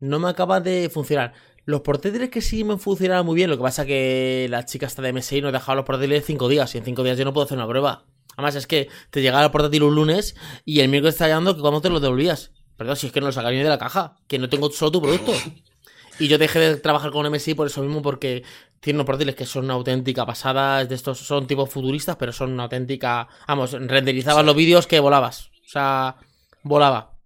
No 0.00 0.18
me 0.18 0.28
acaba 0.28 0.60
de 0.60 0.90
funcionar. 0.90 1.34
Los 1.64 1.80
portátiles 1.80 2.30
que 2.30 2.40
sí 2.40 2.62
me 2.64 2.76
funcionaban 2.76 3.24
muy 3.24 3.36
bien, 3.36 3.48
lo 3.48 3.56
que 3.56 3.62
pasa 3.62 3.86
que 3.86 4.46
la 4.50 4.64
chica 4.64 4.86
está 4.86 5.00
de 5.02 5.12
MSI 5.12 5.40
nos 5.40 5.52
dejaba 5.52 5.76
los 5.76 5.84
portátiles 5.84 6.24
5 6.24 6.48
días 6.48 6.74
y 6.74 6.78
en 6.78 6.84
5 6.84 7.02
días 7.02 7.18
yo 7.18 7.24
no 7.24 7.32
puedo 7.32 7.46
hacer 7.46 7.56
una 7.56 7.66
prueba. 7.66 8.04
Además 8.36 8.56
es 8.56 8.66
que 8.66 8.88
te 9.10 9.22
llegaba 9.22 9.44
el 9.44 9.50
portátil 9.50 9.84
un 9.84 9.94
lunes 9.94 10.34
y 10.64 10.80
el 10.80 10.88
miércoles 10.88 11.14
está 11.14 11.28
llamando 11.28 11.54
que 11.54 11.62
cuando 11.62 11.80
te 11.80 11.88
lo 11.88 12.00
devolvías. 12.00 12.52
Perdón, 12.76 12.96
si 12.96 13.06
es 13.06 13.12
que 13.12 13.20
no 13.20 13.26
lo 13.26 13.32
sacaría 13.32 13.58
ni 13.58 13.64
de 13.64 13.70
la 13.70 13.78
caja, 13.78 14.16
que 14.26 14.38
no 14.38 14.48
tengo 14.48 14.70
solo 14.70 14.90
tu 14.90 15.00
producto. 15.00 15.32
Y 16.18 16.28
yo 16.28 16.38
dejé 16.38 16.58
de 16.58 16.76
trabajar 16.76 17.10
con 17.10 17.30
MSI 17.30 17.54
por 17.54 17.66
eso 17.66 17.82
mismo, 17.82 18.02
porque 18.02 18.44
tienen 18.80 18.98
unos 18.98 19.06
portátiles 19.06 19.34
que 19.34 19.46
son 19.46 19.64
una 19.64 19.74
auténtica 19.74 20.26
pasada. 20.26 20.84
De 20.84 20.94
estos 20.94 21.18
son 21.18 21.46
tipo 21.46 21.66
futuristas, 21.66 22.16
pero 22.16 22.32
son 22.32 22.52
una 22.52 22.64
auténtica. 22.64 23.28
Vamos, 23.48 23.72
renderizabas 23.72 24.44
los 24.44 24.54
vídeos 24.54 24.86
que 24.86 25.00
volabas. 25.00 25.50
O 25.64 25.68
sea, 25.68 26.16
volaba. 26.62 27.16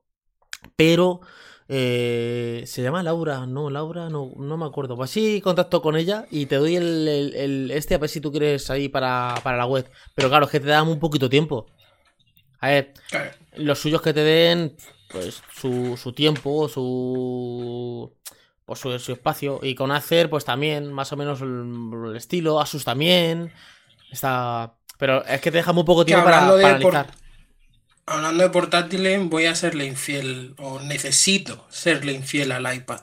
Pero 0.76 1.20
eh, 1.68 2.62
se 2.66 2.82
llama 2.82 3.02
Laura, 3.02 3.46
no, 3.46 3.68
Laura, 3.70 4.08
no, 4.08 4.30
no 4.36 4.56
me 4.56 4.64
acuerdo. 4.66 4.96
Pues 4.96 5.10
sí, 5.10 5.40
contacto 5.42 5.82
con 5.82 5.96
ella 5.96 6.26
y 6.30 6.46
te 6.46 6.56
doy 6.56 6.76
el, 6.76 7.06
el- 7.08 7.34
el- 7.34 7.70
este 7.70 7.94
a 7.94 7.98
ver 7.98 8.08
si 8.10 8.20
tú 8.20 8.30
quieres 8.30 8.70
ahí 8.70 8.88
para, 8.88 9.34
para 9.42 9.56
la 9.58 9.66
web. 9.66 9.88
Pero 10.14 10.28
claro, 10.28 10.46
es 10.46 10.50
que 10.50 10.60
te 10.60 10.68
da 10.68 10.82
un 10.82 10.98
poquito 10.98 11.28
tiempo. 11.28 11.66
A 12.60 12.68
ver, 12.68 12.94
los 13.56 13.78
suyos 13.78 14.02
que 14.02 14.12
te 14.12 14.20
den, 14.24 14.76
pues 15.10 15.42
su, 15.54 15.96
su 15.96 16.12
tiempo, 16.12 16.68
su, 16.68 18.12
pues 18.64 18.80
su, 18.80 18.98
su 18.98 19.12
espacio. 19.12 19.60
Y 19.62 19.74
con 19.74 19.90
Acer, 19.92 20.28
pues 20.30 20.44
también, 20.44 20.92
más 20.92 21.12
o 21.12 21.16
menos 21.16 21.40
el, 21.40 21.90
el 22.10 22.16
estilo. 22.16 22.60
Asus 22.60 22.84
también. 22.84 23.52
Está. 24.10 24.74
Pero 24.98 25.24
es 25.24 25.40
que 25.40 25.50
te 25.52 25.58
deja 25.58 25.72
muy 25.72 25.84
poco 25.84 26.04
tiempo 26.04 26.24
para, 26.24 26.40
para 26.48 26.78
por- 26.80 26.96
analizar. 26.96 27.27
Hablando 28.08 28.42
de 28.44 28.50
portátiles, 28.50 29.20
voy 29.28 29.46
a 29.46 29.54
serle 29.54 29.84
infiel, 29.86 30.54
o 30.58 30.80
necesito 30.80 31.66
serle 31.70 32.12
infiel 32.12 32.52
al 32.52 32.72
iPad. 32.74 33.00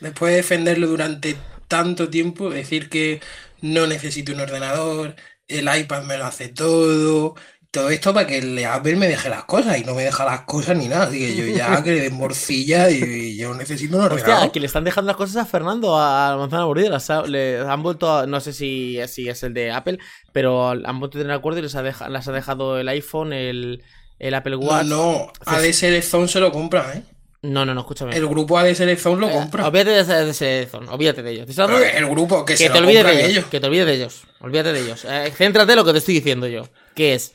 Después 0.00 0.30
de 0.32 0.36
defenderlo 0.38 0.86
durante 0.88 1.36
tanto 1.68 2.08
tiempo, 2.10 2.50
decir 2.50 2.88
que 2.88 3.20
no 3.60 3.86
necesito 3.86 4.32
un 4.32 4.40
ordenador, 4.40 5.16
el 5.48 5.68
iPad 5.74 6.04
me 6.04 6.18
lo 6.18 6.26
hace 6.26 6.48
todo, 6.48 7.34
todo 7.70 7.90
esto 7.90 8.14
para 8.14 8.26
que 8.26 8.38
el 8.38 8.64
Apple 8.64 8.96
me 8.96 9.08
deje 9.08 9.28
las 9.28 9.44
cosas 9.44 9.78
y 9.78 9.84
no 9.84 9.94
me 9.94 10.04
deja 10.04 10.24
las 10.24 10.42
cosas 10.42 10.76
ni 10.76 10.88
nada. 10.88 11.04
Así 11.04 11.18
que 11.18 11.34
yo 11.36 11.46
ya 11.56 11.82
que 11.84 11.92
le 11.92 12.00
den 12.02 12.14
morcilla 12.14 12.90
y, 12.90 13.36
yo 13.36 13.54
necesito 13.54 13.96
un 13.96 14.04
ordenador. 14.04 14.34
Hostia, 14.34 14.52
que 14.52 14.60
le 14.60 14.66
están 14.66 14.84
dejando 14.84 15.08
las 15.08 15.16
cosas 15.16 15.36
a 15.36 15.46
Fernando, 15.46 15.98
a 15.98 16.30
la 16.30 16.36
manzana 16.36 16.64
mordida. 16.66 16.98
le 17.26 17.60
han 17.60 17.82
vuelto, 17.82 18.16
a- 18.18 18.26
no 18.26 18.40
sé 18.40 18.52
si, 18.52 18.98
si 19.08 19.28
es 19.28 19.42
el 19.42 19.54
de 19.54 19.72
Apple, 19.72 19.98
pero 20.32 20.70
han 20.70 21.00
vuelto 21.00 21.18
a 21.18 21.20
tener 21.22 21.36
acuerdo 21.36 21.58
y 21.58 21.62
les 21.62 21.74
ha, 21.74 21.82
deja- 21.82 22.08
las 22.08 22.28
ha 22.28 22.32
dejado 22.32 22.78
el 22.78 22.88
iPhone, 22.88 23.32
el, 23.32 23.82
el 24.18 24.34
Apple 24.34 24.52
No, 24.56 24.58
Watch. 24.66 24.86
no, 24.86 25.32
ADSL 25.44 26.02
Zone 26.02 26.28
se 26.28 26.40
lo 26.40 26.50
compra, 26.52 26.92
¿eh? 26.94 27.02
No, 27.42 27.64
no, 27.64 27.74
no, 27.74 27.82
escúchame. 27.82 28.16
El 28.16 28.26
grupo 28.26 28.58
ADSL 28.58 28.96
Zone 28.96 29.20
lo 29.20 29.28
Eh, 29.28 29.32
compra. 29.32 29.66
olvídate 29.68 29.90
de 29.90 30.30
ese 30.30 30.66
zone, 30.66 30.88
olvídate 30.90 31.22
de 31.22 31.30
ellos. 31.32 31.46
El 31.94 32.06
grupo 32.06 32.44
que, 32.44 32.54
que 32.54 32.56
se 32.56 32.70
te 32.70 32.78
olvides 32.78 33.04
de 33.04 33.12
ellos, 33.12 33.28
ellos. 33.30 33.44
que 33.46 33.60
te 33.60 33.66
olvides 33.66 33.86
de 33.86 33.94
ellos, 33.94 34.22
olvídate 34.40 34.72
de 34.72 34.80
ellos. 34.80 35.04
Eh, 35.04 35.32
céntrate 35.36 35.72
en 35.72 35.76
lo 35.78 35.84
que 35.84 35.92
te 35.92 35.98
estoy 35.98 36.14
diciendo 36.14 36.46
yo, 36.48 36.66
que 36.94 37.14
es 37.14 37.32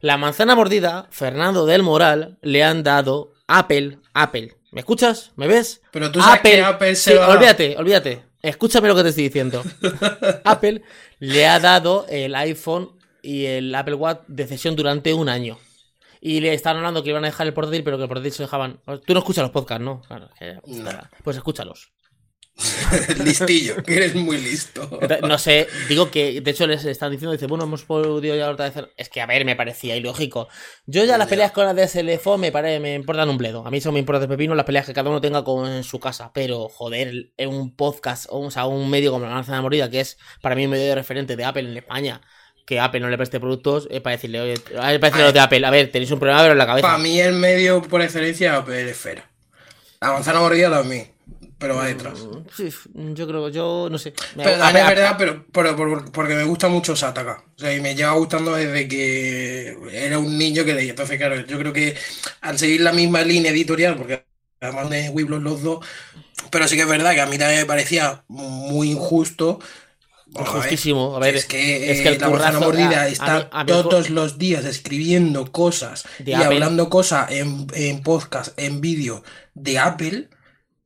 la 0.00 0.16
manzana 0.16 0.56
mordida, 0.56 1.06
Fernando 1.10 1.64
del 1.66 1.82
Moral 1.84 2.38
le 2.42 2.64
han 2.64 2.82
dado 2.82 3.34
Apple, 3.46 3.98
Apple. 4.14 4.54
¿Me 4.72 4.80
escuchas? 4.80 5.30
¿Me 5.36 5.46
ves? 5.46 5.80
Pero 5.92 6.10
tú 6.10 6.20
sabes 6.20 6.40
que 6.40 6.60
Apple 6.62 6.96
se 6.96 7.12
Sí, 7.12 7.16
va- 7.18 7.28
olvídate, 7.28 7.76
olvídate. 7.76 8.22
Escúchame 8.40 8.88
lo 8.88 8.96
que 8.96 9.02
te 9.04 9.08
estoy 9.10 9.24
diciendo. 9.24 9.62
Apple 10.44 10.82
le 11.20 11.46
ha 11.46 11.60
dado 11.60 12.06
el 12.08 12.34
iPhone 12.34 12.90
y 13.22 13.44
el 13.44 13.72
Apple 13.74 13.94
Watch 13.94 14.20
de 14.26 14.46
cesión 14.48 14.74
durante 14.74 15.14
un 15.14 15.28
año. 15.28 15.58
Y 16.24 16.38
le 16.40 16.54
están 16.54 16.76
hablando 16.76 17.02
que 17.02 17.08
iban 17.10 17.24
a 17.24 17.26
dejar 17.26 17.48
el 17.48 17.52
portátil, 17.52 17.82
pero 17.82 17.96
que 17.96 18.04
el 18.04 18.08
portátil 18.08 18.30
se 18.32 18.44
dejaban. 18.44 18.80
Tú 19.04 19.12
no 19.12 19.18
escuchas 19.18 19.42
los 19.42 19.50
podcasts, 19.50 19.84
¿no? 19.84 20.00
Claro, 20.02 20.30
que- 20.38 20.56
No. 20.68 20.90
Pues 21.24 21.36
escúchalos. 21.36 21.92
Listillo, 23.24 23.82
que 23.82 23.96
eres 23.96 24.14
muy 24.14 24.36
listo. 24.36 24.88
No 25.26 25.38
sé, 25.38 25.66
digo 25.88 26.10
que 26.10 26.40
de 26.42 26.50
hecho 26.50 26.66
les 26.66 26.84
están 26.84 27.10
diciendo, 27.10 27.32
dice, 27.32 27.46
bueno, 27.46 27.64
hemos 27.64 27.84
podido 27.84 28.36
ya 28.36 28.50
otra 28.50 28.66
vez. 28.66 28.76
hacer-". 28.76 28.92
Es 28.96 29.08
que 29.08 29.20
a 29.20 29.26
ver, 29.26 29.44
me 29.44 29.56
parecía 29.56 29.96
ilógico. 29.96 30.48
Yo 30.86 31.04
ya 31.04 31.16
las 31.18 31.28
peleas 31.28 31.52
con 31.52 31.64
la 31.64 31.74
DSL 31.74 32.18
Phone 32.18 32.40
me, 32.42 32.52
pare- 32.52 32.78
me 32.78 32.94
importan 32.94 33.28
un 33.30 33.38
bledo. 33.38 33.66
A 33.66 33.70
mí 33.70 33.78
eso 33.78 33.90
me 33.90 33.98
importa 33.98 34.20
de 34.20 34.28
pepino 34.28 34.54
las 34.54 34.66
peleas 34.66 34.86
que 34.86 34.92
cada 34.92 35.08
uno 35.10 35.20
tenga 35.20 35.42
con, 35.44 35.68
en 35.70 35.82
su 35.82 35.98
casa. 35.98 36.30
Pero, 36.34 36.68
joder, 36.68 37.32
en 37.36 37.48
un 37.48 37.74
podcast, 37.74 38.26
o, 38.28 38.40
o 38.40 38.50
sea, 38.50 38.66
un 38.66 38.88
medio 38.90 39.12
como 39.12 39.24
la 39.26 39.32
manzana 39.32 39.62
morida, 39.62 39.90
que 39.90 40.00
es 40.00 40.18
para 40.42 40.54
mí 40.54 40.64
un 40.66 40.70
medio 40.72 40.84
de 40.86 40.94
referente 40.94 41.36
de 41.36 41.44
Apple 41.44 41.68
en 41.70 41.76
España, 41.78 42.20
que 42.66 42.80
Apple 42.80 43.00
no 43.00 43.08
le 43.10 43.16
preste 43.16 43.40
productos, 43.40 43.88
es 43.90 44.00
para 44.00 44.16
decirle, 44.16 44.40
oye, 44.40 44.54
a 44.78 44.88
ver, 44.90 45.00
para 45.00 45.10
decirle 45.10 45.22
a 45.22 45.26
los 45.26 45.34
de 45.34 45.40
Apple, 45.40 45.66
a 45.66 45.70
ver, 45.70 45.90
tenéis 45.90 46.10
un 46.10 46.18
problema 46.20 46.40
pero 46.42 46.52
en 46.52 46.58
la 46.58 46.66
cabeza. 46.66 46.86
Para 46.86 46.98
mí 46.98 47.20
el 47.20 47.34
medio 47.34 47.82
por 47.82 48.02
excelencia 48.02 48.52
es 48.52 48.58
Apple 48.60 48.90
Esfera. 48.90 49.28
La 50.00 50.12
manzana 50.12 50.40
mordida 50.40 50.70
también, 50.70 51.08
pero 51.58 51.76
va 51.76 51.86
detrás. 51.86 52.18
Sí, 52.56 52.68
yo 52.94 53.26
creo, 53.26 53.48
yo 53.50 53.88
no 53.90 53.98
sé. 53.98 54.12
Pero 54.36 54.50
a- 54.56 54.58
también 54.58 54.84
a- 54.86 54.90
es 54.90 54.96
verdad, 54.96 55.14
pero, 55.18 55.44
pero 55.52 55.76
por- 55.76 56.10
porque 56.12 56.34
me 56.34 56.44
gusta 56.44 56.68
mucho 56.68 56.96
Sataka. 56.96 57.44
O 57.56 57.58
sea, 57.58 57.74
y 57.74 57.80
me 57.80 57.94
lleva 57.94 58.12
gustando 58.12 58.54
desde 58.54 58.88
que 58.88 59.76
era 59.92 60.18
un 60.18 60.36
niño 60.38 60.64
que 60.64 60.74
leía. 60.74 60.90
Entonces, 60.90 61.18
claro, 61.18 61.36
yo 61.46 61.58
creo 61.58 61.72
que 61.72 61.96
al 62.40 62.58
seguir 62.58 62.80
la 62.80 62.92
misma 62.92 63.22
línea 63.22 63.52
editorial, 63.52 63.96
porque 63.96 64.24
además 64.60 64.90
de 64.90 65.08
Wiblos 65.10 65.42
los 65.42 65.62
dos, 65.62 65.84
pero 66.50 66.66
sí 66.68 66.76
que 66.76 66.82
es 66.82 66.88
verdad 66.88 67.14
que 67.14 67.20
a 67.20 67.26
mí 67.26 67.38
también 67.38 67.60
me 67.60 67.66
parecía 67.66 68.24
muy 68.28 68.90
injusto. 68.90 69.60
A 70.34 70.38
ver, 70.42 70.48
Justísimo, 70.48 71.14
a 71.16 71.18
ver, 71.18 71.36
es 71.36 71.44
que, 71.44 71.90
es 71.92 72.00
que 72.00 72.08
el 72.08 72.14
eh, 72.14 72.18
la 72.18 72.28
currazo- 72.28 72.60
mordida 72.60 73.02
a- 73.02 73.08
está 73.08 73.48
a 73.52 73.66
todos 73.66 74.08
los 74.10 74.38
días 74.38 74.64
escribiendo 74.64 75.52
cosas 75.52 76.04
De 76.18 76.30
y 76.30 76.34
Apple. 76.34 76.46
hablando 76.46 76.88
cosas 76.88 77.30
en, 77.30 77.66
en 77.74 78.02
podcast, 78.02 78.58
en 78.58 78.80
vídeo 78.80 79.22
de 79.54 79.78
Apple, 79.78 80.28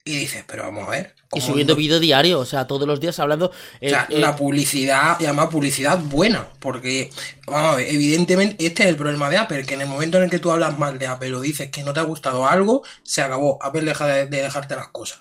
y 0.04 0.16
dices, 0.16 0.44
pero 0.46 0.64
vamos 0.64 0.86
a 0.88 0.90
ver. 0.90 1.14
Y 1.32 1.40
¿cómo 1.40 1.46
subiendo 1.46 1.74
no? 1.74 1.78
vídeo 1.78 1.98
diario, 2.00 2.38
o 2.40 2.44
sea, 2.44 2.66
todos 2.68 2.86
los 2.86 3.00
días 3.00 3.18
hablando. 3.18 3.50
eh, 3.80 3.86
O 3.86 3.90
sea, 3.90 4.06
eh, 4.08 4.18
la 4.20 4.36
publicidad, 4.36 5.16
además 5.18 5.48
publicidad 5.48 5.98
buena, 5.98 6.48
porque, 6.60 7.10
vamos 7.46 7.72
a 7.72 7.76
ver, 7.76 7.88
evidentemente 7.92 8.64
este 8.64 8.84
es 8.84 8.88
el 8.88 8.96
problema 8.96 9.28
de 9.30 9.36
Apple, 9.36 9.64
que 9.64 9.74
en 9.74 9.80
el 9.82 9.88
momento 9.88 10.18
en 10.18 10.24
el 10.24 10.30
que 10.30 10.38
tú 10.38 10.50
hablas 10.52 10.78
mal 10.78 10.98
de 10.98 11.06
Apple 11.08 11.34
o 11.34 11.40
dices 11.40 11.70
que 11.70 11.82
no 11.82 11.92
te 11.92 12.00
ha 12.00 12.04
gustado 12.04 12.46
algo, 12.48 12.82
se 13.02 13.22
acabó, 13.22 13.58
Apple 13.62 13.82
deja 13.82 14.06
de, 14.06 14.26
de 14.26 14.42
dejarte 14.42 14.76
las 14.76 14.88
cosas. 14.88 15.18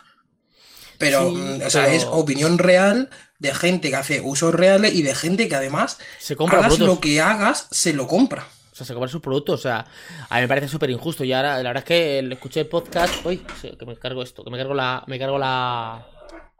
Pero, 0.98 1.30
Sí, 1.30 1.36
mm, 1.36 1.62
o 1.66 1.70
sea, 1.70 1.84
pero- 1.86 1.96
es 1.98 2.06
opinión 2.06 2.58
real 2.58 3.10
de 3.40 3.54
gente 3.54 3.90
que 3.90 3.96
hace 3.96 4.22
usos 4.22 4.54
reales 4.56 4.94
y 4.94 5.02
de 5.02 5.14
gente 5.16 5.48
que 5.48 5.56
además 5.56 5.98
Se 6.20 6.36
compra 6.36 6.60
hagas 6.60 6.74
productos. 6.76 6.96
lo 6.96 7.02
que 7.02 7.22
hagas, 7.22 7.68
se 7.72 7.94
lo 7.94 8.08
compra. 8.08 8.48
O 8.72 8.76
sea, 8.76 8.86
se 8.86 8.94
compran 8.94 9.10
sus 9.12 9.22
productos. 9.22 9.60
O 9.60 9.64
sea, 9.64 9.86
a 10.30 10.36
mí 10.36 10.42
me 10.42 10.48
parece 10.48 10.68
súper 10.68 10.90
injusto. 10.90 11.24
Y 11.24 11.32
ahora, 11.34 11.58
la 11.58 11.70
verdad 11.70 11.78
es 11.84 11.86
que 11.86 12.22
le 12.22 12.36
escuché 12.36 12.62
el 12.62 12.68
podcast. 12.68 13.26
Uy, 13.26 13.42
sí, 13.62 13.72
que 13.80 13.86
me 13.86 13.96
cargo 13.96 14.22
esto, 14.22 14.44
que 14.44 14.50
me 14.50 14.58
cargo 14.58 14.74
la. 14.74 15.04
Me 15.08 15.18
cargo 15.20 15.38
la. 15.38 16.06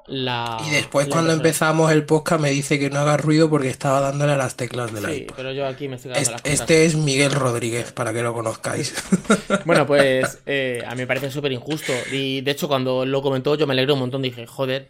La. 0.08 0.58
Y 0.68 0.70
después 0.70 1.08
la 1.08 1.14
cuando 1.14 1.34
empezamos 1.34 1.92
el 1.92 2.06
podcast 2.06 2.40
me 2.40 2.52
dice 2.52 2.78
que 2.78 2.92
no 2.92 3.00
haga 3.00 3.18
ruido 3.18 3.50
porque 3.50 3.70
estaba 3.70 4.00
dándole 4.02 4.34
a 4.34 4.38
las 4.38 4.56
teclas 4.56 4.94
del 4.94 5.04
Sí, 5.08 5.12
iPad. 5.24 5.34
pero 5.36 5.52
yo 5.52 5.66
aquí 5.66 5.88
me 5.88 5.96
estoy 5.96 6.12
cargando 6.12 6.38
Es- 6.38 6.44
las. 6.46 6.60
Este 6.62 6.86
es 6.86 6.96
Miguel 6.96 7.32
Rodríguez, 7.32 7.92
para 7.92 8.14
que 8.14 8.22
lo 8.22 8.34
conozcáis. 8.34 8.94
Bueno, 9.66 9.88
pues 9.88 10.40
eh, 10.46 10.84
a 10.86 10.92
mí 10.92 10.98
me 10.98 11.08
parece 11.08 11.32
súper 11.32 11.52
injusto. 11.52 11.92
Y 12.12 12.42
de 12.42 12.52
hecho, 12.52 12.68
cuando 12.68 13.04
lo 13.06 13.22
comentó, 13.24 13.56
yo 13.56 13.66
me 13.66 13.74
alegré 13.74 13.94
un 13.94 14.00
montón. 14.00 14.22
Dije, 14.22 14.46
joder, 14.46 14.88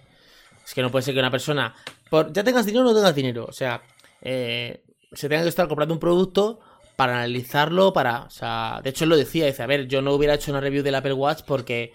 es 0.65 0.73
que 0.73 0.82
no 0.82 0.91
puede 0.91 1.04
ser 1.04 1.13
que 1.13 1.19
una 1.19 1.32
persona, 1.32 1.73
por, 2.10 2.34
ya 2.34 2.43
tengas 2.43 2.65
dinero 2.65 2.86
o 2.86 2.88
no 2.88 2.95
tengas 2.95 3.15
dinero, 3.15 3.45
o 3.47 3.54
sea, 3.54 3.82
eh, 4.21 4.82
se 5.13 5.30
tenga 5.30 5.43
que 5.43 5.49
estar 5.49 5.67
comprando 5.67 5.93
un 5.93 5.99
producto 5.99 6.60
para 6.95 7.17
analizarlo, 7.17 7.93
para. 7.93 8.23
O 8.23 8.30
sea, 8.30 8.80
de 8.84 8.89
hecho, 8.89 9.04
él 9.04 9.10
lo 9.10 9.17
decía, 9.17 9.45
dice, 9.45 9.63
a 9.63 9.67
ver, 9.67 9.88
yo 9.88 10.01
no 10.01 10.13
hubiera 10.13 10.34
hecho 10.34 10.51
una 10.51 10.62
review 10.62 10.84
del 10.84 10.95
Apple 10.95 11.13
Watch 11.13 11.41
porque. 11.45 11.93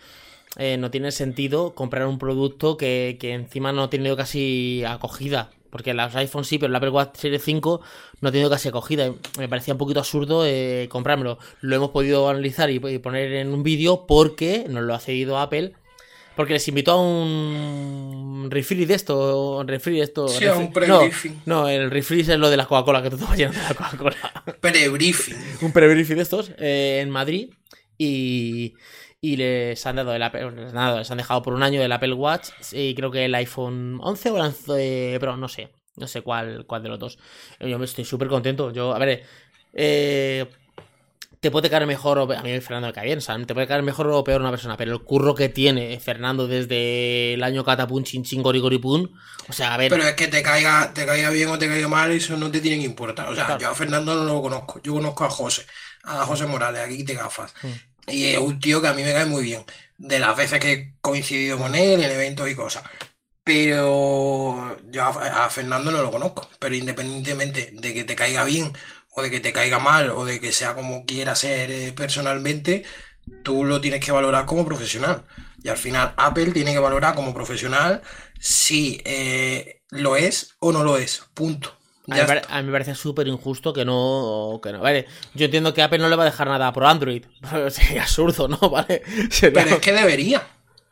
eh, 0.57 0.77
no 0.79 0.91
tiene 0.91 1.13
sentido 1.13 1.75
comprar 1.75 2.07
un 2.07 2.19
producto 2.19 2.77
que, 2.77 3.17
que 3.21 3.35
encima 3.35 3.73
no 3.73 3.85
ha 3.85 3.91
tenido 3.91 4.17
casi 4.17 4.83
acogida. 4.85 5.51
Porque 5.71 5.95
los 5.95 6.15
iPhone 6.17 6.45
sí, 6.45 6.59
pero 6.59 6.71
el 6.71 6.77
Apple 6.77 6.91
Watch 6.91 7.17
Series 7.17 7.45
5 7.45 7.81
no 8.21 8.29
ha 8.29 8.33
tenido 8.33 8.51
casi 8.51 8.69
acogida. 8.69 9.13
Me 9.39 9.49
parecía 9.49 9.75
un 9.75 9.79
poquito 9.79 10.01
absurdo 10.01 10.45
eh, 10.45 10.89
comprármelo. 10.91 11.39
Lo 11.61 11.77
hemos 11.77 11.91
podido 11.91 12.29
analizar 12.29 12.71
y 12.71 12.81
poner 12.99 13.33
en 13.35 13.55
un 13.55 13.63
vídeo 13.63 14.07
porque 14.07 14.67
nos 14.69 14.83
lo 14.83 14.95
ha 14.95 14.99
cedido 14.99 15.39
Apple. 15.39 15.75
Porque 16.37 16.55
les 16.55 16.67
invitó 16.69 16.93
a 16.93 17.01
un 17.03 18.49
refreeze 18.51 18.87
de 18.87 18.95
esto. 18.95 19.59
Un 19.59 19.69
refreeze 19.69 19.99
de 19.99 20.05
esto. 20.05 20.29
Sí, 20.29 20.47
a 20.47 20.55
un 20.55 20.65
no, 20.67 20.73
pre-briefing. 20.73 21.43
no, 21.47 21.69
el 21.69 21.91
refreeze 21.91 22.33
es 22.35 22.39
lo 22.39 22.49
de 22.51 22.57
la 22.57 22.67
Coca-Cola, 22.67 23.03
que 23.03 23.11
tú 23.11 23.19
te 23.19 23.25
vas 23.25 23.37
llenando 23.37 23.59
de 23.61 23.69
la 23.69 23.75
Coca-Cola 23.75 24.17
Pre-briefing. 24.61 25.37
un 25.63 25.73
pre-briefing 25.73 26.17
de 26.17 26.23
estos 26.23 26.51
eh, 26.59 27.01
en 27.03 27.11
Madrid 27.11 27.51
y, 27.99 28.75
y 29.21 29.37
les 29.37 29.85
han 29.87 29.97
dado 29.97 30.15
el 30.15 30.23
Apple, 30.23 30.51
les 30.53 30.69
han, 30.71 30.75
dado- 30.75 30.99
les 31.01 31.11
han 31.11 31.19
dejado 31.19 31.43
por 31.43 31.53
un 31.53 31.63
año 31.63 31.83
el 31.83 31.93
Apple 31.93 32.15
Watch 32.15 32.49
y 32.73 32.95
creo 32.95 33.11
que 33.11 33.27
el 33.27 33.35
iPhone 33.35 33.99
11 34.03 34.31
o 34.31 34.37
el 34.37 34.43
11 34.43 35.17
Pro, 35.21 35.37
no 35.37 35.49
sé, 35.49 35.69
no 35.97 36.07
sé 36.07 36.23
cuál, 36.23 36.65
cuál 36.67 36.83
de 36.83 36.89
los 36.89 36.99
dos. 36.99 37.19
Yo 37.61 37.79
me 37.79 37.85
estoy 37.85 38.05
súper 38.07 38.29
contento. 38.29 38.73
Yo, 38.73 38.95
a 38.95 38.99
ver, 38.99 39.25
eh, 39.75 40.47
te 41.41 41.51
puede 41.51 41.71
caer 41.71 41.87
mejor 41.87 42.19
o 42.19 42.31
a 42.31 42.43
mí 42.43 42.61
Fernando 42.61 42.89
me 42.89 42.93
cae 42.93 43.07
bien, 43.07 43.19
o 43.19 43.21
sea, 43.23 43.37
te 43.47 43.55
puede 43.55 43.67
caer 43.67 43.83
mejor 43.83 44.07
o 44.09 44.23
peor 44.23 44.43
una 44.43 44.51
persona, 44.51 44.77
pero 44.77 44.93
el 44.93 45.01
curro 45.01 45.35
que 45.35 45.49
tiene 45.49 45.99
Fernando 45.99 46.47
desde 46.47 47.35
el 47.35 47.43
año 47.43 47.65
catapun 47.65 48.05
chin 48.05 48.23
chin 48.25 48.43
gori 48.43 48.61
gori 48.61 48.79
pun, 48.79 49.11
o 49.49 49.53
sea, 49.53 49.73
a 49.75 49.77
ver, 49.79 49.91
Pero 49.91 50.05
es 50.05 50.13
que 50.15 50.29
te 50.29 50.43
caiga, 50.43 50.93
te 50.93 51.07
caiga 51.07 51.31
bien 51.31 51.49
o 51.49 51.59
te 51.59 51.67
caiga 51.67 51.89
mal, 51.89 52.11
eso 52.13 52.37
no 52.37 52.51
te 52.51 52.61
tiene 52.61 52.79
que 52.79 52.85
importar. 52.85 53.29
O 53.29 53.35
sea, 53.35 53.47
Claro. 53.47 53.61
yo 53.61 53.71
a 53.71 53.75
Fernando 53.75 54.15
no 54.15 54.25
lo 54.25 54.43
conozco. 54.43 54.81
Yo 54.83 54.93
conozco 54.93 55.25
a 55.25 55.31
José, 55.31 55.65
a 56.05 56.25
José 56.27 56.47
Morales, 56.47 56.83
aquí 56.83 57.03
te 57.05 57.15
gafas. 57.15 57.55
Mm. 57.63 58.11
Y 58.11 58.25
es 58.27 58.39
un 58.39 58.61
tío 58.61 58.81
que 58.83 58.89
a 58.89 58.93
mí 58.95 59.03
me 59.03 59.13
cae 59.13 59.25
muy 59.27 59.43
bien. 59.43 59.65
De 59.97 60.19
las 60.19 60.37
veces 60.37 60.61
que 60.61 60.73
he 60.73 60.95
coincidido 61.01 61.59
con 61.59 61.75
él 61.75 62.03
en 62.03 62.11
eventos 62.11 62.49
y 62.51 62.55
cosas. 62.55 62.83
Pero 63.43 64.77
yo 64.91 65.03
a, 65.03 65.47
a 65.47 65.51
Fernando 65.51 65.91
no 65.91 66.03
lo 66.03 66.11
conozco. 66.11 66.49
Pero 66.59 66.75
independientemente 66.75 67.71
de 67.73 67.95
que 67.95 68.05
te 68.05 68.15
caiga 68.15 68.45
bien 68.45 68.73
o 69.11 69.23
de 69.23 69.31
que 69.31 69.41
te 69.41 69.53
caiga 69.53 69.79
mal 69.79 70.11
o 70.11 70.25
de 70.25 70.41
que 70.41 70.53
sea 70.53 70.75
como 70.75 71.05
quiera 71.05 71.35
ser 71.35 71.71
eh, 71.71 71.93
personalmente, 71.93 72.85
tú 73.43 73.65
lo 73.65 73.81
tienes 73.81 74.05
que 74.05 74.13
valorar 74.13 74.47
como 74.47 74.65
profesional. 74.65 75.25
Y 75.63 75.69
al 75.69 75.77
final 75.77 76.15
Apple 76.17 76.53
tiene 76.53 76.73
que 76.73 76.79
valorar 76.79 77.15
como 77.15 77.35
profesional 77.35 78.01
si 78.39 79.01
eh, 79.05 79.83
lo 79.91 80.17
es 80.17 80.55
o 80.61 80.73
no 80.73 80.83
lo 80.85 80.97
es. 80.97 81.23
Punto. 81.35 81.77
A 82.09 82.15
mí, 82.15 82.21
me 82.21 82.27
pare- 82.27 82.41
está. 82.41 82.57
a 82.57 82.61
mí 82.63 82.67
me 82.67 82.73
parece 82.73 82.95
súper 82.95 83.29
injusto 83.29 83.73
que 83.73 83.85
no, 83.85 84.59
que 84.63 84.73
no. 84.73 84.81
Vale, 84.81 85.07
yo 85.35 85.45
entiendo 85.45 85.73
que 85.75 85.83
Apple 85.83 85.99
no 85.99 86.09
le 86.09 86.17
va 86.17 86.23
a 86.23 86.27
dejar 86.31 86.49
nada 86.49 86.73
por 86.73 86.85
Android. 86.85 87.25
Sería 87.71 88.03
absurdo, 88.03 88.49
¿no? 88.49 88.57
Vale. 88.71 89.03
Sería- 89.31 89.63
Pero 89.65 89.77
es 89.77 89.81
que 89.83 89.93
debería. 89.93 90.43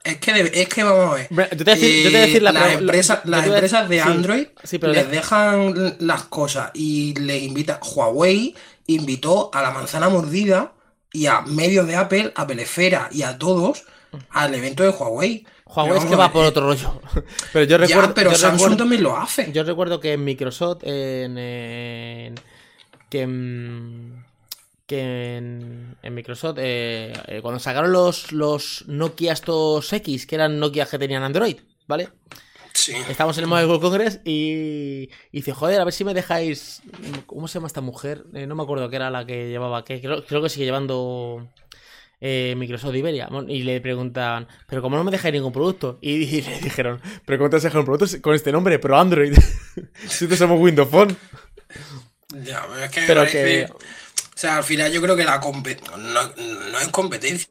Es 0.05 0.17
que, 0.19 0.51
es 0.55 0.69
que 0.69 0.83
vamos 0.85 1.13
a 1.13 1.15
ver. 1.17 1.29
Yo 1.31 1.65
te 1.65 1.65
voy 1.65 1.73
a 1.73 1.77
decir, 1.77 1.97
yo 1.97 2.03
te 2.05 2.09
voy 2.11 2.17
a 2.17 2.27
decir 2.27 2.43
la 2.43 2.53
las 2.53 2.63
pre- 2.63 2.73
la- 2.75 2.79
empresas, 2.81 3.21
las 3.25 3.43
a- 3.43 3.47
empresas 3.47 3.89
de 3.89 4.01
Android 4.01 4.47
Sí, 4.65 4.79
pero 4.79 4.93
les 4.93 5.07
de- 5.07 5.17
dejan 5.17 5.97
las 5.99 6.23
cosas 6.25 6.71
y 6.75 7.15
le 7.21 7.39
invita. 7.39 7.79
Huawei 7.83 8.55
invitó 8.87 9.51
a 9.53 9.61
la 9.61 9.71
manzana 9.71 10.09
mordida 10.09 10.73
y 11.13 11.27
a 11.27 11.43
medios 11.43 11.87
de 11.87 11.97
Apple, 11.97 12.33
a 12.37 12.47
Pelefera 12.47 13.09
y 13.13 13.23
a 13.23 13.37
todos 13.39 13.85
al 14.31 14.55
evento 14.55 14.83
de 14.83 14.91
Huawei. 14.91 15.45
Huawei 15.67 15.93
Pero 15.93 16.05
es 16.05 16.11
que 16.11 16.17
va 16.17 16.33
por 16.33 16.45
otro 16.47 16.67
rollo. 16.69 17.01
Pero 17.53 17.65
yo 17.67 17.77
Ya, 17.77 17.79
recuerdo. 17.79 18.15
pero 18.15 18.31
yo 18.31 18.37
Samsung 18.39 18.59
recuerdo- 18.61 18.77
también 18.79 19.03
lo 19.03 19.17
hace. 19.19 19.53
Yo 19.53 19.63
recuerdo 19.65 20.01
que 20.01 20.15
en 20.15 20.25
Microsoft, 20.25 20.85
en, 20.85 21.37
en- 21.37 22.35
que 23.11 23.21
en, 23.23 24.25
que 24.89 25.37
en, 25.37 25.97
en 26.03 26.15
Microsoft, 26.15 26.57
eh, 26.61 27.13
eh, 27.29 27.41
cuando 27.43 27.61
sacaron 27.61 27.93
los, 27.93 28.33
los 28.33 28.85
Nokia 28.89 29.35
estos 29.35 29.93
X, 29.93 30.27
que 30.27 30.35
eran 30.35 30.59
Nokia 30.59 30.87
que 30.87 30.99
tenían 30.99 31.23
Android, 31.23 31.57
¿vale? 31.87 32.09
Sí. 32.73 32.95
Estamos 33.09 33.37
en 33.37 33.45
el 33.45 33.49
Mobile 33.51 33.67
World 33.67 33.83
Congress 33.83 34.21
y, 34.25 35.11
y 35.31 35.39
dice, 35.39 35.53
joder, 35.53 35.81
a 35.81 35.85
ver 35.85 35.93
si 35.93 36.05
me 36.05 36.15
dejáis... 36.15 36.81
¿Cómo 37.27 37.49
se 37.49 37.55
llama 37.55 37.67
esta 37.67 37.81
mujer? 37.83 38.25
Eh, 38.35 38.47
no 38.47 38.55
me 38.55 38.63
acuerdo 38.63 38.89
que 38.89 38.97
era 38.97 39.11
la 39.11 39.27
que 39.27 39.49
llevaba, 39.51 39.85
que 39.85 40.01
creo, 40.01 40.25
creo 40.25 40.41
que 40.43 40.49
sigue 40.49 40.65
llevando 40.65 41.47
eh, 42.21 42.55
Microsoft 42.57 42.95
Iberia. 42.95 43.29
Y 43.49 43.65
le 43.65 43.81
preguntan, 43.83 44.49
pero 44.69 44.81
¿cómo 44.81 44.97
no 44.97 45.05
me 45.05 45.11
dejáis 45.11 45.35
ningún 45.35 45.53
producto? 45.53 45.99
Y, 46.01 46.13
y 46.23 46.41
le 46.43 46.61
dijeron, 46.61 47.01
pero 47.27 47.39
¿cómo 47.39 47.51
te 47.51 47.57
vas 47.57 47.65
a 47.65 47.69
dejar 47.69 47.81
un 47.81 47.87
producto 47.87 48.23
con 48.23 48.35
este 48.35 48.53
nombre? 48.53 48.79
Pero 48.79 48.97
Android. 48.99 49.37
si 50.09 50.27
te 50.29 50.37
somos 50.37 50.59
Windows 50.61 50.89
Phone. 50.89 51.15
Ya, 52.45 52.65
pero 52.69 52.85
es 52.85 52.91
que 52.91 53.01
Pero 53.07 53.27
que- 53.27 53.69
O 54.39 54.41
sea, 54.41 54.59
al 54.59 54.65
final 54.65 54.93
yo 54.93 55.03
creo 55.03 55.17
que 55.17 55.25
la 55.25 55.41
no, 55.41 56.23
no 56.71 56.79
es 56.79 56.89
competencia, 56.89 57.49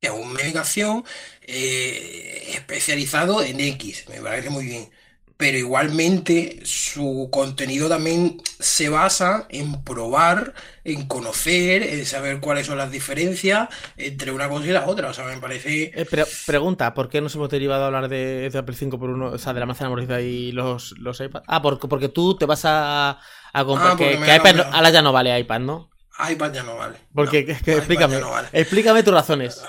es 0.00 0.10
un 0.10 0.32
medicación 0.32 1.04
eh, 1.42 2.52
especializado 2.54 3.42
en 3.42 3.60
X, 3.60 4.06
me 4.08 4.20
parece 4.20 4.50
muy 4.50 4.66
bien. 4.66 4.90
Pero 5.36 5.58
igualmente 5.58 6.60
su 6.64 7.28
contenido 7.32 7.88
también 7.88 8.40
se 8.60 8.88
basa 8.88 9.46
en 9.50 9.84
probar, 9.84 10.54
en 10.84 11.06
conocer, 11.08 11.82
en 11.82 12.06
saber 12.06 12.40
cuáles 12.40 12.66
son 12.68 12.78
las 12.78 12.92
diferencias 12.92 13.68
entre 13.96 14.32
una 14.32 14.48
cosa 14.48 14.66
y 14.66 14.70
la 14.70 14.86
otra. 14.86 15.10
O 15.10 15.14
sea, 15.14 15.26
me 15.26 15.38
parece... 15.40 15.92
Eh, 15.96 16.06
pregunta, 16.44 16.92
¿por 16.92 17.08
qué 17.08 17.20
nos 17.20 17.34
hemos 17.36 17.48
derivado 17.48 17.84
a 17.84 17.86
hablar 17.86 18.08
de, 18.08 18.50
de 18.50 18.58
Apple 18.58 18.74
5 18.74 18.98
por 18.98 19.10
uno, 19.10 19.26
o 19.30 19.38
sea, 19.38 19.52
de 19.54 19.60
la 19.60 19.66
manzana 19.66 19.90
mordida 19.90 20.20
y 20.20 20.50
los, 20.50 20.92
los 20.98 21.20
iPad? 21.20 21.42
Ah, 21.46 21.62
porque, 21.62 21.86
porque 21.86 22.08
tú 22.08 22.36
te 22.36 22.46
vas 22.46 22.64
a, 22.64 23.20
a 23.52 23.64
comprar 23.64 23.92
Ah, 23.92 23.96
que, 23.96 24.20
que 24.20 24.34
iPad 24.36 24.54
no- 24.56 24.62
ahora 24.72 24.90
ya 24.90 25.02
no 25.02 25.12
vale 25.12 25.38
iPad, 25.38 25.60
¿no? 25.60 25.93
iPad 26.30 26.52
ya 26.52 26.62
no 26.62 26.76
vale. 26.76 26.98
Porque, 27.14 27.42
No, 27.44 27.58
que- 27.64 27.72
explícame, 27.76 28.14
ya 28.14 28.20
no 28.20 28.30
vale. 28.30 28.48
explícame 28.52 29.02
tus 29.02 29.14
razones. 29.14 29.60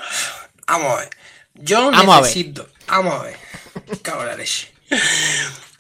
Vamos 0.68 0.94
a 0.94 0.96
ver. 1.02 1.10
Yo 1.56 1.92
Vamos 1.92 2.16
a 2.16 2.22
ver. 2.22 2.22
necesito. 2.24 2.68
Vamos 2.88 3.14
a 3.14 3.24
ver. 3.24 3.36
Cago 4.02 4.22
en 4.22 4.28
la 4.28 4.36
leche. 4.36 4.74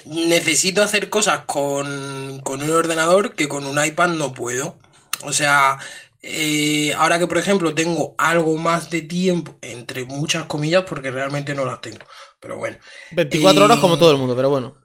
Necesito 0.06 0.84
hacer 0.84 1.10
cosas 1.10 1.41
con, 1.45 2.39
con 2.43 2.62
un 2.62 2.69
ordenador 2.69 3.34
que 3.34 3.47
con 3.47 3.65
un 3.65 3.84
iPad 3.84 4.10
no 4.10 4.34
puedo. 4.34 4.78
O 5.23 5.34
sea, 5.34 5.80
eh, 6.21 6.93
ahora 6.95 7.17
que 7.17 7.25
por 7.28 7.38
ejemplo 7.39 7.73
tengo 7.73 8.13
algo 8.17 8.56
más 8.58 8.89
de 8.91 9.01
tiempo, 9.01 9.58
entre 9.62 10.06
muchas 10.06 10.45
comillas, 10.45 10.84
porque 10.88 11.10
realmente 11.12 11.56
no 11.56 11.65
las 11.65 11.82
tengo. 11.82 12.06
Pero 12.39 12.58
bueno. 12.58 12.78
24 13.12 13.62
Eh, 13.62 13.65
horas 13.65 13.80
como 13.80 13.97
todo 13.97 14.12
el 14.12 14.17
mundo, 14.17 14.36
pero 14.36 14.49
bueno. 14.49 14.78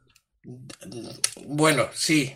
Bueno, 1.46 1.88
sí. 1.92 2.34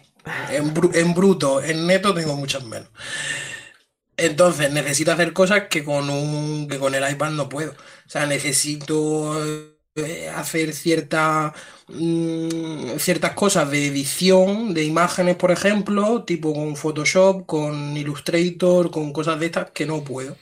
En, 0.48 0.72
bru- 0.74 0.94
en 0.94 1.14
bruto, 1.14 1.62
en 1.62 1.86
neto 1.86 2.14
tengo 2.14 2.36
muchas 2.36 2.64
menos. 2.64 2.88
Entonces 4.16 4.70
necesito 4.72 5.10
hacer 5.12 5.32
cosas 5.32 5.64
que 5.68 5.82
con 5.84 6.08
un 6.08 6.68
que 6.68 6.78
con 6.78 6.94
el 6.94 7.08
iPad 7.10 7.30
no 7.32 7.48
puedo. 7.48 7.72
O 7.72 8.08
sea, 8.08 8.26
necesito 8.26 9.36
eh, 9.96 10.28
hacer 10.34 10.72
cierta, 10.72 11.52
mm, 11.88 12.96
ciertas 12.98 13.32
cosas 13.34 13.70
de 13.70 13.86
edición 13.88 14.72
de 14.74 14.84
imágenes, 14.84 15.36
por 15.36 15.50
ejemplo, 15.50 16.24
tipo 16.24 16.54
con 16.54 16.76
Photoshop, 16.76 17.44
con 17.46 17.96
Illustrator, 17.96 18.90
con 18.92 19.12
cosas 19.12 19.40
de 19.40 19.46
estas 19.46 19.70
que 19.72 19.86
no 19.86 20.04
puedo. 20.04 20.36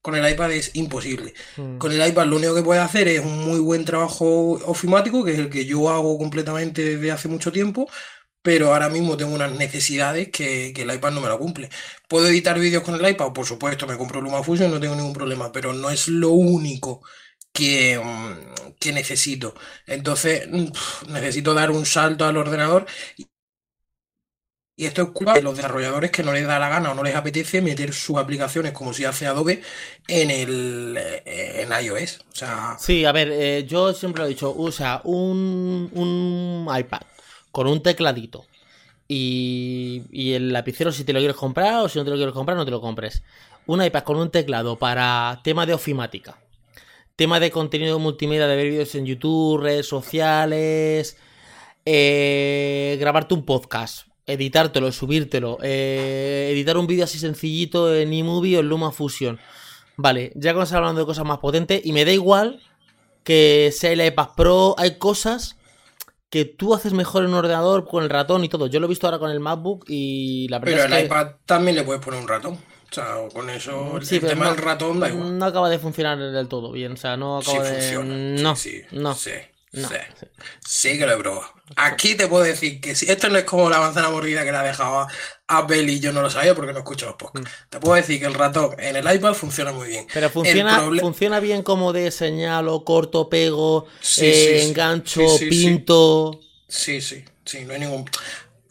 Con 0.00 0.14
el 0.16 0.30
iPad 0.30 0.52
es 0.52 0.70
imposible. 0.74 1.34
Mm. 1.56 1.78
Con 1.78 1.92
el 1.92 2.06
iPad 2.08 2.26
lo 2.26 2.36
único 2.36 2.54
que 2.54 2.62
puede 2.62 2.80
hacer 2.80 3.08
es 3.08 3.20
un 3.20 3.44
muy 3.46 3.58
buen 3.60 3.84
trabajo 3.84 4.52
ofimático, 4.66 5.22
que 5.24 5.32
es 5.32 5.38
el 5.38 5.50
que 5.50 5.66
yo 5.66 5.90
hago 5.90 6.16
completamente 6.18 6.82
desde 6.82 7.12
hace 7.12 7.28
mucho 7.28 7.52
tiempo, 7.52 7.88
pero 8.42 8.72
ahora 8.72 8.88
mismo 8.88 9.16
tengo 9.16 9.34
unas 9.34 9.52
necesidades 9.52 10.30
que, 10.30 10.72
que 10.74 10.82
el 10.82 10.94
iPad 10.94 11.12
no 11.12 11.20
me 11.20 11.28
lo 11.28 11.38
cumple. 11.38 11.70
¿Puedo 12.08 12.28
editar 12.28 12.58
vídeos 12.58 12.82
con 12.82 12.94
el 12.94 13.08
iPad? 13.10 13.32
Por 13.32 13.46
supuesto, 13.46 13.86
me 13.86 13.98
compro 13.98 14.20
LumaFusion, 14.20 14.70
no 14.70 14.80
tengo 14.80 14.94
ningún 14.96 15.12
problema, 15.12 15.52
pero 15.52 15.72
no 15.72 15.90
es 15.90 16.08
lo 16.08 16.30
único 16.30 17.02
que, 17.52 17.98
mm, 18.02 18.72
que 18.80 18.92
necesito. 18.92 19.54
Entonces, 19.86 20.48
mm, 20.50 21.12
necesito 21.12 21.54
dar 21.54 21.70
un 21.70 21.84
salto 21.86 22.24
al 22.26 22.36
ordenador 22.36 22.86
Y 24.76 24.86
esto 24.86 25.02
es 25.02 25.10
culpa 25.10 25.34
de 25.34 25.42
los 25.42 25.56
desarrolladores 25.56 26.10
que 26.12 26.22
no 26.22 26.32
les 26.32 26.46
da 26.46 26.58
la 26.58 26.68
gana 26.68 26.92
o 26.92 26.94
no 26.94 27.02
les 27.02 27.14
apetece 27.16 27.60
meter 27.60 27.92
sus 27.92 28.16
aplicaciones 28.16 28.72
como 28.72 28.94
si 28.94 29.04
hace 29.04 29.26
Adobe 29.26 29.62
en 30.06 30.30
el 30.30 30.96
eh, 30.96 31.62
en 31.62 31.84
iOS. 31.84 32.20
O 32.32 32.34
sea, 32.36 32.80
Sí, 32.84 33.04
a 33.04 33.12
ver, 33.12 33.28
eh, 33.32 33.64
yo 33.66 33.92
siempre 33.92 34.20
lo 34.22 34.26
he 34.26 34.28
dicho, 34.30 34.54
usa 34.56 35.00
un, 35.04 35.90
un 35.92 36.68
iPad 36.78 37.00
con 37.58 37.66
un 37.66 37.82
tecladito 37.82 38.46
y, 39.08 40.04
y 40.12 40.34
el 40.34 40.52
lapicero 40.52 40.92
si 40.92 41.02
te 41.02 41.12
lo 41.12 41.18
quieres 41.18 41.34
comprar 41.34 41.82
o 41.82 41.88
si 41.88 41.98
no 41.98 42.04
te 42.04 42.10
lo 42.12 42.16
quieres 42.16 42.32
comprar 42.32 42.56
no 42.56 42.64
te 42.64 42.70
lo 42.70 42.80
compres. 42.80 43.24
Un 43.66 43.84
iPad 43.84 44.04
con 44.04 44.16
un 44.16 44.30
teclado 44.30 44.78
para 44.78 45.40
tema 45.42 45.66
de 45.66 45.74
ofimática, 45.74 46.38
tema 47.16 47.40
de 47.40 47.50
contenido 47.50 47.98
multimedia, 47.98 48.46
de 48.46 48.54
ver 48.54 48.70
vídeos 48.70 48.94
en 48.94 49.06
YouTube, 49.06 49.60
redes 49.60 49.88
sociales, 49.88 51.16
eh, 51.84 52.96
grabarte 53.00 53.34
un 53.34 53.44
podcast, 53.44 54.06
editártelo, 54.24 54.92
subírtelo, 54.92 55.58
eh, 55.60 56.50
editar 56.52 56.76
un 56.76 56.86
vídeo 56.86 57.02
así 57.02 57.18
sencillito 57.18 57.92
en 57.92 58.12
eMovie 58.12 58.58
o 58.58 58.60
en 58.60 58.68
LumaFusion. 58.68 59.40
Vale, 59.96 60.30
ya 60.36 60.52
cuando 60.52 60.62
estamos 60.62 60.74
hablando 60.74 61.00
de 61.00 61.06
cosas 61.06 61.24
más 61.24 61.38
potentes, 61.38 61.84
y 61.84 61.90
me 61.90 62.04
da 62.04 62.12
igual 62.12 62.62
que 63.24 63.74
sea 63.76 63.90
el 63.90 64.06
iPad 64.06 64.28
Pro, 64.36 64.76
hay 64.78 64.96
cosas 64.96 65.56
que 66.30 66.44
tú 66.44 66.74
haces 66.74 66.92
mejor 66.92 67.24
en 67.24 67.30
un 67.30 67.36
ordenador 67.36 67.86
con 67.86 68.02
el 68.04 68.10
ratón 68.10 68.44
y 68.44 68.48
todo. 68.48 68.66
Yo 68.66 68.80
lo 68.80 68.86
he 68.86 68.88
visto 68.88 69.06
ahora 69.06 69.18
con 69.18 69.30
el 69.30 69.40
MacBook 69.40 69.84
y 69.88 70.46
la 70.48 70.58
verdad 70.58 70.72
pero 70.72 70.84
es 70.84 70.92
el 70.92 70.98
que 71.00 71.06
iPad 71.06 71.28
también 71.46 71.76
le 71.76 71.82
puedes 71.84 72.02
poner 72.04 72.20
un 72.20 72.28
ratón. 72.28 72.54
O 72.54 72.94
sea, 72.94 73.16
con 73.32 73.50
eso 73.50 73.98
el, 73.98 74.06
Sí, 74.06 74.16
el 74.16 74.22
tema 74.26 74.46
no- 74.46 74.50
del 74.52 74.62
ratón 74.62 74.98
da 75.00 75.08
igual. 75.10 75.38
no 75.38 75.44
acaba 75.44 75.68
de 75.68 75.78
funcionar 75.78 76.18
del 76.18 76.48
todo 76.48 76.72
bien. 76.72 76.92
O 76.92 76.96
sea, 76.96 77.16
no 77.16 77.40
Sí 77.42 77.50
acaba 77.50 77.68
de. 77.68 77.74
funciona. 77.80 78.14
No, 78.42 78.56
sí, 78.56 78.80
no. 78.92 79.14
Sí, 79.72 79.80
no. 79.80 79.88
sí. 79.88 79.96
Sí 80.66 80.98
que 80.98 81.06
lo 81.06 81.12
he 81.12 81.16
probado. 81.18 81.52
Aquí 81.76 82.14
te 82.14 82.26
puedo 82.26 82.44
decir 82.44 82.80
que 82.80 82.94
sí. 82.94 83.06
Esto 83.08 83.28
no 83.28 83.38
es 83.38 83.44
como 83.44 83.68
la 83.68 83.78
manzana 83.80 84.08
mordida 84.08 84.44
que 84.44 84.52
la 84.52 84.62
dejaba 84.62 85.06
Apple 85.46 85.82
y 85.82 86.00
yo 86.00 86.12
no 86.12 86.22
lo 86.22 86.30
sabía 86.30 86.54
porque 86.54 86.72
no 86.72 86.78
escucho 86.78 87.06
los 87.06 87.16
podcasts. 87.16 87.50
Te 87.68 87.78
puedo 87.78 87.94
decir 87.94 88.18
que 88.18 88.26
el 88.26 88.34
ratón 88.34 88.74
en 88.78 88.96
el 88.96 89.14
iPad 89.14 89.34
funciona 89.34 89.72
muy 89.72 89.88
bien. 89.88 90.04
Mm. 90.04 90.10
Pero 90.14 90.30
funciona, 90.30 90.80
funciona 91.00 91.40
bien 91.40 91.62
como 91.62 91.92
de 91.92 92.10
señalo, 92.10 92.84
corto, 92.84 93.28
pego, 93.28 93.86
Sí, 94.00 94.26
eh, 94.26 94.60
sí, 94.62 94.68
engancho, 94.68 95.20
Sí, 95.20 95.28
sí, 95.28 95.38
sí. 95.38 95.50
pinto. 95.50 96.40
Sí, 96.66 97.00
sí, 97.00 97.24
sí, 97.44 97.64
no 97.64 97.74
hay 97.74 97.80
ningún. 97.80 98.08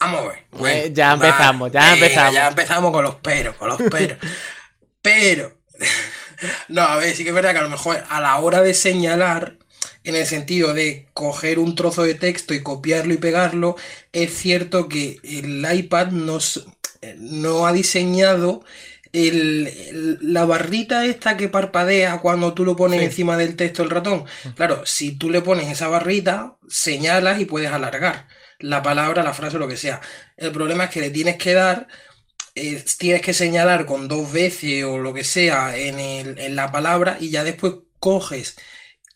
Vamos 0.00 0.20
a 0.20 0.28
ver. 0.28 0.44
Eh, 0.66 0.90
ya 0.92 1.12
empezamos, 1.12 1.72
ya 1.72 1.94
empezamos. 1.94 2.34
Ya 2.34 2.48
empezamos 2.48 2.92
con 2.92 3.04
los 3.04 3.14
peros, 3.16 3.56
con 3.56 3.68
los 3.68 3.82
peros. 3.82 4.18
Pero. 5.02 5.56
No, 6.68 6.82
a 6.82 6.96
ver, 6.98 7.16
sí 7.16 7.24
que 7.24 7.30
es 7.30 7.34
verdad 7.34 7.50
que 7.50 7.58
a 7.58 7.62
lo 7.62 7.68
mejor 7.68 8.04
a 8.08 8.20
la 8.20 8.36
hora 8.38 8.62
de 8.62 8.72
señalar, 8.72 9.57
en 10.08 10.16
el 10.16 10.24
sentido 10.26 10.72
de 10.72 11.06
coger 11.12 11.58
un 11.58 11.74
trozo 11.74 12.02
de 12.02 12.14
texto 12.14 12.54
y 12.54 12.62
copiarlo 12.62 13.12
y 13.12 13.18
pegarlo, 13.18 13.76
es 14.12 14.32
cierto 14.34 14.88
que 14.88 15.18
el 15.22 15.66
iPad 15.70 16.08
nos, 16.12 16.66
no 17.18 17.66
ha 17.66 17.72
diseñado 17.74 18.64
el- 19.12 19.66
el- 19.66 20.18
la 20.22 20.46
barrita 20.46 21.04
esta 21.04 21.36
que 21.36 21.48
parpadea 21.48 22.18
cuando 22.20 22.54
tú 22.54 22.64
lo 22.64 22.74
pones 22.74 23.00
Sí. 23.00 23.04
encima 23.06 23.36
del 23.36 23.54
texto 23.56 23.82
el 23.82 23.90
ratón. 23.90 24.24
Claro, 24.56 24.82
si 24.86 25.12
tú 25.12 25.28
le 25.28 25.42
pones 25.42 25.68
esa 25.70 25.88
barrita, 25.88 26.56
señalas 26.68 27.38
y 27.40 27.44
puedes 27.44 27.70
alargar 27.70 28.28
la 28.60 28.82
palabra, 28.82 29.22
la 29.22 29.34
frase 29.34 29.56
o 29.56 29.60
lo 29.60 29.68
que 29.68 29.76
sea. 29.76 30.00
El 30.38 30.52
problema 30.52 30.84
es 30.84 30.90
que 30.90 31.00
le 31.02 31.10
tienes 31.10 31.36
que 31.36 31.52
dar, 31.52 31.86
eh, 32.54 32.82
tienes 32.98 33.20
que 33.22 33.34
señalar 33.34 33.84
con 33.84 34.08
dos 34.08 34.32
veces 34.32 34.84
o 34.84 34.98
lo 34.98 35.12
que 35.12 35.24
sea 35.24 35.76
en, 35.76 35.98
el- 36.00 36.38
en 36.38 36.56
la 36.56 36.72
palabra 36.72 37.18
y 37.20 37.28
ya 37.30 37.44
después 37.44 37.74
coges 38.00 38.56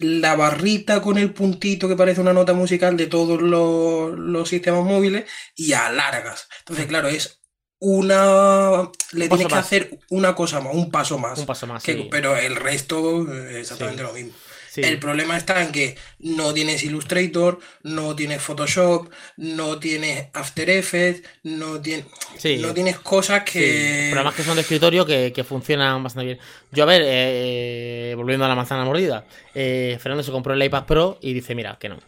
la 0.03 0.37
barrita 0.37 1.01
con 1.01 1.19
el 1.19 1.33
puntito 1.33 1.88
que 1.88 1.97
parece 1.97 2.21
una 2.21 2.33
nota 2.33 2.53
musical 2.53 2.97
de 2.97 3.07
todos 3.07 3.41
los, 3.41 4.19
los 4.19 4.49
sistemas 4.49 4.85
móviles 4.85 5.25
y 5.57 5.73
alargas. 5.73 6.49
Entonces, 6.61 6.87
claro, 6.87 7.09
es 7.09 7.41
una... 7.79 8.91
Le 9.12 9.29
tienes 9.29 9.47
que 9.49 9.55
más. 9.55 9.67
hacer 9.67 9.99
una 10.11 10.35
cosa 10.35 10.61
más, 10.61 10.75
un 10.75 10.91
paso 10.91 11.19
más. 11.19 11.38
Un 11.38 11.47
paso 11.47 11.67
más, 11.67 11.83
que- 11.83 11.95
sí. 11.95 12.09
Pero 12.11 12.37
el 12.37 12.57
resto 12.57 13.23
es 13.33 13.57
exactamente 13.57 14.03
lo 14.03 14.12
mismo. 14.12 14.33
Sí. 14.73 14.81
El 14.81 14.99
problema 14.99 15.37
está 15.37 15.63
en 15.63 15.71
que 15.71 15.99
no 16.21 16.55
tienes 16.55 16.83
Illustrator, 16.83 17.59
no 17.83 18.17
tienes 18.17 18.41
Photoshop, 18.41 19.11
no 19.37 19.79
tienes 19.79 20.29
After 20.33 20.71
Effects, 20.71 21.29
no 21.43 21.79
tienes, 21.83 22.07
Sí. 22.39 22.57
no 22.57 22.73
tienes 22.73 22.99
cosas 22.99 23.43
Sí, 23.47 23.59
que... 23.59 24.09
programas 24.11 24.35
que 24.35 24.43
son 24.43 24.55
de 24.55 24.63
escritorio 24.63 25.05
que, 25.05 25.31
que 25.35 25.45
funcionan 25.45 26.03
bastante 26.03 26.25
bien. 26.25 26.39
Yo, 26.71 26.85
a 26.85 26.87
ver, 26.87 27.03
eh, 27.05 28.15
volviendo 28.17 28.47
a 28.47 28.49
la 28.49 28.55
manzana 28.55 28.87
mordida, 28.87 29.27
eh, 29.55 29.99
Fernando 30.01 30.23
se 30.23 30.33
compró 30.33 30.55
el 30.55 30.63
iPad 30.63 30.87
Pro 30.87 31.19
y 31.21 31.35
dice, 31.35 31.55
mira, 31.55 31.77
que 31.79 31.91
no. 31.91 31.99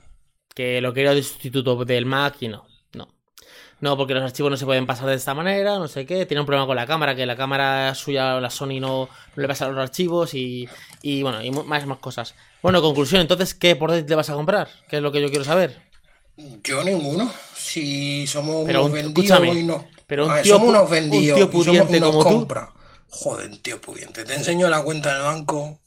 Que 0.54 0.80
lo 0.80 0.94
quería 0.94 1.12
de 1.12 1.22
sustituto 1.22 1.84
del 1.84 2.06
Mac 2.06 2.36
y 2.40 2.48
no. 2.48 2.66
No. 2.94 3.12
No, 3.80 3.94
porque 3.98 4.14
los 4.14 4.22
archivos 4.22 4.50
no 4.50 4.56
se 4.56 4.64
pueden 4.64 4.86
pasar 4.86 5.08
de 5.08 5.16
esta 5.16 5.34
manera, 5.34 5.78
no 5.78 5.86
sé 5.86 6.06
qué. 6.06 6.24
Tiene 6.24 6.40
un 6.40 6.46
problema 6.46 6.66
con 6.66 6.76
la 6.76 6.86
cámara, 6.86 7.14
que 7.14 7.26
la 7.26 7.36
cámara 7.36 7.94
suya, 7.94 8.40
la 8.40 8.48
Sony, 8.48 8.80
no, 8.80 9.10
no 9.36 9.42
le 9.42 9.48
pasa 9.48 9.68
los 9.68 9.76
archivos 9.76 10.32
y, 10.32 10.66
y 11.02 11.22
bueno, 11.22 11.42
y 11.42 11.50
más, 11.50 11.84
más 11.86 11.98
cosas. 11.98 12.34
Bueno, 12.64 12.80
conclusión, 12.80 13.20
entonces, 13.20 13.52
¿qué 13.52 13.76
portátil 13.76 14.06
te 14.06 14.14
vas 14.14 14.30
a 14.30 14.32
comprar? 14.32 14.68
¿Qué 14.88 14.96
es 14.96 15.02
lo 15.02 15.12
que 15.12 15.20
yo 15.20 15.28
quiero 15.28 15.44
saber? 15.44 15.82
Yo 16.64 16.82
ninguno. 16.82 17.30
Si 17.54 18.26
somos 18.26 18.64
Pero 18.64 18.86
unos 18.86 18.86
un- 18.88 18.94
vendidos 19.12 19.54
y 19.54 19.62
no. 19.64 19.86
pero 20.06 20.24
un 20.26 20.32
ver, 20.32 20.42
tío 20.44 20.54
somos 20.54 20.68
unos 20.70 20.84
un 20.84 20.90
vendidos 20.90 21.36
tío 21.36 21.44
y 21.46 21.50
somos- 21.52 21.66
pudiente 21.66 21.96
y 21.98 22.00
nos 22.00 22.10
como 22.12 22.22
tú. 22.24 22.30
compra. 22.30 22.70
Joder, 23.10 23.54
tío 23.58 23.78
pudiente. 23.82 24.24
Te 24.24 24.32
enseño 24.34 24.70
la 24.70 24.82
cuenta 24.82 25.12
del 25.12 25.24
banco. 25.24 25.78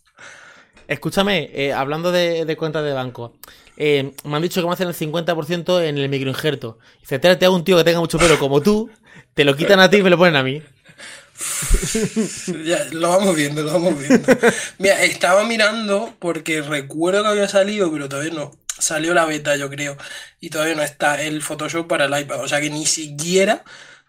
Escúchame, 0.88 1.50
eh, 1.52 1.74
hablando 1.74 2.12
de, 2.12 2.46
de 2.46 2.56
cuentas 2.56 2.84
de 2.84 2.94
banco, 2.94 3.34
eh, 3.76 4.14
me 4.24 4.36
han 4.36 4.44
dicho 4.44 4.62
que 4.62 4.68
me 4.68 4.74
hacen 4.74 4.88
el 4.88 4.94
50% 4.94 5.82
en 5.82 5.98
el 5.98 6.10
microinjerto. 6.10 6.78
Dice, 7.00 7.18
tráete 7.18 7.46
a 7.46 7.50
un 7.50 7.64
tío 7.64 7.76
que 7.76 7.84
tenga 7.86 8.02
mucho 8.02 8.20
pelo 8.20 8.38
como 8.38 8.62
tú, 8.62 8.88
te 9.34 9.44
lo 9.44 9.56
quitan 9.56 9.80
a 9.80 9.90
ti 9.90 9.98
y 9.98 10.04
me 10.04 10.12
lo 10.12 10.18
ponen 10.20 10.36
a 10.36 10.44
mí. 10.44 10.62
Ya, 12.66 12.86
lo 12.92 13.10
vamos 13.10 13.36
viendo, 13.36 13.62
lo 13.64 13.74
vamos 13.74 14.00
viendo. 14.00 14.28
Mira, 14.78 15.04
estaba 15.04 15.44
mirando 15.46 16.14
porque 16.20 16.62
recuerdo 16.62 17.24
que 17.24 17.30
había 17.30 17.48
salido, 17.48 17.92
pero 17.92 18.10
todavía 18.10 18.34
no. 18.34 18.52
Salió 18.80 19.14
la 19.14 19.26
beta, 19.26 19.56
yo 19.56 19.70
creo. 19.70 19.98
Y 20.40 20.50
todavía 20.50 20.76
no 20.76 20.84
está 20.84 21.22
el 21.22 21.42
Photoshop 21.42 21.88
para 21.88 22.06
el 22.06 22.20
iPad. 22.22 22.44
O 22.44 22.48
sea 22.48 22.62
que 22.62 22.70
ni 22.70 22.86
siquiera 22.86 23.64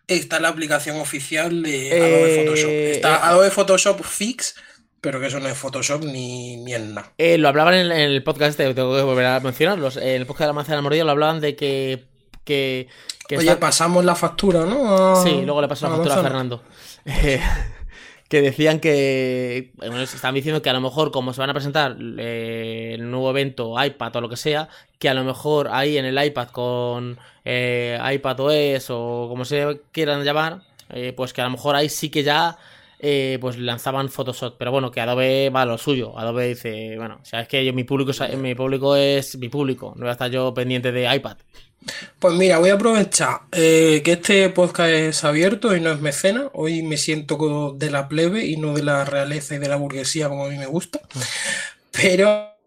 está 0.06 0.40
la 0.40 0.48
aplicación 0.48 0.98
oficial 1.00 1.62
de 1.62 1.90
Adobe 1.92 2.34
Eh, 2.34 2.44
Photoshop. 2.44 2.70
Está 2.70 3.14
eh. 3.16 3.20
Adobe 3.22 3.50
Photoshop 3.50 4.04
Fix, 4.04 4.54
pero 5.00 5.20
que 5.20 5.26
eso 5.28 5.40
no 5.40 5.48
es 5.48 5.56
Photoshop 5.56 6.04
ni, 6.04 6.56
ni 6.58 6.74
es 6.74 6.80
nada. 6.82 7.12
Eh, 7.16 7.38
lo 7.38 7.48
hablaban 7.48 7.74
en, 7.74 7.86
en 7.92 8.10
el 8.10 8.22
podcast 8.22 8.50
este, 8.60 8.74
tengo 8.74 8.94
que 8.94 9.02
volver 9.02 9.24
a 9.26 9.40
mencionarlos. 9.40 9.96
En 9.96 10.08
el 10.08 10.26
podcast 10.26 10.42
de 10.42 10.46
la 10.48 10.52
manzana 10.54 10.82
mordida 10.82 11.04
lo 11.04 11.12
hablaban 11.12 11.40
de 11.40 11.56
que. 11.56 12.04
que, 12.44 12.88
que 13.26 13.38
Oye, 13.38 13.48
está- 13.48 13.60
pasamos 13.60 14.04
la 14.04 14.14
factura, 14.14 14.66
¿no? 14.66 15.14
A- 15.18 15.22
Sí, 15.22 15.40
luego 15.44 15.62
le 15.62 15.68
paso 15.68 15.86
la 15.88 15.96
factura 15.96 16.16
a. 16.16 16.22
Fernando. 16.22 16.62
Eh, 17.04 17.40
que 18.28 18.42
decían 18.42 18.80
que. 18.80 19.72
Bueno, 19.76 20.00
estaban 20.00 20.34
diciendo 20.34 20.62
que 20.62 20.70
a 20.70 20.74
lo 20.74 20.80
mejor, 20.80 21.10
como 21.10 21.32
se 21.32 21.40
van 21.40 21.50
a 21.50 21.54
presentar 21.54 21.96
eh, 22.18 22.92
el 22.94 23.10
nuevo 23.10 23.30
evento, 23.30 23.74
iPad 23.82 24.16
o 24.16 24.20
lo 24.20 24.28
que 24.28 24.36
sea, 24.36 24.68
que 24.98 25.08
a 25.08 25.14
lo 25.14 25.24
mejor 25.24 25.68
ahí 25.72 25.96
en 25.96 26.04
el 26.04 26.22
iPad 26.22 26.48
con 26.48 27.18
eh, 27.44 27.98
iPad 28.12 28.40
OS 28.40 28.90
o 28.90 29.26
como 29.28 29.44
se 29.44 29.80
quieran 29.92 30.24
llamar, 30.24 30.62
eh, 30.90 31.12
pues 31.16 31.32
que 31.32 31.40
a 31.40 31.44
lo 31.44 31.50
mejor 31.50 31.74
ahí 31.74 31.88
sí 31.88 32.10
que 32.10 32.22
ya. 32.22 32.58
pues 33.40 33.58
lanzaban 33.58 34.08
Photoshop, 34.10 34.56
pero 34.58 34.72
bueno, 34.72 34.90
que 34.90 35.00
Adobe 35.00 35.50
va 35.50 35.62
a 35.62 35.66
lo 35.66 35.78
suyo. 35.78 36.18
Adobe 36.18 36.48
dice, 36.48 36.96
bueno, 36.98 37.20
o 37.22 37.24
sea, 37.24 37.40
es 37.40 37.48
que 37.48 37.64
yo, 37.64 37.72
mi 37.72 37.84
público 37.84 38.12
mi 38.36 38.54
público 38.54 38.96
es 38.96 39.38
mi 39.38 39.48
público, 39.48 39.94
no 39.96 40.02
voy 40.02 40.08
a 40.10 40.12
estar 40.12 40.30
yo 40.30 40.52
pendiente 40.52 40.92
de 40.92 41.14
iPad. 41.14 41.38
Pues 42.18 42.34
mira, 42.34 42.58
voy 42.58 42.70
a 42.70 42.74
aprovechar 42.74 43.42
eh, 43.52 44.02
que 44.04 44.12
este 44.12 44.48
podcast 44.50 44.90
es 44.90 45.24
abierto 45.24 45.74
y 45.74 45.80
no 45.80 45.92
es 45.92 46.00
mecena. 46.00 46.50
Hoy 46.52 46.82
me 46.82 46.96
siento 46.96 47.74
de 47.76 47.90
la 47.90 48.08
plebe 48.08 48.44
y 48.44 48.56
no 48.56 48.74
de 48.74 48.82
la 48.82 49.04
realeza 49.04 49.54
y 49.54 49.58
de 49.58 49.68
la 49.68 49.76
burguesía 49.76 50.28
como 50.28 50.46
a 50.46 50.48
mí 50.48 50.58
me 50.58 50.66
gusta. 50.66 51.00
Pero 51.92 52.58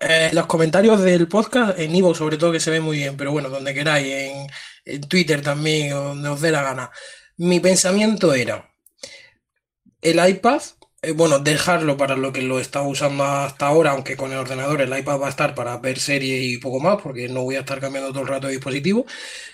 eh, 0.00 0.30
los 0.32 0.46
comentarios 0.46 1.02
del 1.02 1.28
podcast, 1.28 1.78
en 1.78 1.94
Ivo 1.94 2.14
sobre 2.14 2.38
todo, 2.38 2.52
que 2.52 2.60
se 2.60 2.70
ve 2.70 2.80
muy 2.80 2.98
bien, 2.98 3.16
pero 3.16 3.32
bueno, 3.32 3.50
donde 3.50 3.74
queráis, 3.74 4.06
en, 4.84 5.00
Twitter 5.08 5.42
también, 5.42 5.90
donde 5.90 6.28
os 6.28 6.40
dé 6.40 6.50
la 6.50 6.62
gana. 6.62 6.90
Mi 7.36 7.60
pensamiento 7.60 8.32
era, 8.32 8.70
el 10.00 10.28
iPad, 10.28 10.62
eh, 11.02 11.12
bueno, 11.12 11.38
dejarlo 11.38 11.96
para 11.96 12.16
lo 12.16 12.32
que 12.32 12.42
lo 12.42 12.58
estaba 12.58 12.86
usando 12.88 13.24
hasta 13.24 13.66
ahora, 13.68 13.92
aunque 13.92 14.16
con 14.16 14.32
el 14.32 14.38
ordenador 14.38 14.80
el 14.80 14.96
iPad 14.98 15.20
va 15.20 15.26
a 15.26 15.30
estar 15.30 15.54
para 15.54 15.76
ver 15.78 15.98
series 15.98 16.42
y 16.44 16.58
poco 16.58 16.80
más, 16.80 17.00
porque 17.02 17.28
no 17.28 17.42
voy 17.42 17.56
a 17.56 17.60
estar 17.60 17.80
cambiando 17.80 18.10
todo 18.10 18.22
el 18.22 18.28
rato 18.28 18.46
de 18.48 18.54
dispositivo. 18.54 19.06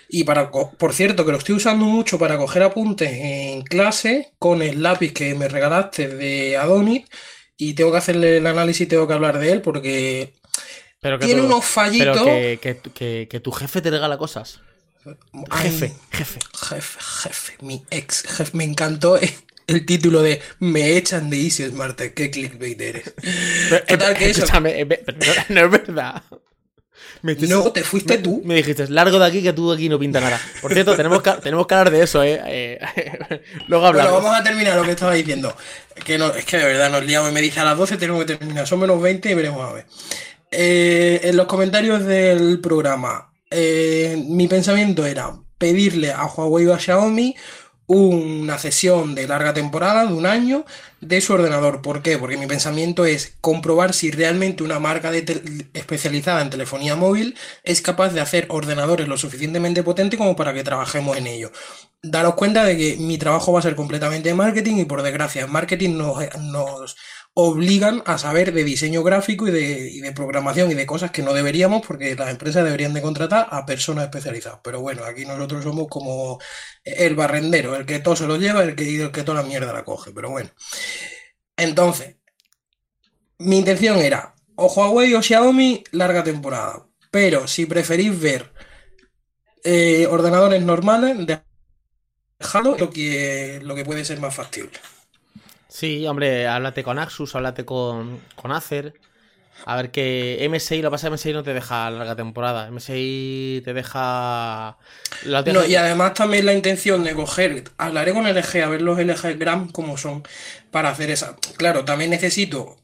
Y 0.09 0.23
para, 0.23 0.49
por 0.51 0.93
cierto, 0.93 1.25
que 1.25 1.31
lo 1.31 1.37
estoy 1.37 1.55
usando 1.55 1.85
mucho 1.85 2.17
para 2.19 2.37
coger 2.37 2.63
apuntes 2.63 3.11
en 3.13 3.61
clase 3.63 4.31
con 4.39 4.61
el 4.61 4.81
lápiz 4.81 5.13
que 5.13 5.35
me 5.35 5.47
regalaste 5.47 6.07
de 6.07 6.57
Adonit. 6.57 7.07
Y 7.57 7.73
tengo 7.75 7.91
que 7.91 7.97
hacerle 7.99 8.37
el 8.37 8.47
análisis 8.47 8.81
y 8.81 8.87
tengo 8.87 9.07
que 9.07 9.13
hablar 9.13 9.37
de 9.37 9.51
él 9.51 9.61
porque 9.61 10.33
Pero 11.01 11.19
que 11.19 11.25
tiene 11.25 11.41
tú- 11.41 11.47
unos 11.47 11.65
fallitos. 11.65 12.21
Pero 12.23 12.25
que, 12.93 13.27
que, 13.29 13.39
tu 13.39 13.51
jefe 13.51 13.81
te 13.81 13.91
regala 13.91 14.17
cosas. 14.17 14.59
Jefe, 15.51 15.93
jefe. 16.11 16.39
Jefe, 16.69 16.99
jefe, 16.99 17.53
mi 17.61 17.83
ex 17.91 18.23
jefe. 18.23 18.51
Me 18.57 18.63
encantó 18.63 19.17
el 19.67 19.85
título 19.85 20.21
de 20.21 20.41
Me 20.59 20.97
echan 20.97 21.29
de 21.29 21.41
Easy 21.43 21.65
Smart. 21.67 21.99
Qué 21.99 22.29
clickbait 22.31 22.79
eres. 22.81 23.13
Pero, 23.69 23.85
Total, 23.85 24.11
eh, 24.13 24.15
que 24.17 24.29
eso. 24.29 24.45
eh, 24.65 24.85
pero 24.85 25.17
no, 25.17 25.55
no 25.61 25.65
es 25.65 25.71
verdad. 25.71 26.23
Me 27.21 27.35
dijiste- 27.35 27.53
No, 27.55 27.71
te 27.71 27.83
fuiste 27.83 28.17
me- 28.17 28.23
tú. 28.23 28.41
Me 28.43 28.55
dijiste, 28.55 28.87
largo 28.89 29.17
de 29.17 29.25
aquí 29.25 29.41
que 29.41 29.53
tú 29.53 29.71
aquí 29.71 29.87
no 29.87 29.97
pinta 29.97 30.19
nada. 30.19 30.39
Por 30.61 30.73
cierto, 30.73 30.95
tenemos 30.97 31.21
que, 31.21 31.31
tenemos 31.41 31.65
que 31.67 31.73
hablar 31.75 31.91
de 31.93 32.03
eso, 32.03 32.21
¿eh? 32.23 32.41
Eh, 32.45 32.79
Luego 33.67 33.85
Bueno, 33.85 33.99
hablamos. 34.01 34.23
vamos 34.23 34.39
a 34.39 34.43
terminar 34.43 34.75
lo 34.75 34.83
que 34.83 34.91
estaba 34.91 35.13
diciendo. 35.13 35.55
Que 36.05 36.17
no, 36.17 36.33
es 36.33 36.43
que 36.45 36.57
de 36.57 36.65
verdad 36.65 36.91
nos 36.91 37.05
liamos 37.05 37.31
y 37.31 37.33
me 37.33 37.41
dice 37.41 37.61
a 37.61 37.63
las 37.63 37.77
12 37.77 37.97
tenemos 37.97 38.25
que 38.25 38.35
terminar. 38.35 38.67
Son 38.67 38.79
menos 38.79 39.01
20 39.01 39.31
y 39.31 39.33
veremos 39.35 39.61
a 39.69 39.73
ver. 39.73 39.85
Eh, 40.51 41.21
en 41.23 41.37
los 41.37 41.47
comentarios 41.47 42.05
del 42.05 42.59
programa, 42.59 43.31
eh, 43.49 44.21
mi 44.27 44.47
pensamiento 44.47 45.05
era 45.05 45.31
pedirle 45.57 46.11
a 46.11 46.25
Huawei 46.25 46.65
o 46.67 46.73
a 46.73 46.79
Xiaomi 46.79 47.35
una 47.87 48.57
cesión 48.57 49.15
de 49.15 49.27
larga 49.27 49.53
temporada, 49.53 50.05
de 50.05 50.13
un 50.13 50.25
año, 50.25 50.65
de 51.01 51.21
su 51.21 51.33
ordenador. 51.33 51.81
¿Por 51.81 52.01
qué? 52.01 52.17
Porque 52.17 52.37
mi 52.37 52.47
pensamiento 52.47 53.05
es 53.05 53.35
comprobar 53.41 53.93
si 53.93 54.11
realmente 54.11 54.63
una 54.63 54.79
marca 54.79 55.11
de 55.11 55.69
especializada 55.73 56.41
en 56.41 56.49
telefonía 56.49 56.95
móvil 56.95 57.35
es 57.63 57.81
capaz 57.81 58.09
de 58.13 58.21
hacer 58.21 58.47
ordenadores 58.49 59.07
lo 59.07 59.17
suficientemente 59.17 59.83
potentes 59.83 60.17
como 60.17 60.35
para 60.35 60.53
que 60.53 60.63
trabajemos 60.63 61.17
en 61.17 61.27
ello. 61.27 61.51
Daros 62.01 62.35
cuenta 62.35 62.65
de 62.65 62.77
que 62.77 62.97
mi 62.97 63.17
trabajo 63.17 63.53
va 63.53 63.59
a 63.59 63.63
ser 63.63 63.75
completamente 63.75 64.29
de 64.29 64.35
marketing 64.35 64.77
y 64.77 64.85
por 64.85 65.01
desgracia 65.03 65.43
en 65.43 65.51
marketing 65.51 65.97
nos, 65.97 66.17
nos 66.39 66.97
obligan 67.35 68.03
a 68.05 68.17
saber 68.17 68.53
de 68.53 68.63
diseño 68.63 69.03
gráfico 69.03 69.47
y 69.47 69.51
de, 69.51 69.89
y 69.89 70.01
de 70.01 70.11
programación 70.11 70.71
y 70.71 70.75
de 70.75 70.85
cosas 70.85 71.11
que 71.11 71.23
no 71.23 71.33
deberíamos 71.33 71.85
porque 71.85 72.15
las 72.15 72.29
empresas 72.29 72.63
deberían 72.63 72.93
de 72.93 73.01
contratar 73.01 73.47
a 73.49 73.65
personas 73.65 74.05
especializadas. 74.05 74.59
Pero 74.63 74.81
bueno, 74.81 75.03
aquí 75.03 75.25
nosotros 75.25 75.63
somos 75.63 75.87
como 75.87 76.39
el 76.83 77.15
barrendero, 77.15 77.75
el 77.75 77.85
que 77.85 77.99
todo 77.99 78.15
se 78.15 78.27
lo 78.27 78.37
lleva 78.37 78.63
el 78.63 78.75
que, 78.75 79.03
el 79.03 79.11
que 79.11 79.23
toda 79.23 79.41
la 79.41 79.47
mierda 79.47 79.73
la 79.73 79.83
coge. 79.83 80.11
Pero 80.11 80.29
bueno. 80.29 80.49
Entonces, 81.57 82.17
mi 83.39 83.57
intención 83.57 83.97
era 83.97 84.35
o 84.55 84.67
Huawei 84.67 85.13
o 85.15 85.21
Xiaomi, 85.21 85.83
larga 85.91 86.23
temporada. 86.23 86.87
Pero 87.11 87.47
si 87.47 87.65
preferís 87.65 88.19
ver 88.19 88.51
eh, 89.63 90.07
ordenadores 90.07 90.61
normales, 90.63 91.17
dejadlo 92.39 92.75
lo 92.77 92.89
que, 92.89 93.59
lo 93.63 93.75
que 93.75 93.85
puede 93.85 94.05
ser 94.05 94.19
más 94.19 94.35
factible. 94.35 94.79
Sí, 95.73 96.05
hombre, 96.05 96.47
háblate 96.47 96.83
con 96.83 96.99
Asus, 96.99 97.33
háblate 97.33 97.65
con, 97.65 98.21
con 98.35 98.51
Acer. 98.51 98.93
A 99.65 99.75
ver 99.75 99.89
que 99.89 100.47
MSI, 100.47 100.83
lo 100.83 100.89
que 100.89 100.91
pasa 100.91 101.09
MSI 101.09 101.33
no 101.33 101.41
te 101.41 101.55
deja 101.55 101.89
larga 101.89 102.15
temporada. 102.15 102.69
MSI 102.69 103.63
te 103.65 103.73
deja. 103.73 104.77
la 105.23 105.41
No, 105.41 105.65
y 105.65 105.75
además 105.75 106.13
también 106.13 106.45
la 106.45 106.53
intención 106.53 107.03
de 107.03 107.15
coger, 107.15 107.63
hablaré 107.77 108.13
con 108.13 108.27
LG, 108.27 108.61
a 108.63 108.69
ver 108.69 108.83
los 108.83 108.99
LG 108.99 109.39
Gram 109.39 109.67
como 109.71 109.97
son, 109.97 110.21
para 110.69 110.89
hacer 110.89 111.09
esa. 111.09 111.37
Claro, 111.57 111.83
también 111.83 112.11
necesito, 112.11 112.75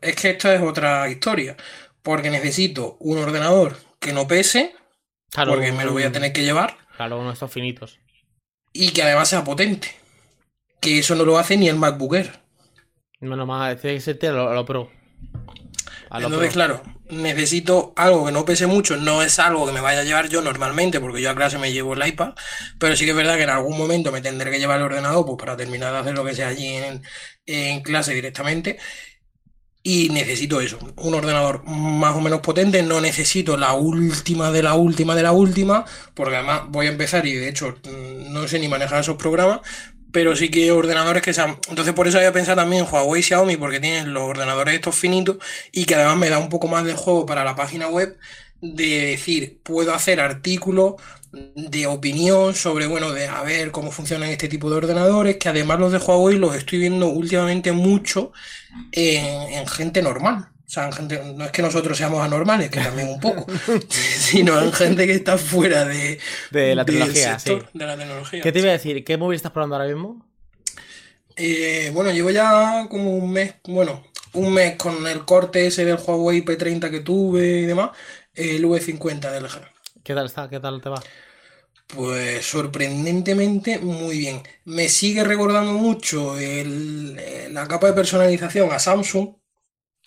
es 0.00 0.16
que 0.16 0.30
esta 0.30 0.54
es 0.54 0.62
otra 0.62 1.10
historia, 1.10 1.54
porque 2.02 2.30
necesito 2.30 2.96
un 3.00 3.18
ordenador 3.18 3.76
que 4.00 4.14
no 4.14 4.26
pese, 4.26 4.74
Claro, 5.30 5.52
porque 5.52 5.70
me 5.72 5.84
lo 5.84 5.92
voy 5.92 6.04
a 6.04 6.12
tener 6.12 6.32
que 6.32 6.44
llevar, 6.44 6.78
Claro, 6.96 7.18
uno 7.18 7.28
de 7.28 7.34
estos 7.34 7.52
finitos. 7.52 7.98
y 8.72 8.92
que 8.92 9.02
además 9.02 9.28
sea 9.28 9.44
potente. 9.44 9.98
Que 10.80 10.98
eso 10.98 11.14
no 11.14 11.24
lo 11.24 11.38
hace 11.38 11.56
ni 11.56 11.68
el 11.68 11.76
MacBook 11.76 12.14
Air. 12.16 12.40
Menos 13.20 13.46
mal, 13.46 13.78
tiene 13.80 13.96
que 13.96 14.00
ser 14.00 14.26
a 14.26 14.32
lo, 14.32 14.48
a 14.50 14.54
lo 14.54 14.64
pro. 14.64 14.90
A 16.10 16.20
lo 16.20 16.30
Entonces, 16.30 16.50
pro. 16.50 16.52
claro, 16.52 16.82
necesito 17.10 17.92
algo 17.96 18.26
que 18.26 18.32
no 18.32 18.44
pese 18.44 18.66
mucho. 18.66 18.96
No 18.96 19.22
es 19.22 19.38
algo 19.38 19.66
que 19.66 19.72
me 19.72 19.80
vaya 19.80 20.00
a 20.00 20.04
llevar 20.04 20.28
yo 20.28 20.42
normalmente, 20.42 21.00
porque 21.00 21.20
yo 21.22 21.30
a 21.30 21.34
clase 21.34 21.58
me 21.58 21.72
llevo 21.72 21.94
el 21.94 22.06
iPad. 22.06 22.34
Pero 22.78 22.96
sí 22.96 23.04
que 23.04 23.10
es 23.12 23.16
verdad 23.16 23.36
que 23.36 23.44
en 23.44 23.50
algún 23.50 23.78
momento 23.78 24.10
me 24.10 24.20
tendré 24.22 24.50
que 24.50 24.58
llevar 24.58 24.78
el 24.78 24.84
ordenador 24.86 25.24
pues, 25.26 25.36
para 25.38 25.56
terminar 25.56 25.92
de 25.92 25.98
hacer 25.98 26.14
lo 26.14 26.24
que 26.24 26.34
sea 26.34 26.48
allí 26.48 26.66
en, 26.66 27.02
en 27.46 27.82
clase 27.82 28.14
directamente. 28.14 28.78
Y 29.82 30.10
necesito 30.10 30.60
eso, 30.60 30.78
un 30.96 31.14
ordenador 31.14 31.62
más 31.64 32.14
o 32.16 32.20
menos 32.20 32.40
potente. 32.40 32.82
No 32.82 33.00
necesito 33.00 33.56
la 33.56 33.72
última 33.74 34.50
de 34.50 34.62
la 34.62 34.74
última 34.74 35.14
de 35.14 35.22
la 35.22 35.32
última, 35.32 35.84
porque 36.14 36.36
además 36.36 36.62
voy 36.68 36.86
a 36.86 36.90
empezar 36.90 37.24
y 37.26 37.34
de 37.34 37.48
hecho 37.48 37.78
mm, 37.84 38.32
no 38.32 38.46
sé 38.48 38.58
ni 38.58 38.68
manejar 38.68 39.00
esos 39.00 39.16
programas. 39.16 39.60
Pero 40.12 40.34
sí 40.36 40.50
que 40.50 40.72
ordenadores 40.72 41.22
que 41.22 41.34
sean. 41.34 41.58
Entonces, 41.68 41.94
por 41.94 42.08
eso 42.08 42.18
había 42.18 42.32
pensado 42.32 42.56
también 42.56 42.84
en 42.84 42.92
Huawei 42.92 43.20
y 43.20 43.22
Xiaomi, 43.22 43.56
porque 43.56 43.80
tienen 43.80 44.14
los 44.14 44.22
ordenadores 44.22 44.74
estos 44.74 44.94
finitos 44.96 45.36
y 45.72 45.84
que 45.84 45.94
además 45.96 46.16
me 46.16 46.30
da 46.30 46.38
un 46.38 46.48
poco 46.48 46.66
más 46.68 46.84
de 46.84 46.94
juego 46.94 47.26
para 47.26 47.44
la 47.44 47.54
página 47.56 47.88
web 47.88 48.16
de 48.60 49.06
decir, 49.10 49.60
puedo 49.62 49.94
hacer 49.94 50.20
artículos 50.20 50.94
de 51.30 51.86
opinión 51.86 52.54
sobre, 52.54 52.86
bueno, 52.86 53.12
de 53.12 53.26
a 53.28 53.42
ver 53.42 53.70
cómo 53.70 53.90
funcionan 53.92 54.30
este 54.30 54.48
tipo 54.48 54.70
de 54.70 54.76
ordenadores, 54.76 55.36
que 55.36 55.48
además 55.50 55.78
los 55.78 55.92
de 55.92 55.98
Huawei 55.98 56.38
los 56.38 56.56
estoy 56.56 56.78
viendo 56.80 57.08
últimamente 57.08 57.72
mucho 57.72 58.32
en, 58.92 59.52
en 59.54 59.66
gente 59.68 60.02
normal. 60.02 60.48
O 60.68 60.70
sea, 60.70 60.84
en 60.84 60.92
gente, 60.92 61.22
no 61.34 61.46
es 61.46 61.50
que 61.50 61.62
nosotros 61.62 61.96
seamos 61.96 62.22
anormales, 62.22 62.68
que 62.70 62.78
también 62.78 63.08
un 63.08 63.18
poco, 63.18 63.46
sino 63.88 64.60
en 64.60 64.70
gente 64.70 65.06
que 65.06 65.14
está 65.14 65.38
fuera 65.38 65.86
de, 65.86 66.18
De 66.50 66.74
la 66.74 66.84
tecnología, 66.84 67.38
sector 67.38 67.70
sí. 67.72 67.78
de 67.78 67.86
la 67.86 67.96
tecnología. 67.96 68.42
¿Qué 68.42 68.52
te 68.52 68.58
iba 68.58 68.68
a 68.68 68.72
decir? 68.72 69.02
¿Qué 69.02 69.16
móvil 69.16 69.36
estás 69.36 69.52
probando 69.52 69.76
ahora 69.76 69.88
mismo? 69.88 70.26
Eh, 71.36 71.90
bueno, 71.94 72.10
llevo 72.12 72.30
ya 72.30 72.86
como 72.90 73.16
un 73.16 73.32
mes, 73.32 73.54
bueno, 73.64 74.04
un 74.34 74.52
mes 74.52 74.76
con 74.76 75.06
el 75.06 75.24
corte 75.24 75.66
ese 75.66 75.86
del 75.86 75.96
Huawei 76.04 76.44
P30 76.44 76.90
que 76.90 77.00
tuve 77.00 77.60
y 77.60 77.64
demás, 77.64 77.90
el 78.34 78.62
V50 78.64 79.30
del 79.32 79.44
LG. 79.44 79.60
¿Qué 80.02 80.14
tal 80.14 80.26
está? 80.26 80.50
¿Qué 80.50 80.60
tal 80.60 80.82
te 80.82 80.90
va? 80.90 81.02
Pues 81.86 82.44
sorprendentemente 82.44 83.78
muy 83.78 84.18
bien. 84.18 84.42
Me 84.66 84.90
sigue 84.90 85.24
recordando 85.24 85.72
mucho 85.72 86.36
el- 86.38 87.16
eh, 87.18 87.48
la 87.50 87.66
capa 87.66 87.86
de 87.86 87.92
personalización 87.94 88.70
a 88.72 88.78
Samsung. 88.78 89.30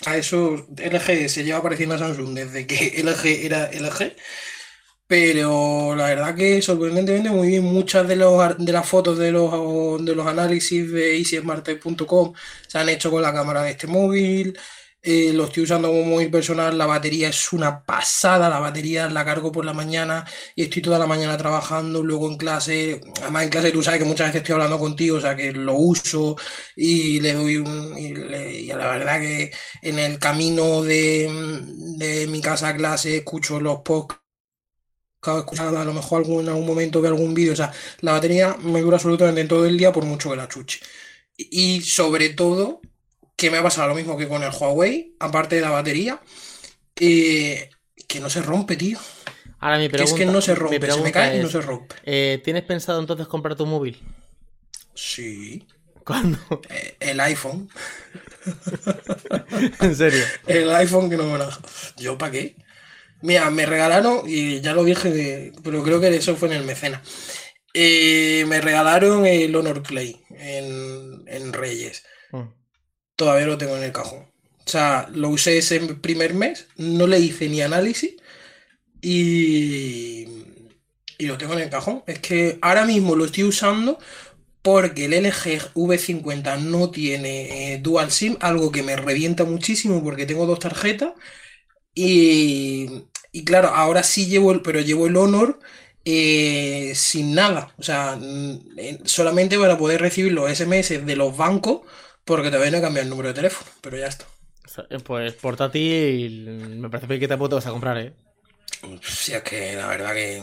A 0.06 0.18
eso 0.18 0.66
LG 0.78 1.30
se 1.30 1.44
lleva 1.44 1.62
pareciendo 1.62 1.96
a 1.96 2.00
Samsung 2.00 2.34
desde 2.34 2.66
que 2.66 3.02
LG 3.04 3.46
era 3.46 3.70
LG. 3.72 4.16
Pero 5.08 5.94
la 5.96 6.06
verdad 6.08 6.36
que 6.36 6.62
sorprendentemente 6.62 7.30
muy 7.30 7.50
bien. 7.50 7.64
Muchas 7.64 8.08
de, 8.08 8.16
los, 8.16 8.58
de 8.58 8.72
las 8.72 8.88
fotos 8.88 9.18
de 9.18 9.32
los, 9.32 10.06
de 10.06 10.16
los 10.16 10.26
análisis 10.26 10.92
de 10.92 11.18
easysmarttech.com 11.18 12.34
se 12.68 12.78
han 12.78 12.90
hecho 12.90 13.12
con 13.12 13.22
la 13.22 13.34
cámara 13.34 13.64
de 13.64 13.72
este 13.72 13.88
móvil. 13.88 14.58
Eh, 15.04 15.34
lo 15.34 15.46
estoy 15.46 15.64
usando 15.64 15.88
como 15.90 16.04
móvil 16.04 16.30
personal. 16.30 16.78
La 16.78 16.86
batería 16.86 17.30
es 17.30 17.54
una 17.54 17.84
pasada. 17.84 18.50
La 18.50 18.60
batería 18.60 19.10
la 19.10 19.26
cargo 19.26 19.52
por 19.52 19.66
la 19.66 19.74
mañana 19.74 20.26
y 20.56 20.64
estoy 20.64 20.82
toda 20.82 21.00
la 21.00 21.08
mañana 21.08 21.38
trabajando. 21.38 22.04
Luego 22.04 22.30
en 22.30 22.38
clase, 22.38 23.02
además 23.22 23.44
en 23.44 23.50
clase 23.50 23.72
tú 23.72 23.82
sabes 23.84 24.00
que 24.00 24.06
muchas 24.06 24.28
veces 24.28 24.42
estoy 24.42 24.54
hablando 24.54 24.80
contigo, 24.80 25.18
o 25.18 25.22
sea 25.22 25.36
que 25.36 25.52
lo 25.54 25.74
uso 25.76 26.36
y 26.76 27.20
le 27.20 27.34
doy 27.34 27.58
un. 27.58 27.98
Y, 27.98 28.14
la 28.68 28.88
verdad 28.88 29.20
que 29.20 29.52
en 29.82 30.00
el 30.00 30.20
camino 30.20 30.82
de, 30.84 31.30
de 31.98 32.28
mi 32.28 32.42
casa 32.42 32.70
a 32.70 32.76
clase 32.76 33.18
escucho 33.18 33.60
los 33.60 33.80
podcasts 33.82 34.22
a 35.24 35.84
lo 35.86 35.94
mejor 35.94 36.24
algún, 36.24 36.44
en 36.44 36.50
algún 36.50 36.66
momento 36.66 37.02
veo 37.02 37.12
algún 37.12 37.34
vídeo, 37.34 37.54
o 37.54 37.56
sea, 37.56 37.72
la 38.02 38.14
batería 38.14 38.56
me 38.58 38.82
dura 38.82 38.98
absolutamente 38.98 39.46
todo 39.46 39.66
el 39.66 39.78
día 39.78 39.92
por 39.92 40.06
mucho 40.06 40.32
que 40.32 40.36
la 40.36 40.48
chuche. 40.48 40.80
Y 41.38 41.82
sobre 41.82 42.30
todo, 42.30 42.82
que 43.42 43.52
me 43.52 43.58
ha 43.60 43.64
pasado 43.64 43.90
lo 43.90 43.96
mismo 43.96 44.18
que 44.18 44.28
con 44.30 44.44
el 44.44 44.52
Huawei, 44.58 45.16
aparte 45.20 45.56
de 45.58 45.62
la 45.64 45.72
batería, 45.72 46.22
eh, 47.00 47.70
que 48.10 48.20
no 48.22 48.30
se 48.30 48.42
rompe, 48.44 48.78
tío. 48.78 49.00
Ahora 49.60 49.78
mi 49.78 49.90
Que 49.90 49.90
pregunta, 49.90 50.04
es 50.04 50.14
que 50.14 50.26
no 50.26 50.42
se 50.42 50.56
mi 50.70 50.80
rompe, 50.80 50.92
se 50.92 51.02
me 51.02 51.12
cae 51.14 51.36
y 51.38 51.40
no 51.40 51.50
se 51.50 51.62
rompe. 51.62 51.96
eh, 52.04 52.42
¿tienes 52.44 52.64
pensado 52.64 53.00
entonces 53.00 53.28
comprar 53.28 53.56
tu 53.56 53.66
móvil? 53.66 53.98
Sí, 54.96 55.68
¿Cuándo? 56.06 56.38
eh, 56.70 56.98
el 57.00 57.20
iPhone, 57.22 57.70
en 59.80 59.96
serio. 59.96 60.32
el 60.46 60.72
iPhone 60.76 61.10
que 61.10 61.18
no 61.18 61.26
me 61.26 61.38
la... 61.38 61.50
¿Yo 61.98 62.18
para 62.18 62.32
qué? 62.32 62.56
Mira, 63.22 63.50
me 63.52 63.66
regalaron, 63.68 64.24
y 64.28 64.62
ya 64.62 64.74
lo 64.74 64.84
dije, 64.86 65.12
de- 65.12 65.54
pero 65.64 65.84
creo 65.84 66.02
que 66.02 66.16
eso 66.16 66.36
fue 66.38 66.50
en 66.50 66.56
el 66.56 66.66
mecena. 66.66 67.04
Eh, 67.74 68.46
me 68.48 68.62
regalaron 68.62 69.26
el 69.26 69.56
Honor 69.56 69.84
Play 69.84 70.22
en, 70.32 71.24
en 71.28 71.54
Reyes. 71.54 72.04
Mm. 72.34 72.52
Todavía 73.22 73.46
lo 73.46 73.58
tengo 73.58 73.78
en 73.78 73.84
el 73.84 73.92
cajón. 73.92 74.22
O 74.66 74.70
sea, 74.72 75.08
lo 75.14 75.30
usé 75.30 75.58
ese 75.60 75.80
primer 75.96 76.34
mes, 76.34 76.68
no 76.78 77.06
le 77.08 77.20
hice 77.20 77.50
ni 77.50 77.62
análisis 77.62 78.16
y, 79.02 80.28
y 81.18 81.26
lo 81.28 81.38
tengo 81.38 81.54
en 81.54 81.60
el 81.62 81.70
cajón. 81.70 82.04
Es 82.08 82.20
que 82.20 82.60
ahora 82.62 82.86
mismo 82.86 83.16
lo 83.16 83.26
estoy 83.26 83.44
usando 83.46 84.00
porque 84.64 85.06
el 85.06 85.14
LG 85.16 85.74
V50 85.76 86.58
no 86.60 86.92
tiene 86.92 87.74
eh, 87.76 87.80
Dual 87.80 88.12
SIM, 88.12 88.38
algo 88.42 88.72
que 88.72 88.84
me 88.84 88.96
revienta 88.98 89.46
muchísimo 89.46 90.04
porque 90.04 90.26
tengo 90.28 90.46
dos 90.48 90.60
tarjetas. 90.60 91.14
Y, 91.96 93.06
y 93.32 93.44
claro, 93.46 93.70
ahora 93.70 94.04
sí 94.04 94.28
llevo 94.28 94.52
el, 94.52 94.62
pero 94.62 94.82
llevo 94.82 95.08
el 95.08 95.18
Honor 95.18 95.60
eh, 96.06 96.94
sin 96.96 97.36
nada. 97.36 97.74
O 97.78 97.84
sea, 97.84 98.18
solamente 99.06 99.58
para 99.60 99.78
poder 99.78 100.02
recibir 100.02 100.32
los 100.34 100.50
SMS 100.50 101.06
de 101.06 101.16
los 101.16 101.36
bancos 101.38 101.82
porque 102.38 102.50
todavía 102.50 102.72
no 102.72 102.78
he 102.78 102.82
cambiado 102.82 103.04
el 103.04 103.10
número 103.10 103.30
de 103.30 103.36
teléfono, 103.36 103.70
pero 103.82 103.98
ya 103.98 104.08
está. 104.08 104.26
Pues 105.04 105.34
portátil, 105.34 106.46
me 106.80 106.90
parece 106.90 107.20
que 107.20 107.28
tampoco 107.28 107.50
te 107.50 107.56
vas 107.56 107.68
a 107.68 107.72
comprar, 107.72 107.98
¿eh? 107.98 108.14
Si 109.04 109.34
es 109.34 109.44
que 109.44 109.76
la 109.76 109.88
verdad 109.88 110.14
que 110.14 110.42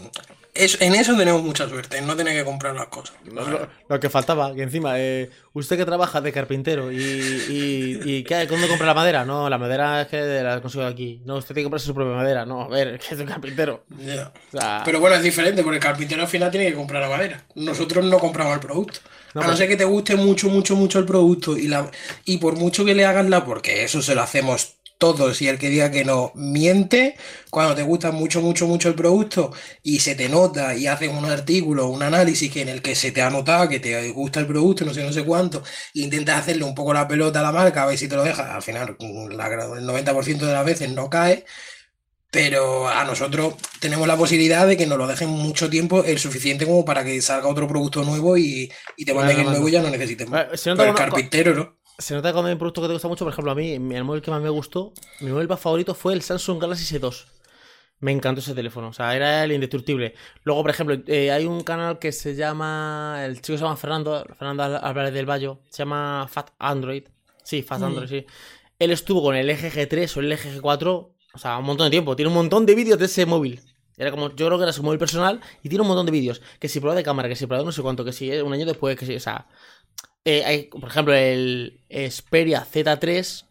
es, 0.54 0.80
en 0.80 0.94
eso 0.94 1.16
tenemos 1.16 1.42
mucha 1.42 1.68
suerte, 1.68 2.00
no 2.02 2.14
tener 2.16 2.36
que 2.36 2.44
comprar 2.44 2.74
las 2.74 2.88
cosas. 2.88 3.16
Lo, 3.24 3.48
lo- 3.48 3.68
lo 3.88 4.00
que 4.00 4.10
faltaba, 4.10 4.54
que 4.54 4.62
encima, 4.62 4.94
eh, 5.00 5.30
usted 5.54 5.76
que 5.76 5.84
trabaja 5.84 6.20
de 6.20 6.32
carpintero 6.32 6.92
y, 6.92 6.96
y, 6.98 8.00
y 8.04 8.24
¿qué, 8.24 8.46
¿dónde 8.46 8.68
compra 8.68 8.86
la 8.86 8.94
madera? 8.94 9.24
No, 9.24 9.48
la 9.48 9.56
madera 9.58 10.02
es 10.02 10.08
que 10.08 10.20
la 10.42 10.60
consigo 10.60 10.84
aquí. 10.84 11.20
No, 11.24 11.36
usted 11.36 11.54
tiene 11.54 11.62
que 11.62 11.64
comprarse 11.66 11.86
su 11.86 11.94
propia 11.94 12.14
madera. 12.14 12.44
No, 12.44 12.62
a 12.62 12.68
ver, 12.68 12.98
que 12.98 13.14
es 13.14 13.20
un 13.20 13.26
carpintero. 13.26 13.84
Ya. 13.98 14.32
O 14.52 14.58
sea, 14.58 14.82
Pero 14.84 15.00
bueno, 15.00 15.16
es 15.16 15.22
diferente, 15.22 15.62
porque 15.62 15.76
el 15.78 15.82
carpintero 15.82 16.22
al 16.22 16.28
final 16.28 16.50
tiene 16.50 16.68
que 16.68 16.74
comprar 16.74 17.02
la 17.02 17.08
madera. 17.08 17.44
Nosotros 17.54 18.04
no 18.04 18.18
compramos 18.18 18.54
el 18.54 18.60
producto. 18.60 19.00
No, 19.34 19.42
a 19.42 19.46
no 19.46 19.56
ser 19.56 19.68
que 19.68 19.76
te 19.76 19.84
guste 19.84 20.16
mucho, 20.16 20.48
mucho, 20.48 20.76
mucho 20.76 20.98
el 20.98 21.06
producto 21.06 21.56
y, 21.56 21.68
la, 21.68 21.90
y 22.24 22.38
por 22.38 22.56
mucho 22.56 22.84
que 22.84 22.94
le 22.94 23.04
hagas 23.04 23.28
la, 23.28 23.44
porque 23.44 23.84
eso 23.84 24.02
se 24.02 24.14
lo 24.14 24.22
hacemos 24.22 24.78
todos 24.98 25.40
y 25.42 25.48
el 25.48 25.58
que 25.58 25.68
diga 25.70 25.90
que 25.90 26.04
no 26.04 26.32
miente, 26.34 27.16
cuando 27.50 27.74
te 27.74 27.82
gusta 27.84 28.10
mucho, 28.10 28.40
mucho, 28.40 28.66
mucho 28.66 28.88
el 28.88 28.94
producto 28.96 29.52
y 29.82 30.00
se 30.00 30.16
te 30.16 30.28
nota 30.28 30.74
y 30.74 30.88
haces 30.88 31.08
un 31.10 31.24
artículo, 31.24 31.88
un 31.88 32.02
análisis 32.02 32.52
que 32.52 32.62
en 32.62 32.68
el 32.68 32.82
que 32.82 32.96
se 32.96 33.12
te 33.12 33.22
ha 33.22 33.30
notado 33.30 33.68
que 33.68 33.78
te 33.78 34.10
gusta 34.10 34.40
el 34.40 34.46
producto, 34.46 34.84
no 34.84 34.92
sé, 34.92 35.04
no 35.04 35.12
sé 35.12 35.24
cuánto, 35.24 35.62
e 35.94 36.00
intentas 36.00 36.40
hacerle 36.40 36.64
un 36.64 36.74
poco 36.74 36.92
la 36.92 37.06
pelota 37.06 37.40
a 37.40 37.42
la 37.44 37.52
marca 37.52 37.84
a 37.84 37.86
ver 37.86 37.96
si 37.98 38.08
te 38.08 38.16
lo 38.16 38.24
deja, 38.24 38.54
al 38.56 38.62
final 38.62 38.96
la, 39.30 39.46
el 39.46 39.86
90% 39.86 40.46
de 40.46 40.52
las 40.52 40.64
veces 40.64 40.90
no 40.90 41.08
cae. 41.08 41.44
Pero 42.30 42.88
a 42.88 43.04
nosotros 43.04 43.54
tenemos 43.80 44.06
la 44.06 44.16
posibilidad 44.16 44.66
de 44.66 44.76
que 44.76 44.86
nos 44.86 44.98
lo 44.98 45.06
dejen 45.06 45.30
mucho 45.30 45.70
tiempo, 45.70 46.04
el 46.04 46.18
suficiente 46.18 46.66
como 46.66 46.84
para 46.84 47.02
que 47.04 47.20
salga 47.22 47.48
otro 47.48 47.66
producto 47.66 48.04
nuevo 48.04 48.36
y, 48.36 48.70
y 48.96 49.04
te 49.04 49.14
manden 49.14 49.36
Bueno, 49.36 49.50
el 49.50 49.54
nuevo 49.54 49.68
y 49.68 49.72
ya 49.72 49.82
no 49.82 49.88
necesitemos. 49.90 50.30
Bueno, 50.30 50.56
si 50.56 50.68
no 50.68 50.76
Pero 50.76 50.90
el 50.90 50.96
carpintero, 50.96 51.54
¿no? 51.54 51.78
se 51.98 52.14
nota 52.14 52.32
cuando 52.32 52.48
hay 52.48 52.52
un 52.52 52.58
producto 52.58 52.80
que 52.82 52.86
te 52.88 52.92
gusta 52.92 53.08
mucho, 53.08 53.24
por 53.24 53.32
ejemplo, 53.32 53.50
a 53.50 53.54
mí, 53.54 53.72
el 53.72 54.04
móvil 54.04 54.22
que 54.22 54.30
más 54.30 54.42
me 54.42 54.50
gustó, 54.50 54.92
mi 55.20 55.30
móvil 55.30 55.48
más 55.48 55.58
favorito 55.60 55.94
fue 55.94 56.12
el 56.12 56.22
Samsung 56.22 56.60
Galaxy 56.60 56.84
S2. 56.96 57.24
Me 58.00 58.12
encantó 58.12 58.40
ese 58.40 58.54
teléfono, 58.54 58.88
o 58.88 58.92
sea, 58.92 59.16
era 59.16 59.42
el 59.42 59.50
indestructible. 59.50 60.14
Luego, 60.44 60.62
por 60.62 60.70
ejemplo, 60.70 60.96
eh, 61.08 61.32
hay 61.32 61.46
un 61.46 61.62
canal 61.64 61.98
que 61.98 62.12
se 62.12 62.36
llama. 62.36 63.22
El 63.24 63.40
chico 63.40 63.58
se 63.58 63.64
llama 63.64 63.76
Fernando, 63.76 64.24
Fernando 64.38 64.62
Álvarez 64.62 65.12
del 65.12 65.28
Valle, 65.28 65.58
se 65.68 65.78
llama 65.78 66.28
Fat 66.30 66.50
Android. 66.60 67.02
Sí, 67.42 67.62
Fat 67.62 67.80
Mm. 67.80 67.84
Android, 67.84 68.08
sí. 68.08 68.26
Él 68.78 68.92
estuvo 68.92 69.20
con 69.20 69.34
el 69.34 69.48
LG 69.48 69.72
G3 69.72 70.16
o 70.16 70.20
el 70.20 70.28
LG 70.30 70.60
G4, 70.62 71.08
o 71.34 71.38
sea, 71.38 71.58
un 71.58 71.64
montón 71.64 71.86
de 71.86 71.90
tiempo. 71.90 72.16
Tiene 72.16 72.28
un 72.28 72.34
montón 72.34 72.66
de 72.66 72.74
vídeos 72.74 72.98
de 72.98 73.06
ese 73.06 73.26
móvil. 73.26 73.60
Era 73.96 74.10
como, 74.10 74.28
yo 74.34 74.46
creo 74.46 74.58
que 74.58 74.64
era 74.64 74.72
su 74.72 74.82
móvil 74.82 74.98
personal 74.98 75.40
y 75.62 75.68
tiene 75.68 75.82
un 75.82 75.88
montón 75.88 76.06
de 76.06 76.12
vídeos. 76.12 76.40
Que 76.60 76.68
si 76.68 76.80
prueba 76.80 76.94
de 76.96 77.02
cámara, 77.02 77.28
que 77.28 77.36
si 77.36 77.46
prueba 77.46 77.62
de 77.62 77.66
no 77.66 77.72
sé 77.72 77.82
cuánto, 77.82 78.04
que 78.04 78.12
si 78.12 78.30
un 78.40 78.52
año 78.52 78.64
después, 78.66 78.96
que 78.96 79.06
si, 79.06 79.16
o 79.16 79.20
sea. 79.20 79.46
eh, 80.24 80.44
hay, 80.44 80.64
por 80.64 80.88
ejemplo, 80.88 81.14
el 81.14 81.80
Xperia 81.90 82.64
Z3 82.66 83.46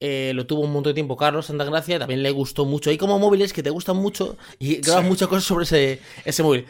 eh, 0.00 0.32
lo 0.34 0.46
tuvo 0.46 0.62
un 0.62 0.72
montón 0.72 0.90
de 0.90 0.94
tiempo 0.94 1.16
Carlos 1.16 1.46
Santa 1.46 1.64
Gracia, 1.64 1.98
también 1.98 2.22
le 2.22 2.30
gustó 2.30 2.64
mucho. 2.66 2.90
Hay 2.90 2.98
como 2.98 3.18
móviles 3.18 3.52
que 3.52 3.62
te 3.62 3.70
gustan 3.70 3.96
mucho 3.96 4.36
y 4.58 4.76
grabas 4.82 5.04
Sí. 5.04 5.08
muchas 5.08 5.28
cosas 5.28 5.44
sobre 5.44 5.64
ese, 5.64 6.00
ese 6.24 6.42
móvil. 6.42 6.66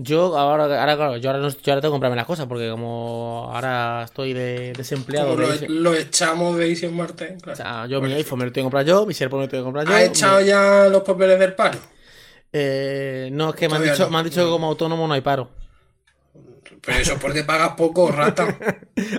Yo 0.00 0.38
ahora, 0.38 0.64
ahora, 0.80 0.96
claro, 0.96 1.16
yo 1.16 1.28
ahora, 1.28 1.42
no- 1.42 1.48
yo 1.48 1.72
ahora 1.72 1.80
tengo 1.80 1.90
que 1.90 1.94
comprarme 1.96 2.14
las 2.16 2.26
cosas 2.26 2.46
porque 2.46 2.70
como 2.70 3.50
ahora 3.52 4.04
estoy 4.04 4.32
de 4.32 4.72
desempleado. 4.72 5.36
Lo, 5.36 5.48
de- 5.48 5.68
lo 5.68 5.92
echamos 5.92 6.56
de 6.56 6.68
Easy 6.70 6.86
Marte, 6.86 7.34
o 7.36 7.40
claro. 7.42 7.56
sea, 7.56 7.86
yo 7.86 8.00
mi 8.00 8.12
iPhone 8.12 8.38
me 8.38 8.44
lo 8.44 8.52
tengo 8.52 8.68
que 8.68 8.70
comprar 8.70 8.84
yo, 8.86 9.04
mi 9.06 9.12
Serpo 9.14 9.36
me 9.38 9.42
lo 9.44 9.48
tengo 9.48 9.64
que 9.64 9.66
comprar 9.66 9.86
yo. 9.88 9.92
¿Has 9.94 10.02
echado 10.04 10.40
ya 10.40 10.88
los 10.88 11.02
papeles 11.02 11.38
del 11.40 11.52
paro? 11.54 11.78
Eh, 12.52 13.28
no, 13.32 13.50
es 13.50 13.56
que 13.56 13.68
me 13.68 13.74
han, 13.76 13.82
dicho, 13.82 14.04
no. 14.04 14.10
me 14.10 14.18
han 14.18 14.24
dicho 14.24 14.44
que 14.44 14.48
como 14.50 14.68
autónomo 14.68 15.08
no 15.08 15.14
hay 15.14 15.20
paro. 15.20 15.50
Pero 16.80 16.98
eso 16.98 17.14
es 17.14 17.20
porque 17.20 17.42
pagas 17.42 17.70
poco, 17.76 18.08
rata. 18.12 18.56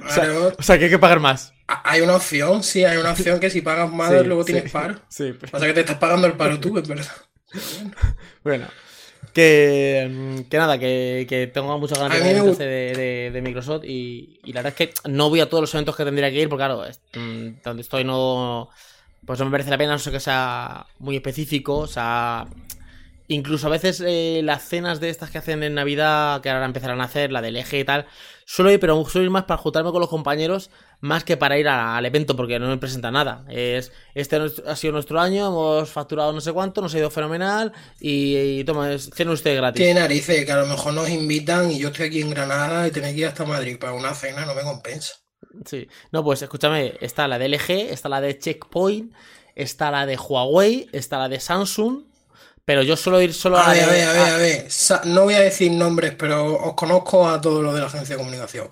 O 0.08 0.10
sea, 0.14 0.32
o 0.58 0.64
sea, 0.64 0.80
que 0.80 0.86
hay 0.86 0.90
que 0.90 0.98
pagar 0.98 1.20
más. 1.20 1.52
Hay 1.68 2.00
una 2.02 2.16
opción, 2.16 2.64
sí, 2.64 2.86
hay 2.86 2.98
una 2.98 3.12
opción 3.12 3.40
que 3.42 3.50
si 3.50 3.62
pagas 3.62 3.92
más, 3.92 4.12
Sí, 4.12 4.24
luego 4.24 4.44
sí, 4.46 4.54
tienes 4.54 4.72
paro. 4.72 4.96
Sí, 5.10 5.34
pero- 5.38 5.52
Pasa 5.52 5.66
que 5.66 5.74
te 5.74 5.82
estás 5.82 5.98
pagando 5.98 6.26
el 6.26 6.34
paro 6.34 6.58
tú, 6.58 6.78
es 6.78 6.88
verdad. 6.88 7.12
Bueno, 8.44 8.66
que, 9.40 10.08
mm, 10.12 10.50
que 10.50 10.58
nada, 10.58 10.78
que, 10.78 11.26
que 11.30 11.48
tengo 11.48 11.78
muchas 11.80 11.98
ganas 12.00 12.18
de 12.18 12.24
mí 12.24 12.34
ver 12.34 12.44
me 12.44 12.50
el 12.52 12.56
13 12.58 12.70
de, 12.70 12.96
de- 12.96 13.32
de 13.32 13.42
Microsoft 13.42 13.84
y, 13.86 14.40
y 14.44 14.54
la 14.54 14.62
verdad 14.62 14.80
es 14.80 14.88
que 14.90 15.10
no 15.10 15.30
voy 15.30 15.40
a 15.40 15.50
todos 15.50 15.62
los 15.62 15.74
eventos 15.74 15.96
que 15.96 16.06
tendría 16.06 16.30
que 16.30 16.42
ir 16.42 16.50
porque 16.50 16.60
claro, 16.62 16.86
es- 16.86 17.00
mm, 17.16 17.62
donde 17.64 17.82
estoy 17.82 18.04
no... 18.04 18.70
Pues 19.26 19.38
no 19.40 19.46
me 19.46 19.52
merece 19.52 19.70
la 19.70 19.78
pena, 19.78 19.92
no 19.94 20.00
sé 20.00 20.12
que 20.12 20.20
sea 20.20 20.86
muy 21.00 21.16
específico, 21.18 21.78
o 21.80 21.88
sea... 21.88 22.46
Incluso 23.32 23.68
a 23.68 23.70
veces 23.70 24.02
eh, 24.04 24.42
las 24.44 24.68
cenas 24.68 25.00
de 25.00 25.10
estas 25.10 25.30
que 25.30 25.38
hacen 25.38 25.62
en 25.62 25.76
Navidad, 25.76 26.42
que 26.42 26.50
ahora 26.50 26.66
empezarán 26.66 27.00
a 27.00 27.04
hacer, 27.04 27.32
la 27.32 27.44
del 27.44 27.58
eje 27.58 27.78
y 27.78 27.84
tal, 27.84 28.08
suelo 28.44 28.72
ir, 28.72 28.80
pero 28.80 29.06
suelo 29.06 29.26
ir 29.26 29.30
más 29.30 29.44
para 29.44 29.60
juntarme 29.62 29.92
con 29.92 30.02
los 30.02 30.10
compañeros 30.10 30.72
más 31.00 31.24
que 31.24 31.38
para 31.38 31.60
ir 31.60 31.68
a- 31.68 31.96
al 31.96 32.06
evento 32.08 32.36
porque 32.36 32.58
no 32.58 32.68
me 32.68 32.78
presenta 32.80 33.12
nada. 33.12 33.46
Es, 33.48 33.92
este 34.16 34.38
ha 34.66 34.76
sido 34.76 34.94
nuestro 34.94 35.20
año, 35.20 35.48
hemos 35.50 35.90
facturado 35.92 36.34
no 36.34 36.42
sé 36.42 36.52
cuánto, 36.54 36.82
nos 36.82 36.96
ha 36.96 36.98
ido 36.98 37.12
fenomenal 37.12 37.72
y, 38.00 38.36
y 38.36 38.64
toma, 38.64 38.92
es- 38.92 39.12
cena 39.14 39.30
usted 39.32 39.56
gratis. 39.56 39.78
Tiene 39.86 40.00
narices, 40.00 40.44
que 40.44 40.52
a 40.52 40.58
lo 40.62 40.66
mejor 40.66 40.94
nos 40.96 41.08
invitan 41.08 41.70
y 41.70 41.78
yo 41.78 41.90
estoy 41.90 42.08
aquí 42.08 42.22
en 42.22 42.32
Granada 42.32 42.88
y 42.88 42.92
tener 42.92 43.14
que 43.14 43.22
ir 43.22 43.28
hasta 43.28 43.46
Madrid 43.46 43.78
para 43.80 43.94
una 43.94 44.16
cena 44.16 44.44
no 44.48 44.56
me 44.56 44.64
compensa. 44.64 45.14
Sí. 45.66 45.88
No, 46.12 46.24
pues 46.24 46.42
escúchame, 46.42 46.96
está 47.00 47.28
la 47.28 47.38
de 47.38 47.46
LG, 47.48 47.92
está 47.92 48.10
la 48.10 48.22
de 48.22 48.40
Checkpoint, 48.40 49.14
está 49.54 49.92
la 49.92 50.08
de 50.08 50.18
Huawei, 50.18 50.90
está 50.92 51.20
la 51.20 51.30
de 51.30 51.40
Samsung, 51.40 52.09
pero 52.70 52.84
yo 52.84 52.96
suelo 52.96 53.20
ir 53.20 53.34
solo 53.34 53.58
a 53.58 53.72
A 53.72 53.74
ver, 53.74 53.84
a 53.84 53.88
ver, 53.88 54.08
a 54.08 54.14
ver, 54.14 54.32
a 54.34 54.38
ver. 54.38 54.68
No 55.06 55.24
voy 55.24 55.34
a 55.34 55.40
decir 55.40 55.72
nombres, 55.72 56.14
pero 56.16 56.54
os 56.54 56.76
conozco 56.76 57.28
a 57.28 57.42
todos 57.42 57.64
los 57.64 57.74
de 57.74 57.80
la 57.80 57.88
agencia 57.88 58.14
de 58.16 58.20
comunicación. 58.20 58.68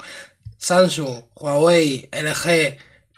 Samsung, 0.59 1.23
Huawei, 1.33 2.07
LG, 2.11 2.77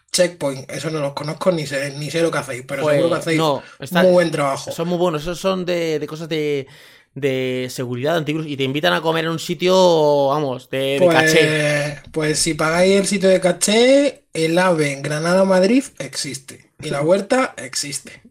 Checkpoint, 0.09 0.71
eso 0.71 0.89
no 0.89 1.01
los 1.01 1.11
conozco 1.11 1.51
ni 1.51 1.67
sé, 1.67 1.91
ni 1.97 2.09
sé 2.09 2.21
lo 2.21 2.31
que 2.31 2.37
hacéis, 2.37 2.63
pero 2.65 2.83
Pues, 2.83 2.95
seguro 2.95 3.13
que 3.13 3.19
hacéis 3.19 3.37
no, 3.37 3.61
está- 3.77 4.03
muy 4.03 4.11
buen 4.13 4.31
trabajo. 4.31 4.71
Son 4.71 4.87
muy 4.87 4.97
buenos, 4.97 5.23
esos 5.23 5.37
son 5.37 5.65
de, 5.65 5.99
de 5.99 6.07
cosas 6.07 6.29
de, 6.29 6.65
de 7.13 7.67
seguridad, 7.69 8.15
antivirus, 8.15 8.47
y 8.47 8.55
te 8.55 8.63
invitan 8.63 8.93
a 8.93 9.01
comer 9.01 9.25
en 9.25 9.31
un 9.31 9.39
sitio, 9.39 10.27
vamos, 10.27 10.69
de, 10.69 10.97
de 10.97 11.07
caché. 11.09 11.97
Pues, 12.03 12.11
pues 12.13 12.39
si 12.39 12.53
pagáis 12.53 13.01
el 13.01 13.05
sitio 13.05 13.27
de 13.27 13.41
caché, 13.41 14.23
el 14.31 14.57
AVE 14.57 14.93
en 14.93 15.01
Granada-Madrid 15.01 15.83
existe. 15.97 16.71
Y 16.81 16.89
la 16.89 17.01
huerta 17.03 17.53
existe. 17.57 18.21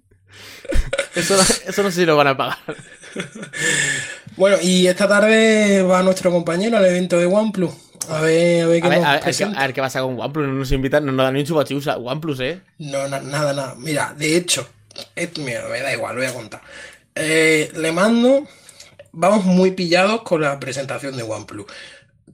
Eso, 1.14 1.36
no- 1.36 1.42
eso 1.42 1.82
no 1.82 1.90
sé 1.90 2.00
si 2.00 2.06
lo 2.06 2.16
van 2.16 2.26
a 2.28 2.36
pagar. 2.36 2.58
Bueno, 4.36 4.56
y 4.62 4.86
esta 4.86 5.08
tarde 5.08 5.82
va 5.82 6.02
nuestro 6.02 6.30
compañero 6.30 6.76
al 6.76 6.84
evento 6.86 7.18
de 7.18 7.26
OnePlus. 7.26 7.72
A 8.08 8.20
ver, 8.20 8.62
a 8.64 8.66
ver 8.68 8.80
qué 8.80 8.86
A 8.86 8.90
ver, 8.90 8.98
nos 8.98 9.06
a 9.06 9.10
ver, 9.12 9.12
a 9.12 9.12
ver 9.12 9.18
qué- 9.20 9.24
presenta. 9.24 9.58
a 9.60 9.62
ver 9.66 9.74
qué 9.74 9.80
pasa 9.80 10.00
con 10.00 10.18
OnePlus, 10.20 10.46
no 10.46 10.52
nos 10.54 10.72
invitan, 10.72 11.04
no 11.04 11.12
nos 11.12 11.24
dan 11.24 11.34
ni 11.34 11.40
un 11.40 11.46
chupachiusa. 11.46 11.96
OnePlus, 11.96 12.40
¿eh? 12.40 12.60
No, 12.78 13.08
na- 13.08 13.20
nada, 13.20 13.52
nada. 13.52 13.74
Mira, 13.76 14.14
de 14.16 14.36
hecho, 14.36 14.68
mira, 15.38 15.64
me 15.68 15.80
da 15.80 15.92
igual, 15.92 16.14
lo 16.14 16.20
voy 16.22 16.30
a 16.30 16.34
contar. 16.34 16.62
Eh, 17.14 17.70
le 17.76 17.92
mando, 17.92 18.46
vamos 19.12 19.44
muy 19.44 19.72
pillados 19.72 20.22
con 20.22 20.40
la 20.40 20.58
presentación 20.60 21.16
de 21.16 21.22
OnePlus. 21.24 21.66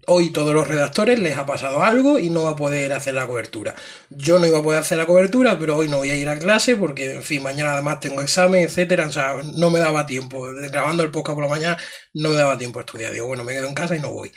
Hoy 0.06 0.30
todos 0.30 0.54
los 0.54 0.68
redactores 0.68 1.18
les 1.18 1.36
ha 1.36 1.46
pasado 1.46 1.82
algo 1.82 2.18
y 2.18 2.30
no 2.30 2.44
va 2.44 2.50
a 2.50 2.56
poder 2.56 2.92
hacer 2.92 3.14
la 3.14 3.26
cobertura. 3.26 3.74
Yo 4.10 4.38
no 4.38 4.46
iba 4.46 4.58
a 4.58 4.62
poder 4.62 4.80
hacer 4.80 4.98
la 4.98 5.06
cobertura, 5.06 5.58
pero 5.58 5.76
hoy 5.76 5.88
no 5.88 5.98
voy 5.98 6.10
a 6.10 6.16
ir 6.16 6.28
a 6.28 6.38
clase 6.38 6.76
porque, 6.76 7.14
en 7.14 7.22
fin, 7.22 7.42
mañana 7.42 7.72
además 7.74 8.00
tengo 8.00 8.20
examen, 8.22 8.62
etcétera. 8.62 9.06
O 9.08 9.12
sea, 9.12 9.36
no 9.56 9.70
me 9.70 9.78
daba 9.78 10.06
tiempo. 10.06 10.46
Grabando 10.70 11.02
el 11.02 11.10
podcast 11.10 11.34
por 11.34 11.44
la 11.44 11.50
mañana 11.50 11.78
no 12.14 12.30
me 12.30 12.36
daba 12.36 12.58
tiempo 12.58 12.78
a 12.78 12.82
estudiar. 12.82 13.12
Digo, 13.12 13.26
bueno, 13.26 13.44
me 13.44 13.52
quedo 13.52 13.68
en 13.68 13.74
casa 13.74 13.96
y 13.96 14.00
no 14.00 14.12
voy. 14.12 14.32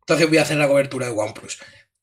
Entonces 0.00 0.28
voy 0.28 0.38
a 0.38 0.42
hacer 0.42 0.58
la 0.58 0.68
cobertura 0.68 1.06
de 1.06 1.12
OnePlus. 1.12 1.58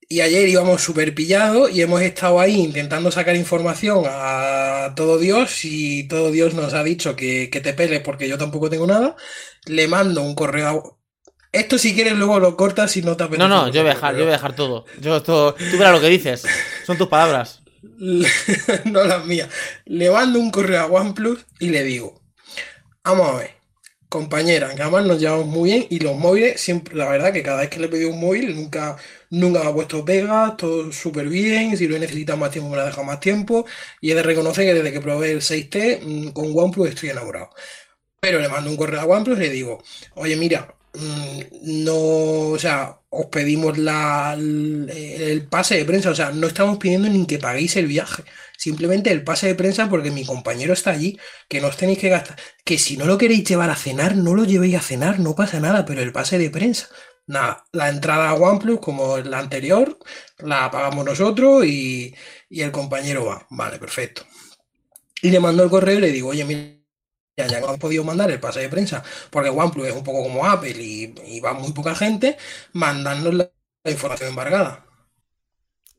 Y 0.09 0.21
ayer 0.21 0.47
íbamos 0.49 0.81
súper 0.81 1.15
pillados 1.15 1.71
y 1.71 1.81
hemos 1.81 2.01
estado 2.01 2.39
ahí 2.41 2.55
intentando 2.59 3.11
sacar 3.11 3.35
información 3.37 4.03
a 4.07 4.93
todo 4.95 5.17
Dios 5.17 5.63
y 5.63 6.07
todo 6.07 6.31
Dios 6.31 6.53
nos 6.53 6.73
ha 6.73 6.83
dicho 6.83 7.15
que, 7.15 7.49
que 7.49 7.61
te 7.61 7.73
peles 7.73 8.01
porque 8.01 8.27
yo 8.27 8.37
tampoco 8.37 8.69
tengo 8.69 8.87
nada. 8.87 9.15
Le 9.65 9.87
mando 9.87 10.21
un 10.23 10.35
correo. 10.35 11.00
Esto 11.51 11.77
si 11.77 11.93
quieres 11.93 12.13
luego 12.13 12.39
lo 12.39 12.55
cortas 12.55 12.91
si 12.91 13.01
no 13.01 13.17
te 13.17 13.23
apetece. 13.23 13.47
No, 13.47 13.49
no, 13.49 13.67
yo 13.67 13.81
voy 13.81 13.91
a 13.91 13.93
dejar, 13.93 14.15
yo 14.15 14.21
voy 14.21 14.29
a 14.29 14.37
dejar 14.37 14.55
todo. 14.55 14.85
Yo 15.01 15.17
esto, 15.17 15.53
tú 15.53 15.77
verás 15.77 15.93
lo 15.93 15.99
que 16.01 16.07
dices. 16.07 16.43
Son 16.85 16.97
tus 16.97 17.09
palabras. 17.09 17.61
no 18.85 19.03
las 19.03 19.25
mías. 19.25 19.49
Le 19.85 20.09
mando 20.09 20.39
un 20.39 20.51
correo 20.51 20.81
a 20.81 20.85
OnePlus 20.85 21.45
y 21.59 21.69
le 21.69 21.83
digo, 21.83 22.21
vamos 23.03 23.29
a 23.29 23.37
ver, 23.39 23.51
compañera, 24.07 24.73
que 24.75 24.81
además 24.81 25.05
nos 25.05 25.19
llevamos 25.19 25.47
muy 25.47 25.71
bien 25.71 25.87
y 25.89 25.99
los 25.99 26.15
móviles, 26.17 26.61
siempre, 26.61 26.95
la 26.95 27.09
verdad 27.09 27.33
que 27.33 27.43
cada 27.43 27.61
vez 27.61 27.69
que 27.69 27.79
le 27.79 27.87
he 27.87 27.89
pedido 27.89 28.09
un 28.11 28.19
móvil, 28.19 28.55
nunca, 28.55 28.97
nunca 29.29 29.63
me 29.63 29.69
ha 29.69 29.73
puesto 29.73 30.05
pegas, 30.05 30.57
todo 30.57 30.91
súper 30.91 31.27
bien, 31.27 31.77
si 31.77 31.87
lo 31.87 31.95
he 31.95 31.99
necesitado 31.99 32.37
más 32.37 32.51
tiempo 32.51 32.69
me 32.69 32.75
lo 32.75 32.83
ha 32.83 32.85
dejado 32.85 33.03
más 33.03 33.19
tiempo 33.19 33.65
y 33.99 34.11
he 34.11 34.15
de 34.15 34.23
reconocer 34.23 34.65
que 34.65 34.73
desde 34.73 34.91
que 34.91 35.01
probé 35.01 35.31
el 35.31 35.41
6T 35.41 36.01
mm, 36.01 36.29
con 36.31 36.51
OnePlus 36.55 36.89
estoy 36.89 37.09
enamorado. 37.09 37.49
Pero 38.19 38.39
le 38.39 38.49
mando 38.49 38.69
un 38.69 38.77
correo 38.77 39.01
a 39.01 39.05
OnePlus 39.05 39.37
y 39.39 39.41
le 39.41 39.49
digo, 39.49 39.83
oye, 40.15 40.35
mira, 40.35 40.75
no, 40.93 42.49
o 42.51 42.59
sea, 42.59 42.99
os 43.09 43.27
pedimos 43.27 43.77
la, 43.77 44.33
el, 44.37 44.89
el 44.89 45.47
pase 45.47 45.77
de 45.77 45.85
prensa, 45.85 46.09
o 46.11 46.15
sea, 46.15 46.31
no 46.31 46.47
estamos 46.47 46.77
pidiendo 46.77 47.07
ni 47.09 47.25
que 47.25 47.39
paguéis 47.39 47.75
el 47.77 47.87
viaje, 47.87 48.23
simplemente 48.57 49.11
el 49.11 49.23
pase 49.23 49.47
de 49.47 49.55
prensa 49.55 49.89
porque 49.89 50.11
mi 50.11 50.25
compañero 50.25 50.73
está 50.73 50.91
allí, 50.91 51.17
que 51.47 51.61
no 51.61 51.67
os 51.67 51.77
tenéis 51.77 51.99
que 51.99 52.09
gastar, 52.09 52.37
que 52.65 52.77
si 52.77 52.97
no 52.97 53.05
lo 53.05 53.17
queréis 53.17 53.43
llevar 53.45 53.69
a 53.69 53.75
cenar, 53.75 54.15
no 54.15 54.35
lo 54.35 54.43
llevéis 54.45 54.75
a 54.75 54.81
cenar, 54.81 55.19
no 55.19 55.35
pasa 55.35 55.59
nada, 55.59 55.85
pero 55.85 56.01
el 56.01 56.11
pase 56.11 56.37
de 56.37 56.49
prensa, 56.49 56.87
nada, 57.27 57.65
la 57.71 57.89
entrada 57.89 58.29
a 58.29 58.33
OnePlus 58.35 58.79
como 58.79 59.17
la 59.19 59.39
anterior, 59.39 59.97
la 60.39 60.69
pagamos 60.71 61.05
nosotros 61.05 61.65
y, 61.65 62.13
y 62.49 62.61
el 62.61 62.71
compañero 62.71 63.25
va, 63.25 63.47
vale, 63.49 63.79
perfecto. 63.79 64.23
Y 65.21 65.31
le 65.31 65.39
mando 65.39 65.63
el 65.63 65.69
correo 65.69 65.97
y 65.99 66.01
le 66.01 66.11
digo, 66.11 66.29
oye, 66.29 66.45
mira, 66.45 66.80
ya 67.47 67.59
no 67.59 67.69
han 67.69 67.79
podido 67.79 68.03
mandar 68.03 68.31
el 68.31 68.39
pase 68.39 68.61
de 68.61 68.69
prensa, 68.69 69.03
porque 69.29 69.49
OnePlus 69.49 69.87
es 69.87 69.95
un 69.95 70.03
poco 70.03 70.23
como 70.23 70.45
Apple 70.45 70.71
y, 70.71 71.39
va 71.39 71.53
muy 71.53 71.71
poca 71.71 71.95
gente, 71.95 72.37
mandarnos 72.73 73.33
la, 73.33 73.51
información 73.85 74.29
embargada. 74.29 74.85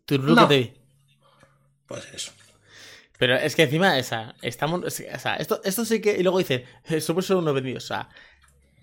¿Tú 0.05 0.19
no. 0.19 0.49
te? 0.49 0.75
Pues 1.87 2.07
eso. 2.15 2.33
Pero 3.19 3.37
es 3.37 3.55
que 3.55 3.63
encima, 3.63 3.99
esa, 3.99 4.35
estamos. 4.43 4.83
O 4.85 4.91
sea, 4.91 5.37
esto, 5.37 5.61
esto 5.65 5.85
sí 5.85 6.01
que. 6.01 6.17
Y 6.19 6.23
luego 6.23 6.39
dice, 6.39 6.65
somos 7.01 7.27
solo 7.27 7.41
unos 7.41 7.55
vendidos. 7.55 7.85
O 7.85 7.87
sea, 7.87 8.09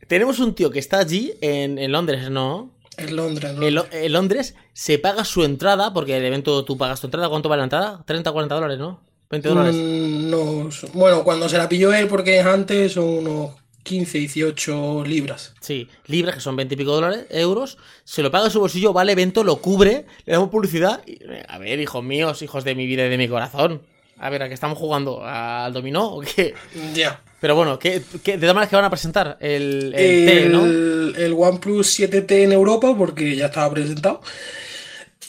tenemos 0.08 0.40
un 0.40 0.56
tío 0.56 0.72
que 0.72 0.80
está 0.80 1.00
allí 1.00 1.34
en, 1.42 1.92
Londres, 1.92 2.30
¿no? 2.30 2.74
En 2.98 3.16
Londres, 3.16 3.56
En, 3.92 4.14
Londres 4.14 4.56
se 4.74 4.98
paga 4.98 5.26
su 5.26 5.44
entrada, 5.44 5.94
porque 5.94 6.18
el 6.18 6.26
evento 6.26 6.64
tú 6.66 6.78
pagas 6.78 7.02
tu 7.02 7.08
entrada. 7.08 7.30
¿Cuánto 7.30 7.50
vale 7.50 7.60
la 7.60 7.66
entrada? 7.66 8.04
30 8.06 8.30
o 8.30 8.34
40 8.34 8.56
dólares, 8.56 8.80
¿no? 8.80 9.09
20 9.30 9.50
dólares. 9.50 9.76
Mm, 9.76 10.30
no, 10.30 10.70
bueno, 10.94 11.24
cuando 11.24 11.48
se 11.48 11.58
la 11.58 11.70
pilló 11.70 11.94
él, 11.94 12.08
porque 12.08 12.40
es 12.40 12.46
antes, 12.46 12.94
son 12.94 13.06
unos 13.06 13.52
15, 13.84 14.18
18 14.20 15.04
libras. 15.06 15.54
Sí, 15.60 15.88
libras, 16.08 16.36
que 16.36 16.42
son 16.42 16.56
20 16.56 16.74
y 16.74 16.78
pico 16.78 16.94
dólares, 16.94 17.26
euros. 17.30 17.78
Se 18.04 18.24
lo 18.24 18.32
paga 18.32 18.46
en 18.46 18.52
su 18.52 18.60
bolsillo, 18.60 18.94
va 18.94 19.02
al 19.02 19.10
evento, 19.10 19.44
lo 19.44 19.58
cubre, 19.58 20.06
le 20.26 20.34
damos 20.34 20.50
publicidad. 20.50 21.02
Y, 21.06 21.20
a 21.48 21.58
ver, 21.58 21.80
hijos 21.80 22.04
míos, 22.04 22.42
hijos 22.42 22.64
de 22.64 22.76
mi 22.76 22.86
vida 22.86 23.06
y 23.06 23.10
de 23.10 23.18
mi 23.18 23.28
corazón. 23.28 23.82
A 24.18 24.30
ver, 24.30 24.44
¿a 24.44 24.48
qué 24.48 24.54
estamos 24.54 24.78
jugando? 24.78 25.22
¿Al 25.24 25.72
dominó 25.72 26.16
o 26.16 26.22
qué? 26.22 26.54
Ya. 26.94 27.22
Pero 27.40 27.56
bueno, 27.56 27.80
¿qué, 27.80 28.02
qué, 28.22 28.34
de 28.34 28.40
todas 28.40 28.54
maneras 28.54 28.70
que 28.70 28.76
van 28.76 28.86
a 28.86 28.90
presentar? 28.90 29.38
El, 29.40 29.94
el, 29.96 30.26
T, 30.26 30.50
¿no? 30.50 30.66
El 30.66 31.34
OnePlus 31.38 32.00
7T 32.00 32.32
en 32.44 32.52
Europa, 32.52 32.94
porque 32.98 33.36
ya 33.36 33.46
estaba 33.46 33.74
presentado. 33.74 34.22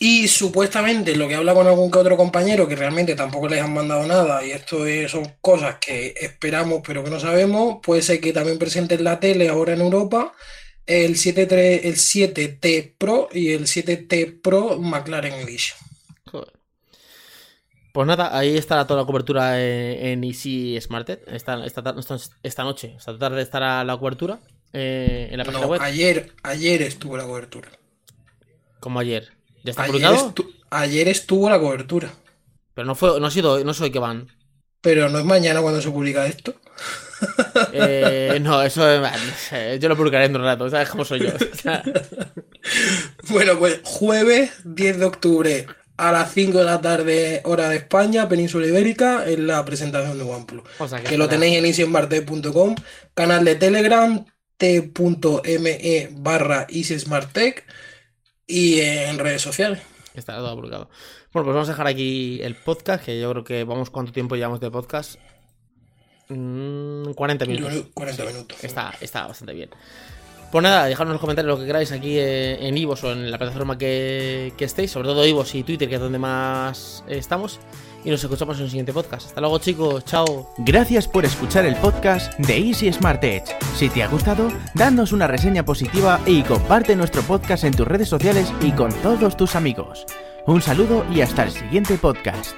Y 0.02 0.28
supuestamente 0.28 1.14
lo 1.14 1.28
que 1.28 1.34
habla 1.34 1.52
con 1.52 1.66
algún 1.66 1.90
que 1.90 1.98
otro 1.98 2.16
compañero, 2.16 2.66
que 2.66 2.74
realmente 2.74 3.14
tampoco 3.14 3.48
les 3.48 3.60
han 3.60 3.74
mandado 3.74 4.06
nada, 4.06 4.42
y 4.42 4.50
esto 4.50 4.78
son 5.08 5.34
cosas 5.42 5.76
que 5.78 6.14
esperamos 6.18 6.80
pero 6.82 7.04
que 7.04 7.10
no 7.10 7.20
sabemos, 7.20 7.80
puede 7.82 8.00
ser 8.00 8.18
que 8.18 8.32
también 8.32 8.58
presenten 8.58 9.04
la 9.04 9.20
tele 9.20 9.50
ahora 9.50 9.74
en 9.74 9.82
Europa, 9.82 10.32
el 10.86 11.18
7 11.18 11.86
el 11.86 11.96
7T 11.96 12.94
Pro 12.96 13.28
y 13.30 13.52
el 13.52 13.66
7T 13.66 14.40
Pro 14.40 14.78
McLaren 14.78 15.34
Edition. 15.34 15.78
Pues 17.92 18.06
nada, 18.06 18.34
ahí 18.34 18.56
está 18.56 18.86
toda 18.86 19.00
la 19.00 19.06
cobertura 19.06 19.60
en, 19.60 20.24
Easy 20.24 20.80
Smarted. 20.80 21.18
Esta, 21.26 21.62
esta, 21.66 21.94
esta, 22.42 22.64
noche, 22.64 22.94
esta 22.96 23.18
tarde 23.18 23.42
estará 23.42 23.84
la 23.84 23.98
cobertura 23.98 24.40
eh, 24.72 25.28
en 25.30 25.36
la 25.36 25.44
página 25.44 25.66
web. 25.66 25.82
Ayer, 25.82 26.32
ayer 26.42 26.80
estuvo 26.80 27.18
la 27.18 27.24
cobertura. 27.24 27.68
¿Cómo 28.78 28.98
ayer? 28.98 29.39
¿Ya 29.62 29.70
está 29.70 29.82
ayer 29.82 29.92
publicado? 29.92 30.34
ayer 30.70 31.08
estuvo 31.08 31.50
la 31.50 31.58
cobertura. 31.58 32.10
Pero 32.74 32.86
no 32.86 32.94
fue, 32.94 33.20
no 33.20 33.26
ha 33.26 33.30
sido, 33.30 33.62
no 33.64 33.74
soy 33.74 33.90
que 33.90 33.98
van. 33.98 34.28
Pero 34.80 35.08
no 35.08 35.18
es 35.18 35.24
mañana 35.24 35.60
cuando 35.60 35.80
se 35.80 35.90
publica 35.90 36.26
esto. 36.26 36.54
Eh, 37.72 38.38
no, 38.40 38.62
eso 38.62 38.90
eh, 38.90 39.78
yo 39.78 39.90
lo 39.90 39.96
publicaré 39.96 40.24
en 40.24 40.36
un 40.36 40.42
rato, 40.42 40.70
¿sabes 40.70 40.88
cómo 40.88 41.04
soy 41.04 41.20
yo? 41.20 41.28
bueno, 43.28 43.58
pues 43.58 43.80
jueves 43.84 44.52
10 44.64 44.98
de 44.98 45.04
octubre 45.04 45.66
a 45.98 46.12
las 46.12 46.32
5 46.32 46.58
de 46.58 46.64
la 46.64 46.80
tarde, 46.80 47.42
hora 47.44 47.68
de 47.68 47.76
España, 47.76 48.26
Península 48.26 48.66
Ibérica, 48.66 49.28
en 49.28 49.46
la 49.46 49.62
presentación 49.66 50.16
de 50.16 50.24
OnePlus. 50.24 50.62
que, 51.06 51.18
lo 51.18 51.28
tenéis 51.28 51.58
en 51.58 51.66
isienmartech.com, 51.66 52.76
canal 53.12 53.44
de 53.44 53.54
Telegram, 53.56 54.24
t.me 54.56 56.08
barra 56.12 56.66
isismartech 56.70 57.66
y 58.50 58.80
en 58.80 59.18
redes 59.18 59.42
sociales. 59.42 59.80
Está 60.14 60.36
todo 60.36 60.56
publicado. 60.56 60.90
Bueno, 61.32 61.44
pues 61.44 61.54
vamos 61.54 61.68
a 61.68 61.72
dejar 61.72 61.86
aquí 61.86 62.40
el 62.42 62.56
podcast, 62.56 63.04
que 63.04 63.20
yo 63.20 63.30
creo 63.30 63.44
que 63.44 63.64
vamos, 63.64 63.90
¿cuánto 63.90 64.12
tiempo 64.12 64.34
llevamos 64.34 64.60
de 64.60 64.70
podcast? 64.70 65.16
40 66.28 66.34
mm, 66.34 67.48
minutos. 67.48 67.84
40 67.94 68.24
minutos. 68.24 68.64
Está, 68.64 68.94
está 69.00 69.26
bastante 69.26 69.54
bien. 69.54 69.70
Pues 70.50 70.64
nada, 70.64 70.86
dejadnos 70.86 71.10
en 71.10 71.14
los 71.14 71.20
comentarios 71.20 71.54
lo 71.54 71.60
que 71.60 71.66
queráis 71.66 71.92
aquí 71.92 72.18
eh, 72.18 72.66
en 72.66 72.76
Ivos 72.76 73.04
o 73.04 73.12
en 73.12 73.30
la 73.30 73.38
plataforma 73.38 73.78
que, 73.78 74.52
estéis, 74.58 74.90
sobre 74.90 75.06
todo 75.06 75.24
Ivos 75.24 75.54
y 75.54 75.62
Twitter, 75.62 75.88
que 75.88 75.94
es 75.94 76.00
donde 76.00 76.18
más 76.18 77.04
estamos. 77.08 77.60
Y 78.04 78.10
nos 78.10 78.22
escuchamos 78.22 78.56
en 78.58 78.64
el 78.64 78.70
siguiente 78.70 78.92
podcast. 78.92 79.26
Hasta 79.26 79.40
luego, 79.40 79.58
chicos. 79.58 80.04
Chao. 80.04 80.50
Gracias 80.58 81.06
por 81.06 81.24
escuchar 81.24 81.66
el 81.66 81.76
podcast 81.76 82.38
de 82.38 82.56
Easy 82.56 82.92
Smart 82.92 83.22
Edge. 83.22 83.44
Si 83.76 83.88
te 83.88 84.02
ha 84.02 84.08
gustado, 84.08 84.48
danos 84.74 85.12
una 85.12 85.26
reseña 85.26 85.64
positiva 85.64 86.20
y 86.26 86.42
comparte 86.42 86.96
nuestro 86.96 87.22
podcast 87.22 87.64
en 87.64 87.74
tus 87.74 87.86
redes 87.86 88.08
sociales 88.08 88.52
y 88.62 88.72
con 88.72 88.92
todos 89.02 89.36
tus 89.36 89.54
amigos. 89.54 90.06
Un 90.46 90.62
saludo 90.62 91.04
y 91.12 91.20
hasta 91.20 91.44
el 91.44 91.50
siguiente 91.50 91.96
podcast. 91.98 92.54